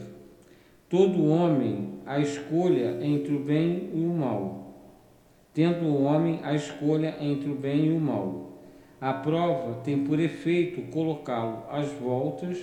Todo 0.88 1.26
homem 1.26 2.00
a 2.06 2.20
escolha 2.20 2.98
entre 3.02 3.34
o 3.34 3.40
bem 3.40 3.90
e 3.94 4.04
o 4.04 4.12
mal, 4.12 4.74
tendo 5.52 5.86
o 5.86 6.02
homem 6.02 6.40
a 6.42 6.54
escolha 6.54 7.16
entre 7.20 7.50
o 7.50 7.54
bem 7.54 7.86
e 7.86 7.92
o 7.92 8.00
mal. 8.00 8.43
A 9.00 9.12
prova 9.12 9.80
tem 9.84 10.04
por 10.04 10.18
efeito 10.18 10.82
colocá-lo 10.90 11.64
às 11.70 11.88
voltas 11.92 12.58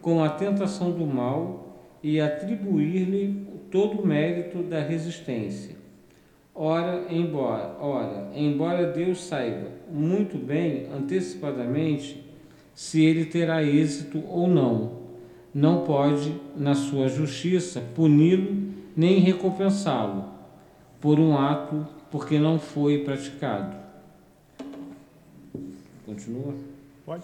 com 0.00 0.22
a 0.22 0.28
tentação 0.28 0.90
do 0.90 1.06
mal 1.06 1.76
e 2.02 2.20
atribuir-lhe 2.20 3.46
todo 3.70 4.02
o 4.02 4.06
mérito 4.06 4.62
da 4.62 4.80
resistência. 4.80 5.76
Ora, 6.54 7.06
embora, 7.10 7.76
ora, 7.80 8.30
embora 8.34 8.92
Deus 8.92 9.22
saiba 9.22 9.68
muito 9.90 10.36
bem 10.36 10.86
antecipadamente 10.92 12.22
se 12.74 13.04
ele 13.04 13.24
terá 13.24 13.62
êxito 13.62 14.22
ou 14.28 14.48
não. 14.48 15.00
Não 15.54 15.84
pode, 15.84 16.34
na 16.56 16.74
sua 16.74 17.08
justiça, 17.08 17.82
puni-lo 17.94 18.70
nem 18.96 19.20
recompensá-lo 19.20 20.26
por 21.00 21.18
um 21.18 21.36
ato 21.36 21.86
porque 22.10 22.38
não 22.38 22.58
foi 22.58 22.98
praticado. 22.98 23.79
Continua? 26.10 26.54
Pode. 27.06 27.22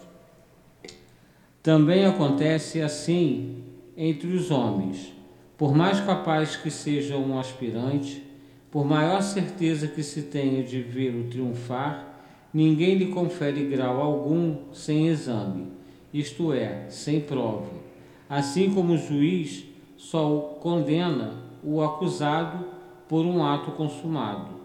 Também 1.61 2.05
acontece 2.05 2.81
assim 2.81 3.65
entre 3.97 4.29
os 4.29 4.49
homens. 4.49 5.11
Por 5.57 5.75
mais 5.75 5.99
capaz 5.99 6.55
que 6.55 6.71
seja 6.71 7.17
um 7.17 7.37
aspirante, 7.37 8.23
por 8.71 8.85
maior 8.85 9.21
certeza 9.21 9.89
que 9.89 10.01
se 10.01 10.21
tenha 10.23 10.63
de 10.63 10.81
vê-lo 10.81 11.29
triunfar, 11.29 12.21
ninguém 12.53 12.95
lhe 12.95 13.07
confere 13.07 13.65
grau 13.65 14.01
algum 14.01 14.71
sem 14.71 15.09
exame, 15.09 15.67
isto 16.13 16.53
é, 16.53 16.89
sem 16.89 17.19
prova. 17.19 17.73
Assim 18.29 18.73
como 18.73 18.93
o 18.93 18.97
juiz 18.97 19.65
só 19.97 20.57
condena 20.61 21.43
o 21.61 21.81
acusado 21.81 22.65
por 23.09 23.25
um 23.25 23.43
ato 23.43 23.71
consumado, 23.71 24.56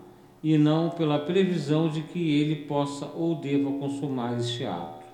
e 0.43 0.59
não 0.59 0.91
pela 0.91 1.19
previsão 1.19 1.89
de 1.89 2.03
que 2.03 2.41
ele 2.41 2.57
possa 2.67 3.07
ou 3.07 3.37
deva 3.37 3.71
consumar 3.73 4.39
este 4.39 4.65
ato. 4.65 5.07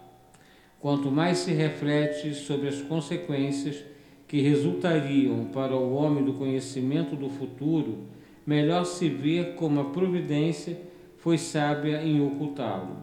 Quanto 0.81 1.11
mais 1.11 1.39
se 1.39 1.53
reflete 1.53 2.35
sobre 2.35 2.69
as 2.69 2.81
consequências 2.81 3.85
que 4.27 4.41
resultariam 4.41 5.47
para 5.47 5.75
o 5.77 5.95
homem 5.95 6.25
do 6.25 6.35
conhecimento 6.35 7.17
do 7.17 7.29
futuro, 7.29 8.05
melhor 8.47 8.85
se 8.85 9.09
vê 9.09 9.55
como 9.57 9.81
a 9.81 9.85
providência 9.85 10.81
foi 11.19 11.37
sábia 11.37 12.03
em 12.03 12.25
ocultá-lo. 12.25 12.97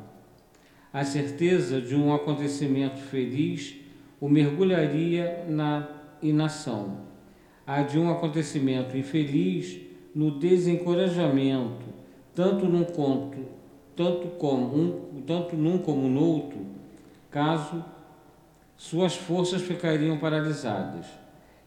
A 0.92 1.04
certeza 1.04 1.82
de 1.82 1.96
um 1.96 2.14
acontecimento 2.14 3.00
feliz 3.00 3.76
o 4.20 4.30
mergulharia 4.30 5.46
na 5.48 5.88
inação. 6.22 7.02
A 7.68 7.82
de 7.82 8.00
um 8.00 8.10
acontecimento 8.10 8.98
infeliz 8.98 9.80
no 10.14 10.32
desencorajamento, 10.40 11.85
tanto 12.36 12.66
num 12.66 12.84
conto, 12.84 13.40
tanto 13.96 14.28
como 14.38 14.76
um, 14.76 15.22
tanto 15.26 15.56
num 15.56 15.78
como 15.78 16.10
no 16.10 16.22
outro, 16.22 16.60
caso 17.32 17.84
suas 18.78 19.16
forças 19.16 19.62
ficariam 19.62 20.18
paralisadas. 20.18 21.06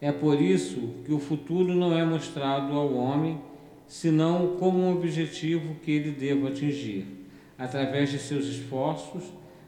É 0.00 0.12
por 0.12 0.40
isso 0.40 0.94
que 1.04 1.12
o 1.12 1.18
futuro 1.18 1.74
não 1.74 1.96
é 1.96 2.04
mostrado 2.04 2.74
ao 2.74 2.94
homem 2.94 3.40
senão 3.86 4.56
como 4.58 4.78
um 4.78 4.92
objetivo 4.92 5.76
que 5.76 5.90
ele 5.90 6.10
deva 6.10 6.48
atingir, 6.48 7.26
através 7.56 8.10
de 8.10 8.18
seus 8.18 8.44
esforços, 8.44 9.24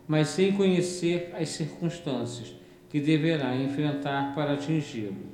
mas 0.07 0.29
sem 0.29 0.53
conhecer 0.53 1.33
as 1.35 1.49
circunstâncias 1.49 2.55
que 2.91 3.01
deverá 3.01 3.57
enfrentar 3.57 4.35
para 4.35 4.53
atingi-lo. 4.53 5.31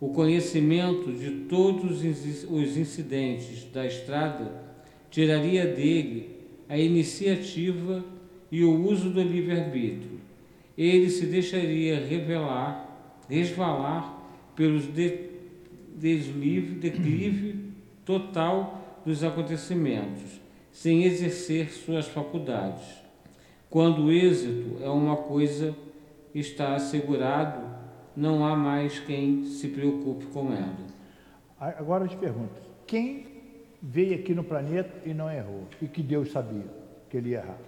O 0.00 0.08
conhecimento 0.08 1.12
de 1.12 1.30
todos 1.46 1.98
os 2.02 2.76
incidentes 2.76 3.64
da 3.70 3.84
estrada 3.84 4.67
tiraria 5.10 5.66
dele 5.66 6.38
a 6.68 6.76
iniciativa 6.76 8.04
e 8.50 8.64
o 8.64 8.86
uso 8.86 9.10
do 9.10 9.22
livre-arbítrio. 9.22 10.18
Ele 10.76 11.08
se 11.10 11.26
deixaria 11.26 11.98
revelar, 12.04 13.24
resvalar 13.28 14.18
pelos 14.54 14.86
de, 14.86 15.28
deslive, 15.96 16.76
declive 16.76 17.56
total 18.04 19.00
dos 19.04 19.24
acontecimentos, 19.24 20.40
sem 20.70 21.04
exercer 21.04 21.70
suas 21.70 22.06
faculdades. 22.06 22.86
Quando 23.70 24.04
o 24.04 24.12
êxito 24.12 24.82
é 24.82 24.88
uma 24.88 25.16
coisa 25.16 25.74
está 26.34 26.74
assegurado, 26.74 27.66
não 28.16 28.44
há 28.44 28.56
mais 28.56 28.98
quem 28.98 29.44
se 29.44 29.68
preocupe 29.68 30.26
com 30.26 30.52
ela. 30.52 30.76
Agora 31.58 32.04
eu 32.04 32.08
te 32.08 32.16
pergunto, 32.16 32.60
quem 32.86 33.37
veio 33.82 34.14
aqui 34.18 34.34
no 34.34 34.44
planeta 34.44 34.90
e 35.04 35.14
não 35.14 35.30
errou, 35.30 35.64
e 35.80 35.86
que 35.86 36.02
Deus 36.02 36.32
sabia 36.32 36.66
que 37.08 37.16
ele 37.16 37.30
ia 37.30 37.38
errar? 37.38 37.58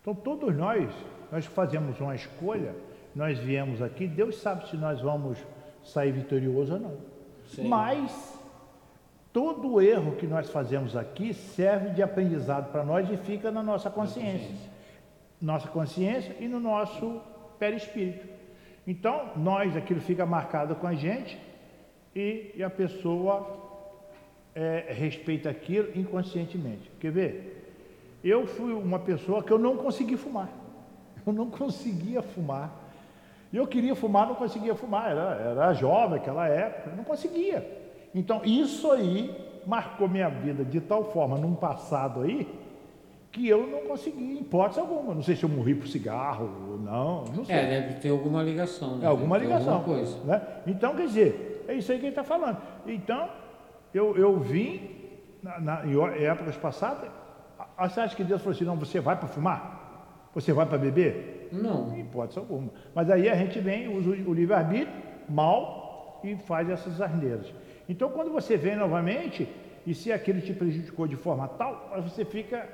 Então 0.00 0.14
todos 0.14 0.54
nós, 0.54 0.90
nós 1.30 1.46
fazemos 1.46 2.00
uma 2.00 2.14
escolha, 2.14 2.74
nós 3.14 3.38
viemos 3.38 3.80
aqui, 3.82 4.06
Deus 4.06 4.36
sabe 4.38 4.68
se 4.68 4.76
nós 4.76 5.00
vamos 5.00 5.38
sair 5.82 6.12
vitorioso 6.12 6.74
ou 6.74 6.80
não. 6.80 6.96
Sim. 7.48 7.68
Mas 7.68 8.38
todo 9.32 9.80
erro 9.80 10.16
que 10.16 10.26
nós 10.26 10.50
fazemos 10.50 10.96
aqui 10.96 11.32
serve 11.32 11.90
de 11.90 12.02
aprendizado 12.02 12.70
para 12.70 12.84
nós 12.84 13.10
e 13.10 13.16
fica 13.16 13.50
na 13.50 13.62
nossa 13.62 13.90
consciência. 13.90 14.54
Nossa 15.40 15.68
consciência 15.68 16.34
e 16.40 16.48
no 16.48 16.58
nosso 16.58 17.20
perispírito. 17.58 18.26
Então, 18.86 19.30
nós, 19.36 19.76
aquilo 19.76 20.00
fica 20.00 20.24
marcado 20.24 20.76
com 20.76 20.86
a 20.86 20.94
gente 20.94 21.38
e, 22.14 22.52
e 22.54 22.62
a 22.62 22.70
pessoa 22.70 23.65
é, 24.56 24.86
respeita 24.88 25.50
aquilo 25.50 25.88
inconscientemente. 25.94 26.90
Quer 26.98 27.12
ver? 27.12 28.18
Eu 28.24 28.46
fui 28.46 28.72
uma 28.72 28.98
pessoa 28.98 29.42
que 29.42 29.52
eu 29.52 29.58
não 29.58 29.76
consegui 29.76 30.16
fumar. 30.16 30.48
Eu 31.26 31.32
não 31.32 31.50
conseguia 31.50 32.22
fumar. 32.22 32.70
Eu 33.52 33.66
queria 33.66 33.96
fumar, 33.96 34.28
não 34.28 34.36
conseguia 34.36 34.76
fumar. 34.76 35.10
Era, 35.10 35.34
era 35.50 35.72
jovem 35.72 36.18
naquela 36.18 36.46
época, 36.46 36.94
não 36.96 37.02
conseguia. 37.02 37.66
Então, 38.14 38.42
isso 38.44 38.92
aí 38.92 39.34
marcou 39.66 40.08
minha 40.08 40.28
vida 40.28 40.64
de 40.64 40.80
tal 40.80 41.12
forma, 41.12 41.36
num 41.36 41.54
passado 41.56 42.22
aí, 42.22 42.46
que 43.32 43.48
eu 43.48 43.66
não 43.66 43.80
consegui, 43.88 44.22
em 44.22 44.38
hipótese 44.38 44.78
alguma. 44.78 45.14
Não 45.14 45.22
sei 45.22 45.34
se 45.34 45.42
eu 45.42 45.48
morri 45.48 45.74
por 45.74 45.88
cigarro 45.88 46.48
ou 46.70 46.78
não, 46.78 47.24
não 47.34 47.44
sei. 47.44 47.56
É, 47.56 47.80
deve 47.80 47.94
ter 47.94 48.10
alguma 48.10 48.40
ligação. 48.42 48.98
Né? 48.98 49.06
É, 49.06 49.08
alguma 49.08 49.36
ligação. 49.36 49.82
Coisa. 49.82 50.16
Né? 50.24 50.40
Então, 50.64 50.94
quer 50.94 51.06
dizer, 51.08 51.64
é 51.66 51.74
isso 51.74 51.90
aí 51.90 51.98
que 51.98 52.04
ele 52.04 52.12
está 52.12 52.22
falando. 52.22 52.58
Então, 52.86 53.28
eu, 53.96 54.16
eu 54.16 54.38
vim, 54.38 54.90
na, 55.42 55.58
na, 55.60 55.86
em 55.86 56.24
épocas 56.24 56.56
passadas, 56.56 57.10
você 57.78 58.00
acha 58.00 58.16
que 58.16 58.24
Deus 58.24 58.40
falou 58.42 58.54
assim, 58.54 58.64
não, 58.64 58.76
você 58.76 59.00
vai 59.00 59.16
para 59.16 59.28
fumar? 59.28 60.30
Você 60.34 60.52
vai 60.52 60.66
para 60.66 60.78
beber? 60.78 61.48
Não. 61.52 61.88
Não 61.88 62.06
pode 62.06 62.38
alguma. 62.38 62.70
Mas 62.94 63.10
aí 63.10 63.28
a 63.28 63.34
gente 63.34 63.58
vem, 63.60 63.88
usa 63.88 64.10
o 64.10 64.34
livre-arbítrio, 64.34 64.92
mal, 65.28 66.20
e 66.22 66.36
faz 66.36 66.68
essas 66.68 67.00
asneiras. 67.00 67.52
Então, 67.88 68.10
quando 68.10 68.30
você 68.30 68.56
vem 68.56 68.76
novamente, 68.76 69.48
e 69.86 69.94
se 69.94 70.12
aquilo 70.12 70.40
te 70.40 70.52
prejudicou 70.52 71.06
de 71.06 71.16
forma 71.16 71.46
tal, 71.48 71.90
você 72.02 72.24
fica 72.24 72.68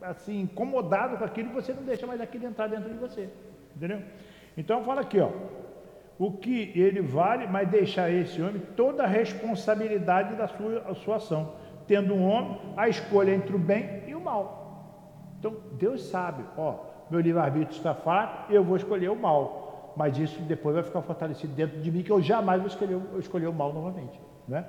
assim, 0.00 0.42
incomodado 0.42 1.16
com 1.16 1.24
aquilo 1.24 1.50
e 1.50 1.52
você 1.52 1.72
não 1.72 1.82
deixa 1.82 2.06
mais 2.06 2.20
aquilo 2.20 2.46
entrar 2.46 2.68
dentro 2.68 2.88
de 2.88 2.98
você. 2.98 3.28
Entendeu? 3.74 4.00
Então 4.56 4.84
fala 4.84 5.00
aqui, 5.00 5.18
ó. 5.20 5.30
O 6.18 6.32
que 6.32 6.72
ele 6.74 7.02
vale, 7.02 7.46
mas 7.46 7.68
deixar 7.68 8.10
esse 8.10 8.40
homem 8.40 8.62
toda 8.74 9.04
a 9.04 9.06
responsabilidade 9.06 10.34
da 10.34 10.48
sua, 10.48 10.94
sua 10.94 11.16
ação. 11.16 11.52
Tendo 11.86 12.14
um 12.14 12.26
homem 12.26 12.58
a 12.76 12.88
escolha 12.88 13.32
entre 13.32 13.54
o 13.54 13.58
bem 13.58 14.06
mal. 14.26 15.36
Então, 15.38 15.54
Deus 15.78 16.02
sabe, 16.02 16.44
ó, 16.58 16.80
meu 17.10 17.20
livre-arbítrio 17.20 17.76
está 17.76 17.94
fraco, 17.94 18.52
eu 18.52 18.64
vou 18.64 18.76
escolher 18.76 19.08
o 19.08 19.16
mal. 19.16 19.94
Mas 19.96 20.18
isso 20.18 20.42
depois 20.42 20.74
vai 20.74 20.84
ficar 20.84 21.00
fortalecido 21.00 21.54
dentro 21.54 21.80
de 21.80 21.90
mim, 21.90 22.02
que 22.02 22.10
eu 22.10 22.20
jamais 22.20 22.60
vou 22.60 22.68
escolher, 22.68 22.96
vou 22.96 23.20
escolher 23.20 23.46
o 23.46 23.52
mal 23.52 23.72
novamente. 23.72 24.20
Né? 24.46 24.66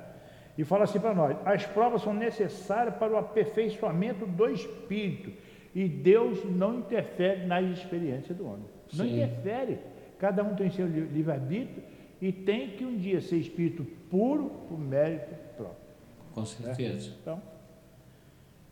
E 0.57 0.64
fala 0.64 0.84
assim 0.86 0.99
para 0.99 1.14
nós: 1.14 1.36
as 1.44 1.65
provas 1.65 2.02
são 2.02 2.14
necessárias 2.14 2.95
para 2.95 3.11
o 3.11 3.18
aperfeiçoamento 3.18 4.26
do 4.26 4.48
espírito. 4.49 5.32
E 5.76 5.88
Deus 5.88 6.44
não 6.45 6.76
interfere 6.76 7.45
nas 7.45 7.65
experiências 7.65 8.38
do 8.38 8.45
homem. 8.45 8.65
Não 8.94 9.06
Sim. 9.06 9.15
interfere. 9.15 9.80
Cada 10.19 10.44
um 10.44 10.56
tem 10.56 10.72
seu 10.72 10.88
livre-arbítrio 10.88 11.84
e 12.19 12.31
tem 12.31 12.72
que 12.72 12.84
um 12.84 12.98
dia 12.98 13.22
ser 13.22 13.38
espírito 13.38 13.85
puro 14.10 14.49
por 14.68 14.80
mérito 14.80 15.35
próprio. 15.56 15.88
Com 16.34 16.45
certeza. 16.45 17.10
Né? 17.10 17.15
Então. 17.22 17.41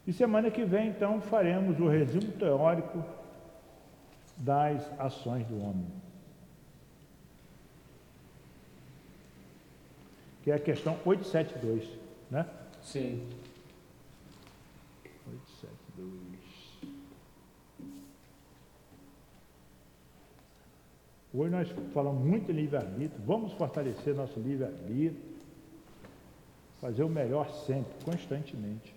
E 0.07 0.13
semana 0.13 0.51
que 0.51 0.63
vem, 0.63 0.89
então, 0.89 1.19
faremos 1.21 1.79
o 1.79 1.87
resumo 1.87 2.31
teórico 2.33 3.03
das 4.37 4.87
ações 4.99 5.45
do 5.47 5.59
homem. 5.61 5.87
Que 10.43 10.51
é 10.51 10.55
a 10.55 10.59
questão 10.59 10.97
872, 11.05 11.89
né? 12.29 12.45
Sim. 12.83 13.27
872. 15.27 16.34
Hoje 21.35 21.51
nós 21.51 21.69
falamos 21.93 22.25
muito 22.25 22.51
em 22.51 22.55
livre-arbítrio, 22.55 23.21
vamos 23.25 23.51
fortalecer 23.53 24.15
nosso 24.15 24.39
livre-arbítrio, 24.39 25.35
fazer 26.79 27.03
o 27.03 27.09
melhor 27.09 27.49
sempre, 27.65 27.93
constantemente. 28.05 28.95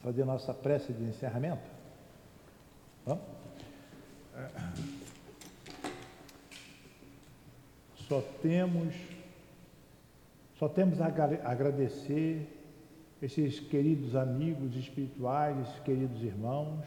fazer 0.00 0.24
nossa 0.24 0.52
prece 0.52 0.92
de 0.92 1.04
encerramento? 1.04 1.68
Vamos? 3.04 3.24
Só 8.08 8.20
temos, 8.42 8.94
só 10.58 10.68
temos 10.68 11.00
a 11.00 11.06
agradecer 11.06 12.48
esses 13.22 13.60
queridos 13.60 14.16
amigos 14.16 14.74
espirituais, 14.74 15.68
esses 15.68 15.80
queridos 15.80 16.22
irmãos, 16.22 16.84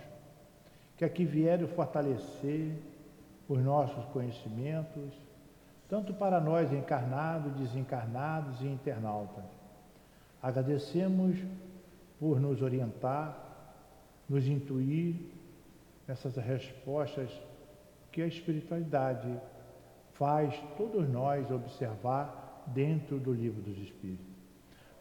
que 0.97 1.05
aqui 1.05 1.25
vieram 1.25 1.67
fortalecer 1.67 2.71
os 3.47 3.59
nossos 3.59 4.05
conhecimentos, 4.05 5.13
tanto 5.89 6.13
para 6.13 6.39
nós 6.39 6.71
encarnados, 6.71 7.53
desencarnados 7.53 8.61
e 8.61 8.67
internautas. 8.67 9.43
Agradecemos 10.41 11.37
por 12.19 12.39
nos 12.39 12.61
orientar, 12.61 13.37
nos 14.29 14.47
intuir 14.47 15.15
essas 16.07 16.35
respostas 16.35 17.29
que 18.11 18.21
a 18.21 18.27
espiritualidade 18.27 19.39
faz 20.13 20.55
todos 20.77 21.09
nós 21.09 21.49
observar 21.49 22.63
dentro 22.67 23.19
do 23.19 23.33
livro 23.33 23.61
dos 23.61 23.77
Espíritos. 23.77 24.33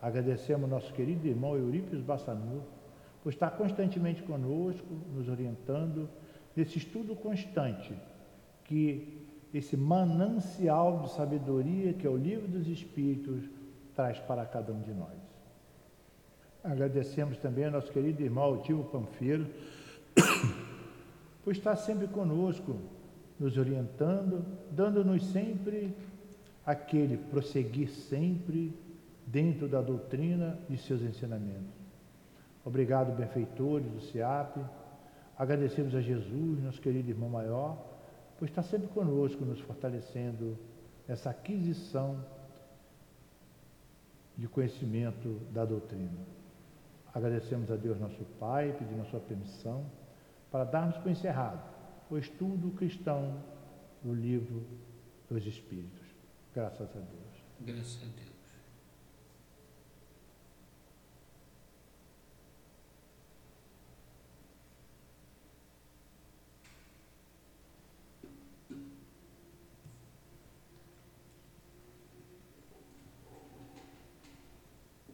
Agradecemos 0.01 0.69
nosso 0.69 0.93
querido 0.93 1.27
irmão 1.29 1.57
Eurípides 1.57 2.01
Bassanur 2.01 2.63
por 3.23 3.33
estar 3.33 3.51
constantemente 3.53 4.23
conosco, 4.23 4.87
nos 5.15 5.29
orientando 5.29 6.09
nesse 6.57 6.79
estudo 6.79 7.15
constante 7.15 7.95
que 8.65 9.27
esse 9.55 9.77
manancial 9.77 11.03
de 11.03 11.13
sabedoria 11.13 11.93
que 11.93 12.07
é 12.07 12.11
o 12.11 12.17
livro 12.17 12.49
dos 12.49 12.67
Espíritos 12.67 13.45
traz 13.95 14.19
para 14.19 14.45
cada 14.47 14.73
um 14.73 14.81
de 14.81 14.93
nós. 14.93 15.21
Agradecemos 16.65 17.37
também 17.39 17.67
ao 17.67 17.71
nosso 17.71 17.93
querido 17.93 18.23
irmão 18.23 18.45
Altivo 18.45 18.85
Panfeiro, 18.85 19.47
por 21.45 21.53
estar 21.53 21.77
sempre 21.77 22.07
conosco, 22.07 22.77
nos 23.39 23.59
orientando, 23.59 24.45
dando-nos 24.71 25.25
sempre 25.27 25.95
aquele 26.65 27.17
prosseguir 27.17 27.89
sempre 27.89 28.73
dentro 29.27 29.69
da 29.69 29.81
doutrina 29.81 30.59
e 30.71 30.77
seus 30.77 31.03
ensinamentos. 31.03 31.82
Obrigado, 32.65 33.17
benfeitores 33.17 33.91
do 33.91 34.01
SIAP. 34.01 34.59
Agradecemos 35.37 35.95
a 35.95 36.01
Jesus, 36.01 36.63
nosso 36.63 36.81
querido 36.81 37.11
irmão 37.11 37.29
maior, 37.29 37.77
por 38.39 38.47
estar 38.47 38.63
sempre 38.63 38.89
conosco, 38.89 39.45
nos 39.45 39.61
fortalecendo 39.61 40.59
nessa 41.09 41.31
aquisição 41.31 42.25
de 44.37 44.49
conhecimento 44.49 45.41
da 45.53 45.65
doutrina. 45.65 46.27
Agradecemos 47.15 47.71
a 47.71 47.77
Deus 47.77 48.01
nosso 48.01 48.25
Pai, 48.39 48.75
pedimos 48.79 49.07
a 49.07 49.11
sua 49.11 49.21
permissão 49.21 49.85
para 50.51 50.65
darmos 50.65 50.97
por 50.99 51.11
encerrado 51.11 51.63
o 52.11 52.19
estudo 52.19 52.71
cristão 52.73 53.43
do 54.03 54.15
livro 54.15 54.63
dos 55.29 55.47
Espíritos. 55.47 56.07
Graças 56.55 56.89
a 56.95 57.01
Deus. 57.01 57.45
Graças 57.61 58.03
a 58.03 58.07
Deus. 58.17 58.32